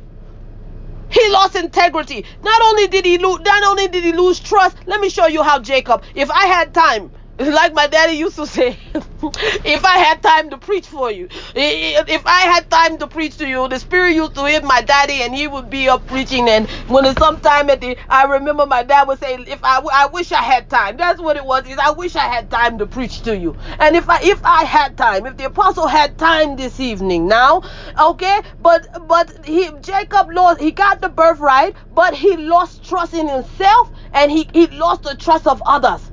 He 1.09 1.29
lost 1.31 1.55
integrity. 1.55 2.25
Not 2.43 2.61
only 2.61 2.87
did 2.87 3.05
he 3.05 3.17
lose, 3.17 3.39
not 3.41 3.63
only 3.63 3.87
did 3.87 4.03
he 4.03 4.13
lose 4.13 4.39
trust. 4.39 4.77
Let 4.85 5.01
me 5.01 5.09
show 5.09 5.27
you 5.27 5.43
how 5.43 5.59
Jacob. 5.59 6.03
If 6.15 6.29
I 6.31 6.45
had 6.45 6.73
time, 6.73 7.11
like 7.53 7.73
my 7.73 7.87
daddy 7.87 8.13
used 8.17 8.35
to 8.35 8.45
say, 8.45 8.77
if 8.93 9.85
I 9.85 9.97
had 9.99 10.21
time 10.21 10.49
to 10.49 10.57
preach 10.57 10.87
for 10.87 11.09
you, 11.09 11.29
if 11.55 12.21
I 12.25 12.41
had 12.41 12.69
time 12.69 12.97
to 12.97 13.07
preach 13.07 13.37
to 13.37 13.47
you, 13.47 13.65
the 13.69 13.79
spirit 13.79 14.11
used 14.13 14.35
to 14.35 14.43
hit 14.43 14.65
my 14.65 14.81
daddy 14.81 15.21
and 15.21 15.33
he 15.33 15.47
would 15.47 15.69
be 15.69 15.87
up 15.87 16.05
preaching. 16.05 16.49
And 16.49 16.69
when 16.89 17.05
it's 17.05 17.17
sometime 17.17 17.69
at 17.69 17.79
the, 17.79 17.97
I 18.09 18.25
remember 18.25 18.65
my 18.65 18.83
dad 18.83 19.07
would 19.07 19.19
say, 19.19 19.35
if 19.35 19.59
I, 19.63 19.81
I 19.93 20.07
wish 20.07 20.33
I 20.33 20.41
had 20.41 20.69
time. 20.69 20.97
That's 20.97 21.21
what 21.21 21.37
it 21.37 21.45
was. 21.45 21.65
Is 21.65 21.77
I 21.77 21.91
wish 21.91 22.17
I 22.17 22.27
had 22.27 22.51
time 22.51 22.77
to 22.79 22.85
preach 22.85 23.21
to 23.21 23.37
you. 23.37 23.55
And 23.79 23.95
if 23.95 24.09
I, 24.09 24.19
if 24.21 24.43
I 24.43 24.65
had 24.65 24.97
time, 24.97 25.25
if 25.25 25.37
the 25.37 25.45
apostle 25.45 25.87
had 25.87 26.17
time 26.17 26.57
this 26.57 26.81
evening 26.81 27.25
now, 27.29 27.61
okay, 27.97 28.41
but, 28.59 28.85
but 29.07 29.45
he, 29.45 29.69
Jacob 29.81 30.27
lost, 30.31 30.59
he 30.59 30.71
got 30.71 30.99
the 30.99 31.07
birthright, 31.09 31.73
but 31.95 32.13
he 32.13 32.35
lost 32.35 32.83
trust 32.83 33.13
in 33.13 33.29
himself 33.29 33.91
and 34.13 34.29
he, 34.29 34.49
he 34.53 34.67
lost 34.67 35.03
the 35.03 35.15
trust 35.15 35.47
of 35.47 35.63
others. 35.65 36.08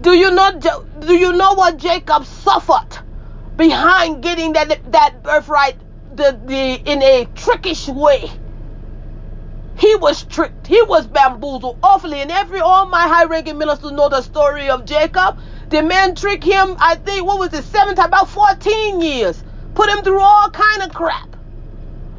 Do 0.00 0.12
you 0.12 0.30
not 0.32 0.60
do 1.00 1.14
you 1.14 1.32
know 1.34 1.54
what 1.54 1.78
Jacob 1.78 2.26
suffered 2.26 2.98
behind 3.56 4.22
getting 4.22 4.54
that 4.54 4.80
that 4.92 5.22
birthright 5.22 5.76
the, 6.12 6.40
the 6.44 6.74
in 6.90 7.02
a 7.02 7.26
trickish 7.34 7.88
way? 7.88 8.30
He 9.78 9.94
was 9.96 10.24
tricked. 10.24 10.68
He 10.68 10.82
was 10.82 11.06
bamboozled 11.06 11.78
awfully. 11.82 12.22
And 12.22 12.30
every 12.30 12.60
all 12.60 12.86
my 12.88 13.08
high-ranking 13.08 13.58
ministers 13.58 13.92
know 13.92 14.08
the 14.08 14.22
story 14.22 14.70
of 14.70 14.86
Jacob. 14.86 15.38
The 15.70 15.82
man 15.82 16.14
tricked 16.14 16.44
him, 16.44 16.76
I 16.80 16.96
think, 16.96 17.26
what 17.26 17.40
was 17.40 17.54
it, 17.54 17.64
seven 17.64 17.94
times, 17.96 18.08
about 18.08 18.28
14 18.30 19.00
years. 19.02 19.44
Put 19.74 19.90
him 19.90 20.04
through 20.04 20.22
all 20.22 20.50
kind 20.50 20.82
of 20.84 20.94
crap. 20.94 21.29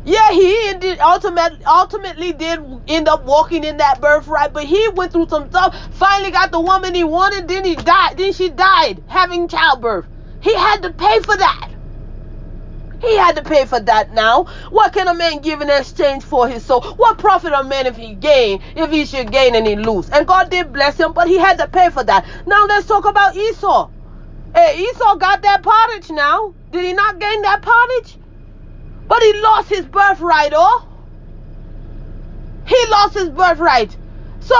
Yeah, 0.03 0.31
he 0.31 0.97
ultimately 0.99 1.59
ultimately 1.65 2.33
did 2.33 2.59
end 2.87 3.07
up 3.07 3.23
walking 3.23 3.63
in 3.63 3.77
that 3.77 4.01
birthright, 4.01 4.53
but 4.53 4.65
he 4.65 4.89
went 4.95 5.13
through 5.13 5.27
some 5.29 5.47
stuff. 5.47 5.75
Finally 5.91 6.31
got 6.31 6.51
the 6.51 6.61
woman 6.61 6.95
he 6.95 7.03
wanted. 7.03 7.47
Then 7.47 7.65
he 7.65 7.75
died. 7.75 8.17
Then 8.17 8.33
she 8.33 8.49
died 8.49 9.03
having 9.07 9.47
childbirth. 9.47 10.07
He 10.41 10.55
had 10.55 10.81
to 10.83 10.93
pay 10.93 11.19
for 11.21 11.37
that. 11.37 11.69
He 13.01 13.17
had 13.17 13.37
to 13.37 13.43
pay 13.43 13.65
for 13.65 13.79
that 13.79 14.11
now. 14.13 14.45
What 14.71 14.93
can 14.93 15.07
a 15.07 15.15
man 15.15 15.41
give 15.41 15.61
in 15.61 15.69
exchange 15.69 16.23
for 16.23 16.47
his 16.47 16.65
soul? 16.65 16.81
What 16.97 17.17
profit 17.19 17.53
a 17.53 17.63
man 17.63 17.87
if 17.87 17.95
he 17.97 18.15
gain, 18.15 18.59
if 18.75 18.91
he 18.91 19.05
should 19.05 19.31
gain 19.31 19.55
and 19.55 19.67
he 19.67 19.75
lose? 19.75 20.09
And 20.09 20.27
God 20.27 20.51
did 20.51 20.73
bless 20.73 20.99
him, 20.99 21.13
but 21.13 21.27
he 21.27 21.37
had 21.37 21.59
to 21.59 21.67
pay 21.69 21.89
for 21.91 22.03
that. 22.03 22.25
Now 22.47 22.65
let's 22.67 22.87
talk 22.87 23.05
about 23.07 23.35
Esau. 23.35 23.89
Hey, 24.55 24.79
Esau 24.91 25.15
got 25.17 25.41
that 25.43 25.63
pottage 25.63 26.11
now. 26.11 26.55
Did 26.71 26.85
he 26.85 26.93
not 26.93 27.19
gain 27.19 27.41
that 27.43 27.61
pottage? 27.63 28.19
But 29.11 29.23
he 29.23 29.41
lost 29.41 29.67
his 29.67 29.85
birthright, 29.87 30.53
oh. 30.55 30.85
He 32.65 32.77
lost 32.91 33.13
his 33.15 33.29
birthright. 33.29 33.97
So 34.39 34.55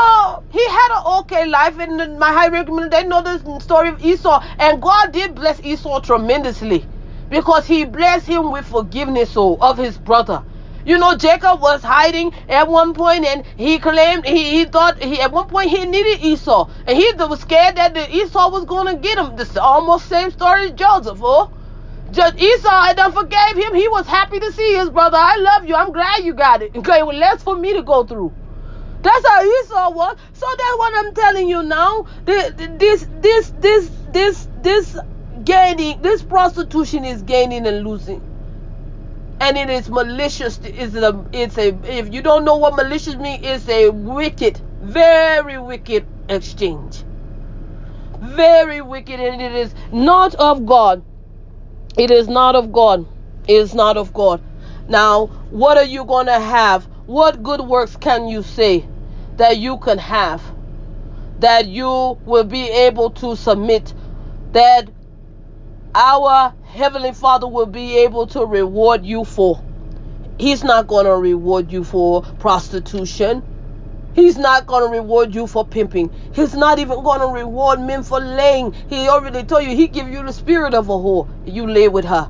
he 0.51 0.59
had 0.67 0.89
an 0.97 1.03
okay 1.19 1.45
life, 1.45 1.79
and 1.79 2.19
my 2.19 2.33
high 2.33 2.49
recommend 2.49 2.91
they 2.91 3.05
know 3.05 3.21
the 3.21 3.59
story 3.61 3.87
of 3.87 4.03
Esau, 4.03 4.43
and 4.59 4.81
God 4.81 5.13
did 5.13 5.35
bless 5.35 5.61
Esau 5.63 6.01
tremendously 6.01 6.85
because 7.29 7.65
he 7.65 7.85
blessed 7.85 8.27
him 8.27 8.51
with 8.51 8.65
forgiveness 8.65 9.37
oh, 9.37 9.57
of 9.61 9.77
his 9.77 9.97
brother. 9.97 10.43
You 10.83 10.97
know, 10.97 11.15
Jacob 11.15 11.61
was 11.61 11.81
hiding 11.81 12.33
at 12.49 12.67
one 12.67 12.93
point, 12.93 13.23
and 13.23 13.45
he 13.55 13.79
claimed 13.79 14.25
he, 14.25 14.57
he 14.57 14.65
thought 14.65 15.01
he 15.01 15.21
at 15.21 15.31
one 15.31 15.47
point 15.47 15.69
he 15.69 15.85
needed 15.85 16.25
Esau, 16.25 16.67
and 16.85 16.97
he 16.97 17.09
was 17.17 17.39
scared 17.39 17.77
that 17.77 17.95
Esau 18.11 18.49
was 18.49 18.65
going 18.65 18.93
to 18.93 19.01
get 19.01 19.17
him. 19.17 19.37
This 19.37 19.55
almost 19.55 20.07
same 20.07 20.29
story 20.29 20.65
as 20.65 20.73
Joseph, 20.73 21.19
oh. 21.21 21.53
Just 22.11 22.37
Esau 22.37 22.69
I 22.69 22.93
done 22.93 23.13
forgave 23.13 23.55
him. 23.55 23.73
He 23.73 23.87
was 23.87 24.05
happy 24.05 24.39
to 24.39 24.51
see 24.51 24.75
his 24.75 24.89
brother. 24.89 25.17
I 25.17 25.37
love 25.37 25.65
you. 25.67 25.75
I'm 25.75 25.93
glad 25.93 26.23
you 26.23 26.33
got 26.33 26.61
it. 26.61 26.75
Okay, 26.75 27.03
well, 27.03 27.15
less 27.15 27.41
for 27.41 27.55
me 27.55 27.73
to 27.73 27.83
go 27.83 28.05
through. 28.05 28.33
That's 29.01 29.27
how 29.27 29.43
Esau 29.43 29.91
was. 29.91 30.17
So 30.33 30.45
that's 30.57 30.77
what 30.77 31.05
I'm 31.05 31.13
telling 31.13 31.49
you 31.49 31.63
now. 31.63 32.05
This, 32.25 32.53
this, 32.77 33.07
this, 33.21 33.91
this, 34.11 34.47
this 34.61 34.97
gaining, 35.43 36.01
this 36.01 36.21
prostitution 36.21 37.05
is 37.05 37.21
gaining 37.23 37.65
and 37.65 37.83
losing, 37.87 38.21
and 39.39 39.57
it 39.57 39.69
is 39.69 39.89
malicious. 39.89 40.59
It's 40.63 40.95
a, 40.95 41.25
it's 41.31 41.57
a. 41.57 41.69
If 41.85 42.13
you 42.13 42.21
don't 42.21 42.45
know 42.45 42.57
what 42.57 42.75
malicious 42.75 43.15
means, 43.15 43.43
it's 43.43 43.67
a 43.69 43.89
wicked, 43.89 44.61
very 44.81 45.57
wicked 45.57 46.05
exchange. 46.29 47.03
Very 48.19 48.81
wicked, 48.81 49.19
and 49.19 49.41
it 49.41 49.53
is 49.53 49.73
not 49.91 50.35
of 50.35 50.65
God. 50.65 51.03
It 51.97 52.11
is 52.11 52.27
not 52.27 52.55
of 52.55 52.71
God. 52.71 53.05
It 53.47 53.55
is 53.55 53.75
not 53.75 53.97
of 53.97 54.13
God. 54.13 54.41
Now, 54.87 55.27
what 55.51 55.77
are 55.77 55.85
you 55.85 56.05
going 56.05 56.27
to 56.27 56.39
have? 56.39 56.85
What 57.05 57.43
good 57.43 57.61
works 57.61 57.95
can 57.97 58.27
you 58.27 58.43
say 58.43 58.85
that 59.37 59.57
you 59.57 59.77
can 59.77 59.97
have? 59.99 60.43
That 61.39 61.67
you 61.67 62.19
will 62.25 62.45
be 62.45 62.69
able 62.69 63.11
to 63.11 63.35
submit? 63.35 63.93
That 64.53 64.89
our 65.95 66.53
Heavenly 66.63 67.13
Father 67.13 67.47
will 67.47 67.67
be 67.67 67.99
able 67.99 68.27
to 68.27 68.45
reward 68.45 69.05
you 69.05 69.25
for? 69.25 69.61
He's 70.39 70.63
not 70.63 70.87
going 70.87 71.05
to 71.05 71.15
reward 71.15 71.71
you 71.71 71.83
for 71.83 72.23
prostitution. 72.23 73.43
He's 74.13 74.37
not 74.37 74.67
going 74.67 74.85
to 74.85 74.91
reward 74.99 75.35
you 75.35 75.47
for 75.47 75.67
pimping. 75.67 76.11
He's 76.33 76.53
not 76.55 76.79
even 76.79 77.03
going 77.03 77.21
to 77.21 77.27
reward 77.27 77.79
men 77.79 78.03
for 78.03 78.19
laying. 78.19 78.73
He 78.87 79.09
already 79.09 79.45
told 79.45 79.63
you 79.63 79.75
he 79.75 79.87
give 79.89 80.07
you 80.09 80.25
the 80.25 80.33
spirit 80.33 80.73
of 80.73 80.89
a 80.89 80.93
whore. 80.93 81.29
You 81.45 81.67
lay 81.67 81.87
with 81.89 82.05
her. 82.05 82.29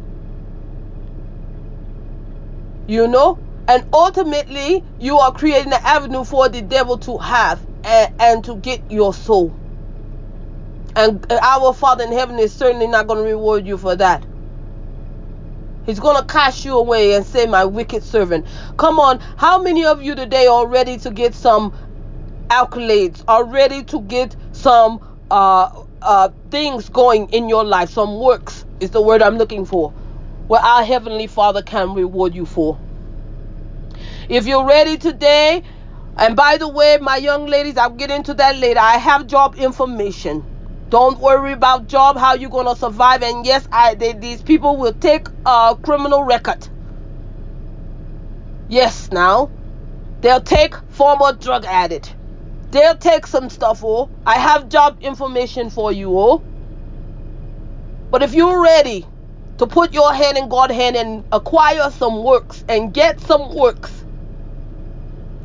You 2.88 3.08
know? 3.08 3.40
And 3.68 3.86
ultimately, 3.94 4.86
you 5.00 5.20
are 5.20 5.34
creating 5.34 5.74
an 5.74 5.80
avenue 5.86 6.26
for 6.26 6.50
the 6.50 6.62
devil 6.62 7.00
to 7.00 7.18
have 7.20 7.66
and, 7.84 8.10
and 8.20 8.46
to 8.46 8.58
get 8.58 8.84
your 8.90 9.14
soul. 9.14 9.58
And 10.96 11.26
our 11.32 11.74
Father 11.74 12.06
in 12.06 12.14
heaven 12.14 12.40
is 12.40 12.56
certainly 12.56 12.88
not 12.88 13.08
going 13.08 13.24
to 13.24 13.30
reward 13.30 13.68
you 13.68 13.78
for 13.78 13.96
that. 13.98 14.26
He's 15.86 16.00
going 16.00 16.18
to 16.18 16.26
cast 16.26 16.64
you 16.64 16.78
away 16.78 17.14
and 17.14 17.26
say, 17.26 17.46
My 17.46 17.66
wicked 17.66 18.04
servant. 18.04 18.46
Come 18.78 19.00
on. 19.00 19.20
How 19.38 19.62
many 19.62 19.86
of 19.86 20.02
you 20.02 20.16
today 20.16 20.48
are 20.48 20.68
ready 20.68 20.98
to 21.00 21.12
get 21.12 21.34
some 21.34 21.74
accolades, 22.50 23.24
are 23.28 23.46
ready 23.46 23.84
to 23.86 24.02
get 24.02 24.36
some 24.52 25.02
uh, 25.32 25.70
uh, 26.02 26.30
things 26.52 26.90
going 26.90 27.30
in 27.30 27.50
your 27.50 27.64
life? 27.64 27.90
Some 27.90 28.20
works 28.20 28.66
is 28.80 28.92
the 28.92 29.02
word 29.02 29.22
I'm 29.22 29.38
looking 29.38 29.66
for, 29.66 29.92
where 30.48 30.62
our 30.62 30.84
Heavenly 30.84 31.28
Father 31.28 31.62
can 31.62 31.94
reward 31.94 32.36
you 32.36 32.46
for. 32.46 32.78
If 34.30 34.46
you're 34.46 34.66
ready 34.66 34.98
today, 34.98 35.64
and 36.18 36.36
by 36.36 36.58
the 36.58 36.68
way, 36.68 36.98
my 37.02 37.18
young 37.18 37.48
ladies, 37.48 37.78
I'll 37.78 37.90
get 37.90 38.12
into 38.12 38.34
that 38.36 38.56
later. 38.58 38.80
I 38.80 38.98
have 38.98 39.28
job 39.28 39.56
information. 39.56 40.46
Don't 40.92 41.22
worry 41.22 41.54
about 41.54 41.88
job, 41.88 42.18
how 42.18 42.36
you're 42.36 42.52
gonna 42.52 42.78
survive. 42.78 43.24
And 43.24 43.46
yes, 43.46 43.68
I 43.74 43.96
they, 43.96 44.14
these 44.14 44.44
people 44.44 44.78
will 44.78 44.96
take 44.96 45.28
a 45.46 45.78
criminal 45.84 46.24
record. 46.24 46.70
Yes, 48.68 49.10
now 49.12 49.54
they'll 50.22 50.42
take 50.42 50.76
former 50.90 51.34
drug 51.38 51.66
addict. 51.66 52.18
They'll 52.72 52.98
take 52.98 53.28
some 53.28 53.50
stuff. 53.50 53.82
Oh, 53.84 54.12
I 54.26 54.38
have 54.40 54.70
job 54.70 54.98
information 55.02 55.70
for 55.72 55.92
you. 55.92 56.18
Oh, 56.18 56.46
but 58.12 58.24
if 58.24 58.34
you're 58.34 58.64
ready 58.64 59.08
to 59.60 59.68
put 59.68 59.94
your 59.94 60.14
hand 60.14 60.38
in 60.38 60.50
God's 60.50 60.74
hand 60.76 60.98
and 60.98 61.26
acquire 61.32 61.92
some 61.92 62.24
works 62.24 62.64
and 62.70 62.94
get 62.94 63.22
some 63.22 63.56
works, 63.56 64.06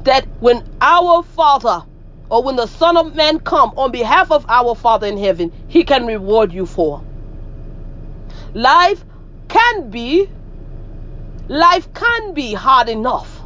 that 0.05 0.28
when 0.40 0.62
our 0.80 1.22
Father 1.24 1.84
or 2.30 2.42
when 2.42 2.56
the 2.56 2.66
Son 2.66 2.96
of 2.96 3.14
Man 3.14 3.40
come 3.40 3.72
on 3.76 3.92
behalf 3.92 4.30
of 4.30 4.44
our 4.48 4.74
Father 4.74 5.06
in 5.06 5.18
heaven, 5.18 5.52
he 5.66 5.84
can 5.84 6.06
reward 6.06 6.52
you 6.52 6.66
for. 6.66 7.04
Life 8.54 9.04
can 9.48 9.90
be 9.90 10.26
life 11.48 11.92
can 11.94 12.34
be 12.34 12.54
hard 12.54 12.88
enough. 12.88 13.42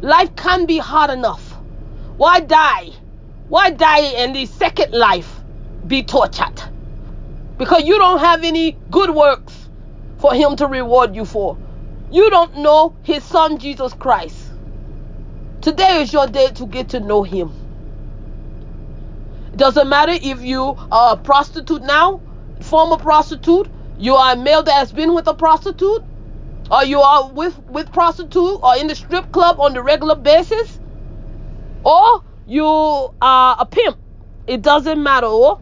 Life 0.00 0.34
can 0.36 0.66
be 0.66 0.78
hard 0.78 1.10
enough. 1.10 1.60
Why 2.16 2.40
die? 2.40 2.90
Why 3.48 3.70
die 3.70 4.24
in 4.24 4.32
the 4.32 4.46
second 4.46 4.88
life 4.92 5.44
be 5.86 6.04
tortured? 6.04 6.62
Because 7.58 7.84
you 7.84 7.98
don't 7.98 8.20
have 8.20 8.44
any 8.44 8.78
good 8.90 9.14
works 9.14 9.70
for 10.18 10.34
him 10.34 10.56
to 10.56 10.66
reward 10.66 11.16
you 11.16 11.24
for. 11.24 11.58
You 12.10 12.30
don't 12.30 12.58
know 12.58 12.96
his 13.02 13.24
son 13.24 13.58
Jesus 13.58 13.92
Christ. 13.94 14.37
Today 15.68 16.00
is 16.00 16.14
your 16.14 16.26
day 16.26 16.48
to 16.52 16.66
get 16.66 16.88
to 16.90 17.00
know 17.00 17.22
him. 17.24 17.52
It 19.52 19.58
doesn't 19.58 19.86
matter 19.86 20.12
if 20.12 20.40
you 20.40 20.76
are 20.90 21.12
a 21.12 21.16
prostitute 21.18 21.82
now, 21.82 22.22
former 22.62 22.96
prostitute, 22.96 23.68
you 23.98 24.14
are 24.14 24.32
a 24.32 24.36
male 24.36 24.62
that 24.62 24.72
has 24.72 24.92
been 24.92 25.14
with 25.14 25.26
a 25.26 25.34
prostitute, 25.34 26.04
or 26.70 26.84
you 26.84 27.00
are 27.00 27.30
with 27.34 27.60
with 27.68 27.92
prostitute 27.92 28.60
or 28.62 28.76
in 28.78 28.86
the 28.86 28.94
strip 28.94 29.30
club 29.30 29.60
on 29.60 29.74
the 29.74 29.82
regular 29.82 30.16
basis, 30.16 30.80
or 31.84 32.22
you 32.46 32.64
are 33.20 33.56
a 33.60 33.66
pimp. 33.66 33.98
It 34.46 34.62
doesn't 34.62 35.02
matter. 35.02 35.26
Or, 35.26 35.60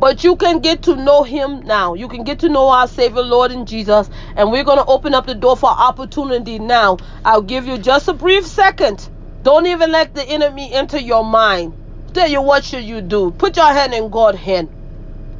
but 0.00 0.24
you 0.24 0.36
can 0.36 0.60
get 0.60 0.82
to 0.82 0.96
know 0.96 1.24
him 1.24 1.60
now. 1.60 1.94
You 1.94 2.08
can 2.08 2.24
get 2.24 2.40
to 2.40 2.48
know 2.48 2.68
our 2.70 2.88
Savior, 2.88 3.22
Lord 3.22 3.50
and 3.52 3.68
Jesus. 3.68 4.08
And 4.36 4.50
we're 4.52 4.64
going 4.64 4.78
to 4.78 4.86
open 4.86 5.14
up 5.14 5.26
the 5.26 5.34
door 5.34 5.56
for 5.56 5.70
opportunity 5.70 6.58
now. 6.58 6.98
I'll 7.24 7.42
give 7.42 7.66
you 7.66 7.78
just 7.78 8.08
a 8.08 8.14
brief 8.14 8.46
second. 8.46 9.10
Don't 9.44 9.66
even 9.66 9.92
let 9.92 10.14
the 10.14 10.28
enemy 10.28 10.72
enter 10.72 10.98
your 10.98 11.24
mind. 11.24 11.76
Tell 12.14 12.28
you 12.28 12.42
what 12.42 12.64
should 12.64 12.84
you 12.84 13.02
do. 13.02 13.32
Put 13.32 13.56
your 13.56 13.72
hand 13.72 13.94
in 13.94 14.10
God's 14.10 14.38
hand. 14.38 14.70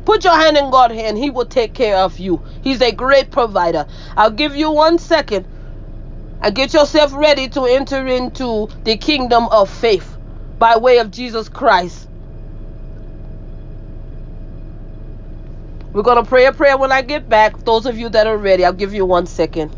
Put 0.05 0.25
your 0.25 0.37
hand 0.37 0.57
in 0.57 0.71
God's 0.71 0.95
hand. 0.95 1.19
He 1.19 1.31
will 1.31 1.47
take 1.47 1.75
care 1.75 1.99
of 1.99 2.19
you. 2.19 2.45
He's 2.63 2.83
a 2.83 2.93
great 2.93 3.31
provider. 3.31 3.87
I'll 4.17 4.31
give 4.33 4.57
you 4.57 4.73
one 4.73 4.99
second. 4.99 5.49
And 6.41 6.57
get 6.57 6.75
yourself 6.75 7.15
ready 7.15 7.49
to 7.51 7.67
enter 7.67 8.07
into 8.07 8.69
the 8.85 8.99
kingdom 8.99 9.49
of 9.51 9.71
faith 9.71 10.19
by 10.59 10.79
way 10.79 10.99
of 10.99 11.11
Jesus 11.13 11.49
Christ. 11.51 12.08
We're 15.93 16.03
going 16.05 16.23
to 16.23 16.29
pray 16.29 16.47
a 16.47 16.53
prayer 16.53 16.79
when 16.79 16.93
I 16.93 17.03
get 17.03 17.29
back. 17.29 17.65
Those 17.65 17.87
of 17.87 17.99
you 17.99 18.09
that 18.11 18.27
are 18.27 18.39
ready, 18.39 18.65
I'll 18.65 18.73
give 18.73 18.95
you 18.95 19.07
one 19.07 19.27
second. 19.27 19.77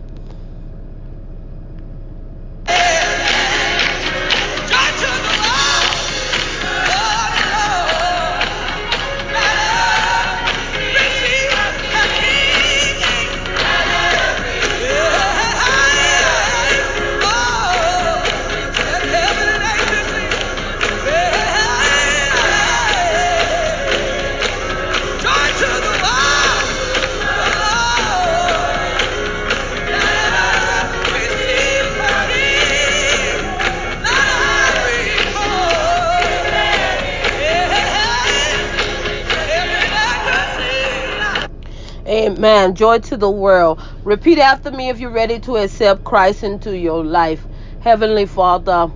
Amen. 42.41 42.75
Joy 42.75 43.01
to 43.01 43.19
the 43.19 43.31
world. 43.31 43.81
Repeat 44.03 44.39
after 44.39 44.71
me 44.71 44.89
if 44.89 44.99
you're 44.99 45.13
ready 45.13 45.41
to 45.41 45.59
accept 45.59 46.05
Christ 46.05 46.43
into 46.43 46.75
your 46.75 47.05
life. 47.05 47.47
Heavenly 47.81 48.25
Father, 48.25 48.95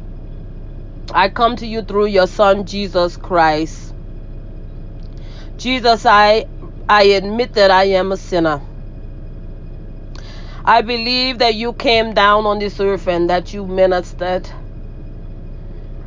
I 1.12 1.28
come 1.28 1.56
to 1.56 1.66
you 1.66 1.82
through 1.82 2.06
your 2.06 2.26
Son, 2.26 2.64
Jesus 2.64 3.18
Christ. 3.18 3.92
Jesus, 5.58 6.06
I, 6.06 6.46
I 6.88 7.04
admit 7.04 7.52
that 7.54 7.70
I 7.70 7.84
am 7.84 8.12
a 8.12 8.16
sinner. 8.16 8.62
I 10.64 10.82
believe 10.82 11.38
that 11.40 11.54
you 11.54 11.74
came 11.74 12.14
down 12.14 12.46
on 12.46 12.60
this 12.60 12.80
earth 12.80 13.08
and 13.08 13.30
that 13.30 13.52
you 13.52 13.66
ministered 13.66 14.50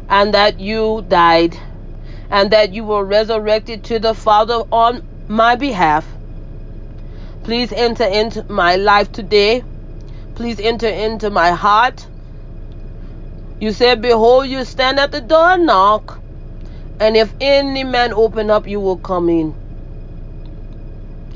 and 0.10 0.34
that 0.34 0.60
you 0.60 1.06
died 1.08 1.58
and 2.32 2.52
that 2.52 2.74
you 2.74 2.86
were 2.86 3.06
resurrected 3.06 3.84
to 3.86 4.00
the 4.00 4.16
Father 4.16 4.64
on 4.72 5.04
my 5.28 5.56
behalf. 5.56 6.17
Please 7.48 7.72
enter 7.72 8.04
into 8.04 8.46
my 8.50 8.76
life 8.76 9.10
today. 9.14 9.64
Please 10.36 10.60
enter 10.60 10.90
into 10.90 11.30
my 11.30 11.52
heart. 11.52 12.06
You 13.62 13.72
said, 13.72 14.02
Behold, 14.02 14.48
you 14.48 14.66
stand 14.66 15.00
at 15.00 15.14
the 15.14 15.22
door 15.22 15.58
knock. 15.58 16.20
And 17.00 17.16
if 17.16 17.34
any 17.40 17.86
man 17.86 18.12
open 18.12 18.50
up, 18.50 18.68
you 18.68 18.82
will 18.82 18.98
come 18.98 19.30
in. 19.30 19.56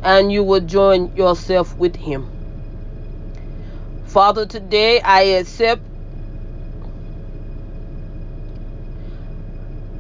And 0.04 0.34
you 0.34 0.44
will 0.44 0.60
join 0.60 1.16
yourself 1.16 1.78
with 1.78 1.96
him. 1.96 2.28
Father, 4.04 4.46
today 4.46 5.00
I 5.00 5.22
accept 5.40 5.82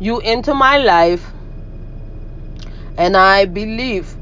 you 0.01 0.19
into 0.19 0.53
my 0.53 0.77
life. 0.77 1.25
And 2.97 3.15
I 3.15 3.45
believe 3.45 4.13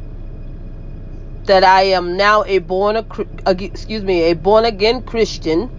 that 1.50 1.66
I 1.66 1.84
am 1.84 2.18
now 2.18 2.46
a 2.48 2.60
born 2.60 2.98
a, 2.98 3.06
excuse 3.64 4.04
me 4.04 4.24
a 4.32 4.36
born 4.36 4.66
again 4.66 5.04
Christian 5.04 5.72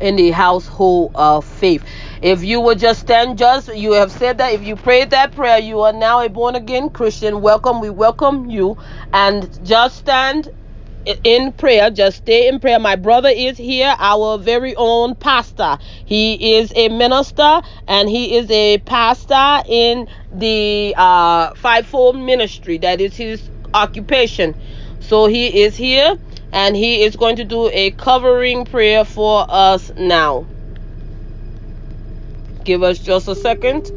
in 0.00 0.16
the 0.16 0.30
household 0.32 1.12
of 1.16 1.44
faith. 1.46 1.84
If 2.22 2.44
you 2.44 2.60
would 2.60 2.78
just 2.80 3.00
stand 3.02 3.38
just 3.38 3.68
you 3.76 3.92
have 3.94 4.12
said 4.12 4.38
that 4.38 4.54
if 4.54 4.62
you 4.64 4.76
prayed 4.76 5.10
that 5.10 5.34
prayer 5.34 5.58
you 5.58 5.80
are 5.82 5.92
now 5.94 6.20
a 6.22 6.30
born 6.30 6.56
again 6.56 6.90
Christian. 6.90 7.42
Welcome, 7.42 7.80
we 7.80 7.90
welcome 7.90 8.50
you 8.50 8.76
and 9.12 9.50
just 9.64 9.98
stand 9.98 10.50
in 11.24 11.52
prayer 11.52 11.90
just 11.90 12.18
stay 12.18 12.48
in 12.48 12.60
prayer. 12.60 12.78
My 12.78 12.96
brother 12.96 13.28
is 13.28 13.56
here 13.58 13.94
our 13.98 14.38
very 14.38 14.74
own 14.76 15.14
pastor. 15.16 15.78
He 16.04 16.56
is 16.56 16.72
a 16.76 16.88
minister 16.88 17.60
and 17.88 18.08
he 18.08 18.36
is 18.36 18.50
a 18.50 18.78
pastor 18.78 19.62
in 19.68 20.08
the 20.32 20.94
uh 20.96 21.54
fivefold 21.54 22.16
ministry. 22.16 22.78
That 22.78 23.00
is 23.00 23.16
his 23.16 23.50
occupation. 23.74 24.56
So 25.00 25.26
he 25.26 25.62
is 25.62 25.76
here 25.76 26.16
and 26.52 26.76
he 26.76 27.02
is 27.02 27.16
going 27.16 27.36
to 27.36 27.44
do 27.44 27.70
a 27.72 27.90
covering 27.92 28.64
prayer 28.64 29.04
for 29.04 29.46
us 29.48 29.90
now. 29.96 30.48
Give 32.64 32.82
us 32.82 32.98
just 32.98 33.28
a 33.28 33.34
second 33.36 33.90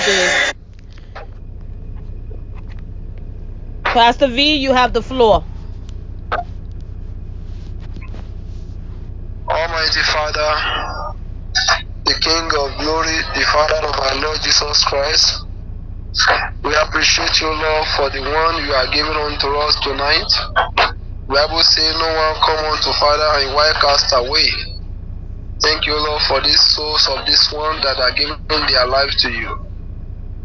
today. 0.00 0.52
Pastor 3.84 4.28
V, 4.28 4.56
you 4.58 4.74
have 4.74 4.92
the 4.94 5.02
floor. 5.02 5.46
Almighty 9.50 10.02
Father, 10.02 10.52
the 12.06 12.14
King 12.22 12.46
of 12.46 12.78
glory, 12.80 13.18
the 13.34 13.46
Father 13.52 13.88
of 13.88 13.94
our 14.00 14.16
Lord 14.22 14.38
Jesus 14.42 14.84
Christ, 14.84 15.38
we 16.64 16.74
appreciate 16.76 17.40
you, 17.40 17.48
Lord, 17.48 17.88
for 17.96 18.10
the 18.10 18.22
one 18.22 18.64
you 18.66 18.72
are 18.74 18.92
giving 18.92 19.14
unto 19.14 19.48
us 19.58 19.76
tonight. 19.82 20.30
Bible 21.28 21.62
says, 21.62 21.94
No 21.98 22.08
one 22.14 22.36
come 22.46 22.66
unto 22.72 22.92
Father 23.00 23.46
and 23.46 23.54
why 23.56 23.72
cast 23.80 24.12
away. 24.14 24.48
Thank 25.62 25.86
you, 25.86 25.94
Lord, 25.94 26.22
for 26.22 26.40
these 26.42 26.60
souls 26.60 27.08
of 27.10 27.26
this 27.26 27.52
one 27.52 27.80
that 27.82 27.98
are 27.98 28.12
giving 28.16 28.38
their 28.68 28.86
life 28.86 29.12
to 29.20 29.30
you. 29.32 29.56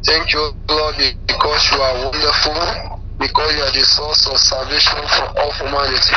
Thank 0.03 0.33
you, 0.33 0.51
Lord, 0.69 0.95
because 1.27 1.71
you 1.71 1.77
are 1.79 2.05
wonderful, 2.09 2.57
because 3.19 3.53
you 3.55 3.61
are 3.61 3.71
the 3.73 3.85
source 3.85 4.25
of 4.27 4.39
salvation 4.39 4.97
for 5.13 5.29
all 5.39 5.53
humanity. 5.53 6.15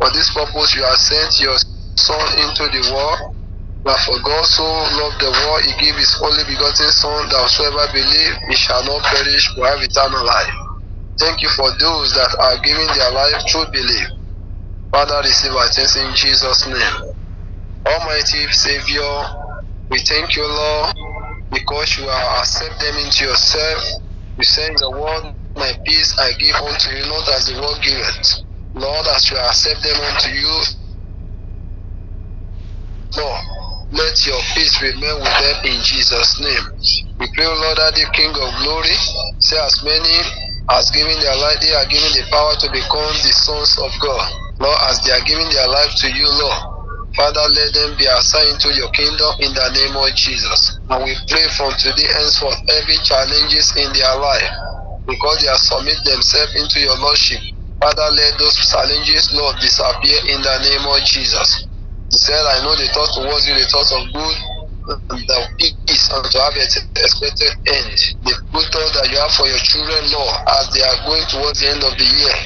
For 0.00 0.10
this 0.12 0.32
purpose, 0.34 0.74
you 0.76 0.84
have 0.84 0.98
sent 0.98 1.40
your 1.40 1.56
Son 1.96 2.38
into 2.40 2.68
the 2.72 2.92
world. 2.94 3.18
But 3.84 3.98
for 4.00 4.20
God 4.22 4.44
so 4.46 4.64
loved 4.64 5.20
the 5.20 5.30
world, 5.32 5.62
he 5.64 5.72
gave 5.84 5.96
his 5.96 6.16
only 6.22 6.44
begotten 6.44 6.90
Son, 6.90 7.28
that 7.30 7.42
whosoever 7.42 7.86
believe, 7.92 8.34
he 8.48 8.56
shall 8.56 8.84
not 8.84 9.04
perish, 9.06 9.50
but 9.56 9.70
have 9.74 9.82
eternal 9.82 10.24
life. 10.26 10.54
Thank 11.20 11.42
you 11.42 11.50
for 11.50 11.70
those 11.80 12.14
that 12.14 12.30
are 12.40 12.58
giving 12.64 12.86
their 12.88 13.12
life 13.12 13.42
through 13.50 13.72
belief. 13.72 14.08
Father, 14.92 15.20
receive 15.24 15.52
our 15.52 15.68
thanks 15.68 15.96
in 15.96 16.12
Jesus' 16.16 16.66
name. 16.66 16.96
Almighty 17.86 18.46
Savior, 18.50 19.24
we 19.90 20.00
thank 20.00 20.36
you, 20.36 20.46
Lord, 20.46 20.94
because 21.50 21.98
you 21.98 22.06
are 22.08 22.38
accept 22.40 22.80
them 22.80 22.96
into 22.98 23.24
yourself. 23.24 23.84
You 24.38 24.44
say 24.44 24.68
the 24.76 24.90
word, 24.90 25.34
My 25.56 25.72
peace 25.86 26.14
I 26.18 26.32
give 26.38 26.56
unto 26.56 26.90
you, 26.90 27.06
not 27.06 27.28
as 27.30 27.46
the 27.46 27.60
world 27.60 27.80
giveth. 27.82 28.40
Lord, 28.74 29.06
as 29.14 29.30
you 29.30 29.38
accept 29.38 29.82
them 29.82 29.96
unto 30.00 30.30
you, 30.30 30.62
Lord, 33.16 33.40
let 33.92 34.14
your 34.26 34.40
peace 34.54 34.80
remain 34.82 35.18
with 35.18 35.36
them 35.42 35.56
in 35.64 35.82
Jesus' 35.82 36.38
name. 36.40 36.66
We 37.18 37.28
pray, 37.34 37.46
Lord, 37.46 37.78
that 37.78 37.94
the 37.94 38.06
King 38.14 38.30
of 38.30 38.50
glory, 38.62 38.94
say 39.40 39.58
as 39.58 39.82
many 39.82 40.14
as 40.70 40.90
giving 40.94 41.18
their 41.18 41.34
life, 41.36 41.58
they 41.60 41.74
are 41.74 41.86
given 41.90 42.12
the 42.14 42.24
power 42.30 42.54
to 42.62 42.68
become 42.70 43.10
the 43.26 43.34
sons 43.34 43.74
of 43.82 43.90
God. 44.00 44.30
Lord, 44.60 44.78
as 44.90 45.02
they 45.02 45.10
are 45.10 45.24
giving 45.26 45.50
their 45.50 45.66
life 45.68 45.90
to 46.06 46.08
you, 46.12 46.28
Lord, 46.30 46.62
Father, 47.16 47.44
let 47.50 47.74
them 47.74 47.96
be 47.98 48.06
assigned 48.06 48.60
to 48.60 48.70
your 48.74 48.90
kingdom 48.90 49.32
in 49.40 49.52
the 49.54 49.68
name 49.74 49.96
of 49.96 50.14
Jesus. 50.16 50.80
And 50.88 51.04
we 51.04 51.16
pray 51.28 51.46
from 51.56 51.74
today 51.78 52.08
henceforth 52.16 52.56
every 52.80 52.98
challenges 53.04 53.72
in 53.76 53.92
their 53.92 54.16
life 54.16 54.50
because 55.06 55.42
they 55.42 55.48
have 55.48 55.60
submit 55.60 55.98
themselves 56.04 56.54
into 56.56 56.80
your 56.80 56.96
lordship. 56.98 57.42
Father, 57.82 58.08
let 58.14 58.38
those 58.38 58.56
challenges, 58.70 59.30
Lord, 59.34 59.56
disappear 59.60 60.18
in 60.30 60.42
the 60.42 60.56
name 60.62 60.86
of 60.88 61.04
Jesus. 61.04 61.66
He 62.10 62.18
said, 62.18 62.40
I 62.46 62.62
know 62.64 62.76
the 62.76 62.88
thoughts 62.94 63.14
towards 63.16 63.48
you, 63.48 63.54
the 63.54 63.66
thoughts 63.68 63.92
of 63.92 64.02
good 64.12 64.36
the 64.88 65.38
peace 65.58 66.08
and 66.14 66.24
to 66.30 66.38
have 66.40 66.54
an 66.56 66.68
expected 66.96 67.52
end. 67.68 67.92
The 68.24 68.34
good 68.52 68.68
thought 68.72 68.92
that 69.00 69.08
you 69.10 69.18
have 69.20 69.32
for 69.32 69.46
your 69.48 69.60
children, 69.62 70.10
Lord, 70.12 70.34
as 70.60 70.70
they 70.74 70.82
are 70.82 71.00
going 71.06 71.24
towards 71.30 71.60
the 71.60 71.70
end 71.70 71.84
of 71.84 71.94
the 71.98 72.04
year. 72.08 72.36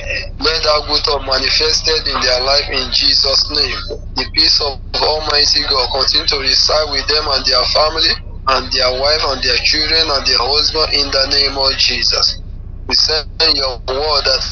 Let 0.41 0.63
that 0.65 0.81
good 0.89 1.03
thought 1.05 1.25
manifested 1.27 2.07
in 2.09 2.19
their 2.21 2.41
life 2.43 2.69
in 2.73 2.91
Jesus' 2.93 3.47
name. 3.51 3.79
The 4.17 4.27
peace 4.35 4.61
of 4.63 4.81
Almighty 5.01 5.65
God 5.71 5.89
continue 5.93 6.29
to 6.29 6.39
reside 6.41 6.91
with 6.93 7.07
them 7.09 7.27
and 7.31 7.43
their 7.47 7.65
family 7.73 8.13
and 8.49 8.71
their 8.73 8.93
wife 9.01 9.23
and 9.35 9.41
their 9.43 9.59
children 9.65 10.05
and 10.11 10.25
their 10.27 10.41
husband 10.43 10.89
in 10.95 11.09
the 11.11 11.25
name 11.33 11.57
of 11.59 11.73
Jesus. 11.79 12.43
We 12.89 12.95
send 12.97 13.27
your 13.55 13.81
word 13.89 14.23
that 14.27 14.43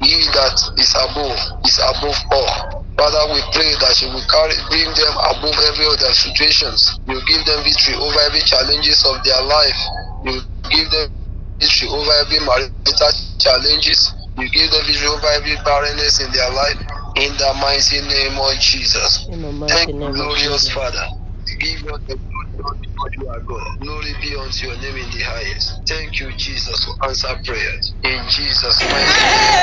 he 0.00 0.26
that 0.34 0.56
is 0.78 0.94
above 0.96 1.38
is 1.64 1.78
above 1.80 2.18
all. 2.32 2.52
Father, 2.98 3.32
we 3.34 3.40
pray 3.52 3.72
that 3.80 3.96
you 4.02 4.08
will 4.12 4.24
carry, 4.30 4.54
bring 4.70 4.88
them 4.94 5.14
above 5.32 5.56
every 5.72 5.86
other 5.86 6.12
situations. 6.14 6.84
You 7.06 7.20
give 7.28 7.44
them 7.46 7.64
victory 7.64 7.94
over 7.96 8.18
every 8.26 8.42
challenges 8.42 9.04
of 9.06 9.24
their 9.24 9.42
life. 9.42 9.80
You 10.24 10.40
give 10.70 10.90
them 10.90 11.08
victory 11.60 11.88
over 11.90 12.12
every 12.24 12.40
marital 12.40 13.12
challenges. 13.40 14.00
You 14.38 14.48
give 14.50 14.70
them 14.72 14.84
victory 14.86 15.08
over 15.08 15.28
every 15.36 15.56
barrenness 15.64 16.20
in 16.20 16.32
their 16.32 16.50
life. 16.52 16.78
In 17.16 17.32
the 17.38 17.52
mighty 17.60 18.00
name 18.02 18.38
of 18.38 18.54
Jesus. 18.60 19.26
In 19.28 19.42
the 19.42 19.52
mighty 19.52 19.76
Thank 19.76 19.92
you, 20.00 20.08
name 20.08 20.12
glorious. 20.12 20.68
Father. 20.68 21.06
Give 21.60 21.80
us 21.92 22.00
the 22.08 22.18
glory 22.96 23.12
you 23.18 23.28
are 23.28 23.40
God. 23.48 23.66
Glory 23.80 24.14
be 24.22 24.36
unto 24.36 24.66
your 24.68 24.76
name 24.78 24.96
in 24.96 25.10
the 25.10 25.22
highest. 25.24 25.82
Thank 25.88 26.20
you, 26.20 26.32
Jesus, 26.38 26.84
for 26.84 27.08
answer 27.08 27.28
prayers. 27.44 27.96
In 28.04 28.20
Jesus' 28.28 28.82
mighty 28.90 29.26
name. 29.26 29.58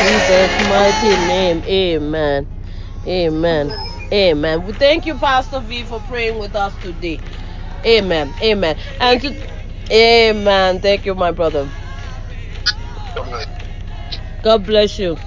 Jesus' 0.00 0.68
mighty 0.68 1.16
name. 1.26 1.64
Amen. 1.66 2.48
Amen. 3.06 3.72
Amen. 4.12 4.64
We 4.64 4.74
thank 4.74 5.06
you, 5.06 5.18
Pastor 5.18 5.60
V, 5.62 5.84
for 5.86 6.02
praying 6.02 6.38
with 6.38 6.56
us 6.56 6.78
today. 6.78 7.24
Amen. 7.86 8.34
Amen. 8.42 8.76
And 9.00 9.22
to, 9.22 9.36
Amen. 9.92 10.80
Thank 10.80 11.06
you, 11.06 11.14
my 11.14 11.32
brother. 11.32 11.72
God 14.42 14.66
bless 14.66 14.98
you. 14.98 15.18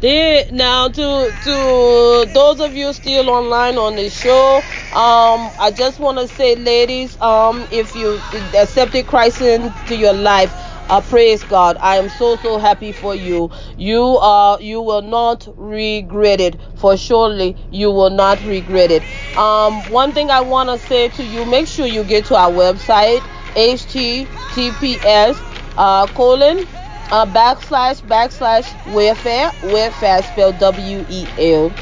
The, 0.00 0.46
now 0.52 0.86
to 0.88 1.32
to 1.40 2.26
those 2.32 2.60
of 2.60 2.72
you 2.76 2.92
still 2.92 3.28
online 3.30 3.76
on 3.78 3.96
the 3.96 4.08
show, 4.10 4.58
um, 4.92 5.52
I 5.58 5.72
just 5.74 5.98
want 5.98 6.18
to 6.18 6.28
say, 6.28 6.54
ladies, 6.54 7.20
um, 7.20 7.66
if 7.72 7.96
you 7.96 8.22
accepted 8.54 9.08
Christ 9.08 9.40
into 9.40 9.96
your 9.96 10.12
life, 10.12 10.54
uh, 10.88 11.00
praise 11.00 11.42
God. 11.42 11.78
I 11.80 11.96
am 11.96 12.08
so 12.08 12.36
so 12.36 12.58
happy 12.58 12.92
for 12.92 13.16
you. 13.16 13.50
You 13.76 14.18
uh 14.18 14.58
you 14.60 14.80
will 14.82 15.02
not 15.02 15.48
regret 15.56 16.40
it. 16.40 16.60
For 16.76 16.96
surely 16.96 17.56
you 17.70 17.90
will 17.90 18.10
not 18.10 18.42
regret 18.44 18.92
it. 18.92 19.04
Um, 19.34 19.84
one 19.88 20.12
thing 20.12 20.30
I 20.30 20.42
want 20.42 20.68
to 20.68 20.78
say 20.78 21.08
to 21.08 21.24
you, 21.24 21.44
make 21.44 21.66
sure 21.66 21.86
you 21.86 22.04
get 22.04 22.26
to 22.26 22.36
our 22.36 22.52
website, 22.52 23.26
https 23.56 25.42
uh 25.76 26.06
colon 26.08 26.68
uh, 27.10 27.26
backslash 27.26 28.02
backslash 28.02 28.74
welfare 28.84 29.52
welfare 29.62 30.22
spelled 30.22 30.58
W 30.58 31.04
E 31.08 31.32
L 31.38 31.74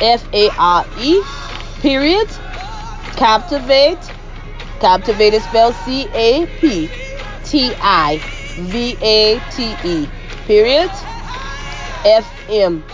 F 0.00 0.28
A 0.32 0.50
R 0.58 0.86
E 0.96 1.22
period 1.80 2.28
captivate 3.16 4.12
captivate 4.80 5.34
is 5.34 5.44
spelled 5.44 5.76
C 5.76 6.08
A 6.14 6.46
P 6.46 6.92
T 7.42 7.74
I 7.80 8.22
V 8.56 8.96
A 9.00 9.40
T 9.40 9.78
E 9.82 10.12
period 10.46 10.90
F 12.04 12.34
M. 12.48 12.84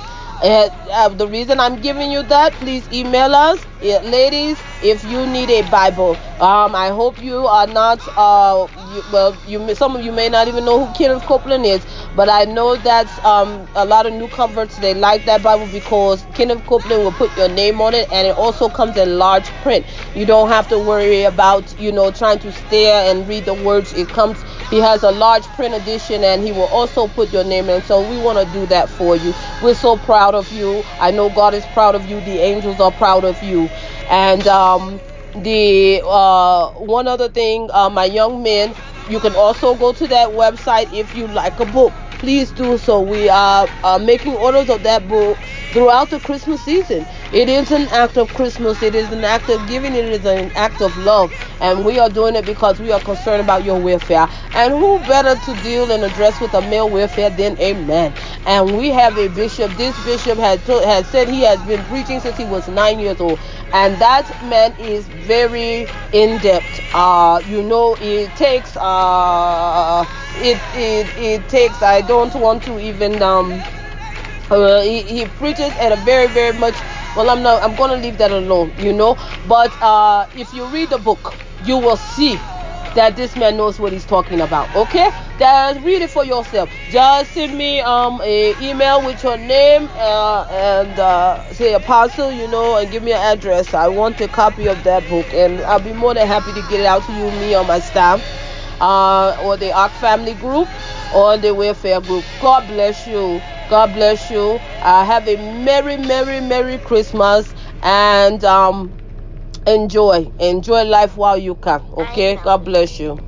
Uh, 0.42 1.08
the 1.10 1.26
reason 1.28 1.60
I'm 1.60 1.80
giving 1.80 2.10
you 2.10 2.22
that, 2.24 2.58
please 2.58 2.88
email 2.92 3.34
us, 3.34 3.66
ladies. 3.80 4.58
If 4.82 5.02
you 5.04 5.26
need 5.26 5.50
a 5.50 5.62
Bible, 5.70 6.18
um, 6.40 6.74
I 6.74 6.88
hope 6.88 7.18
you 7.18 7.46
are 7.46 7.66
not. 7.66 8.06
Uh, 8.16 8.66
you, 8.76 9.02
well, 9.12 9.36
you 9.46 9.74
some 9.74 9.96
of 9.96 10.02
you 10.02 10.12
may 10.12 10.28
not 10.28 10.46
even 10.48 10.64
know 10.64 10.84
who 10.84 10.92
Kenneth 10.94 11.22
Copeland 11.24 11.64
is, 11.64 11.86
but 12.14 12.28
I 12.28 12.44
know 12.44 12.76
that 12.76 13.06
um 13.24 13.66
a 13.74 13.84
lot 13.84 14.04
of 14.06 14.12
new 14.12 14.28
converts 14.28 14.76
they 14.76 14.92
like 14.94 15.24
that 15.24 15.42
Bible 15.42 15.66
because 15.66 16.24
Kenneth 16.34 16.64
Copeland 16.66 17.02
will 17.02 17.12
put 17.12 17.34
your 17.36 17.48
name 17.48 17.80
on 17.80 17.94
it, 17.94 18.10
and 18.12 18.26
it 18.26 18.36
also 18.36 18.68
comes 18.68 18.96
in 18.96 19.16
large 19.18 19.46
print. 19.62 19.86
You 20.14 20.26
don't 20.26 20.48
have 20.48 20.68
to 20.68 20.78
worry 20.78 21.22
about 21.24 21.78
you 21.80 21.90
know 21.92 22.10
trying 22.10 22.40
to 22.40 22.52
stare 22.52 23.10
and 23.10 23.26
read 23.26 23.44
the 23.44 23.54
words. 23.54 23.92
It 23.94 24.08
comes. 24.08 24.42
He 24.70 24.80
has 24.80 25.02
a 25.02 25.10
large 25.10 25.44
print 25.56 25.74
edition, 25.74 26.24
and 26.24 26.42
he 26.42 26.52
will 26.52 26.68
also 26.68 27.06
put 27.08 27.32
your 27.32 27.44
name 27.44 27.68
in. 27.70 27.80
So 27.82 28.06
we 28.08 28.18
want 28.18 28.38
to 28.46 28.52
do 28.52 28.66
that 28.66 28.88
for 28.90 29.16
you. 29.16 29.32
We're 29.62 29.74
so 29.74 29.96
proud 29.96 30.34
of 30.34 30.50
you. 30.52 30.82
I 31.00 31.10
know 31.10 31.30
God 31.30 31.54
is 31.54 31.64
proud 31.66 31.94
of 31.94 32.04
you. 32.10 32.20
The 32.20 32.40
angels 32.40 32.80
are 32.80 32.92
proud 32.92 33.24
of 33.24 33.42
you. 33.42 33.70
And 34.08 34.46
um, 34.46 35.00
the 35.34 36.02
uh, 36.04 36.70
one 36.72 37.08
other 37.08 37.28
thing, 37.30 37.68
uh, 37.72 37.90
my 37.90 38.04
young 38.04 38.42
men, 38.42 38.76
you 39.06 39.20
can 39.20 39.34
also 39.34 39.74
go 39.76 39.92
to 39.92 40.08
that 40.08 40.28
website 40.30 40.88
if 40.90 41.14
you 41.14 41.26
like 41.28 41.60
a 41.60 41.66
book. 41.66 41.96
Please 42.18 42.52
do 42.52 42.78
so. 42.78 43.02
We 43.02 43.28
are 43.28 43.68
uh, 43.82 43.98
making 43.98 44.34
orders 44.34 44.70
of 44.70 44.82
that 44.84 45.06
book 45.08 45.46
throughout 45.72 46.10
the 46.10 46.20
Christmas 46.20 46.62
season. 46.62 47.06
It 47.34 47.50
is 47.50 47.72
an 47.72 47.88
act 47.90 48.18
of 48.18 48.32
Christmas. 48.34 48.82
It 48.82 48.94
is 48.96 49.12
an 49.12 49.24
act 49.24 49.50
of 49.50 49.66
giving. 49.66 49.96
It 49.96 50.06
is 50.06 50.24
an 50.26 50.52
act 50.56 50.82
of 50.82 50.96
love. 50.96 51.34
And 51.60 51.84
we 51.84 51.98
are 52.00 52.10
doing 52.10 52.36
it 52.36 52.46
because 52.46 52.80
we 52.80 52.92
are 52.92 53.02
concerned 53.02 53.42
about 53.42 53.64
your 53.64 53.82
welfare. 53.82 54.28
And 54.54 54.72
who 54.72 55.00
better 55.06 55.36
to 55.40 55.54
deal 55.56 55.92
and 55.92 56.04
address 56.04 56.40
with 56.40 56.54
a 56.54 56.62
male 56.62 56.90
welfare 56.90 57.30
than 57.30 57.58
a 57.60 57.74
man? 57.74 58.14
And 58.46 58.76
we 58.78 58.90
have 58.92 59.18
a 59.18 59.28
bishop. 59.28 59.76
This 59.76 59.98
bishop 60.00 60.38
has, 60.40 60.62
told, 60.64 60.84
has 60.86 61.08
said 61.10 61.28
he 61.28 61.42
has 61.42 61.62
been 61.64 61.84
preaching 61.84 62.20
since 62.20 62.38
he 62.38 62.46
was 62.46 62.68
nine 62.68 63.00
years 63.00 63.20
old. 63.20 63.42
And 63.74 64.00
that 64.00 64.42
man 64.42 64.74
is 64.78 65.08
very 65.08 65.90
in 66.12 66.40
depth. 66.40 66.80
Uh, 66.94 67.42
you 67.44 67.62
know, 67.64 67.98
it 68.00 68.36
takes, 68.36 68.76
uh, 68.78 70.06
it, 70.34 70.64
it, 70.72 71.12
it 71.16 71.48
takes, 71.48 71.82
I 71.82 72.02
don't 72.02 72.34
want 72.34 72.64
to 72.64 72.80
even, 72.80 73.22
um, 73.22 73.66
uh, 74.50 74.80
he, 74.82 75.02
he 75.02 75.26
preaches 75.26 75.76
at 75.76 75.92
a 75.92 75.96
very 75.96 76.26
very 76.26 76.52
much 76.52 76.82
well 77.14 77.30
i'm 77.30 77.42
not 77.42 77.62
i'm 77.62 77.74
gonna 77.74 77.96
leave 77.96 78.18
that 78.18 78.30
alone 78.30 78.72
you 78.78 78.92
know 78.92 79.16
but 79.46 79.76
uh 79.82 80.26
if 80.34 80.52
you 80.52 80.66
read 80.66 80.90
the 80.90 80.98
book 80.98 81.34
you 81.64 81.76
will 81.78 81.96
see 81.96 82.38
that 82.94 83.16
this 83.16 83.36
man 83.36 83.56
knows 83.56 83.78
what 83.80 83.92
he's 83.92 84.04
talking 84.04 84.40
about. 84.40 84.72
Okay, 84.74 85.10
just 85.38 85.80
read 85.80 86.02
it 86.02 86.10
for 86.10 86.24
yourself. 86.24 86.70
Just 86.90 87.32
send 87.32 87.56
me 87.56 87.80
um 87.80 88.20
a 88.22 88.54
email 88.60 89.04
with 89.04 89.22
your 89.22 89.36
name 89.36 89.88
uh, 89.96 90.46
and 90.50 90.98
uh, 90.98 91.42
say 91.52 91.74
apostle, 91.74 92.32
you 92.32 92.46
know, 92.48 92.76
and 92.76 92.90
give 92.90 93.02
me 93.02 93.12
an 93.12 93.18
address. 93.20 93.74
I 93.74 93.88
want 93.88 94.20
a 94.20 94.28
copy 94.28 94.68
of 94.68 94.84
that 94.84 95.08
book, 95.08 95.32
and 95.34 95.60
I'll 95.62 95.80
be 95.80 95.92
more 95.92 96.14
than 96.14 96.26
happy 96.26 96.52
to 96.52 96.62
get 96.62 96.80
it 96.80 96.86
out 96.86 97.02
to 97.04 97.12
you, 97.12 97.30
me 97.32 97.56
or 97.56 97.64
my 97.64 97.80
staff, 97.80 98.22
uh, 98.80 99.36
or 99.42 99.56
the 99.56 99.72
Ark 99.72 99.92
Family 99.92 100.34
Group, 100.34 100.68
or 101.14 101.36
the 101.36 101.54
Welfare 101.54 102.00
Group. 102.00 102.24
God 102.40 102.66
bless 102.68 103.06
you. 103.06 103.40
God 103.74 103.92
bless 103.94 104.30
you. 104.30 104.62
Uh, 104.82 105.04
have 105.04 105.28
a 105.28 105.36
merry, 105.36 105.96
merry, 105.98 106.40
merry 106.40 106.78
Christmas, 106.78 107.54
and 107.82 108.44
um, 108.44 108.98
enjoy, 109.66 110.32
enjoy 110.38 110.84
life 110.84 111.16
while 111.16 111.38
you 111.38 111.56
can. 111.56 111.82
Okay. 111.96 112.36
God 112.36 112.64
bless 112.64 112.98
you. 113.00 113.18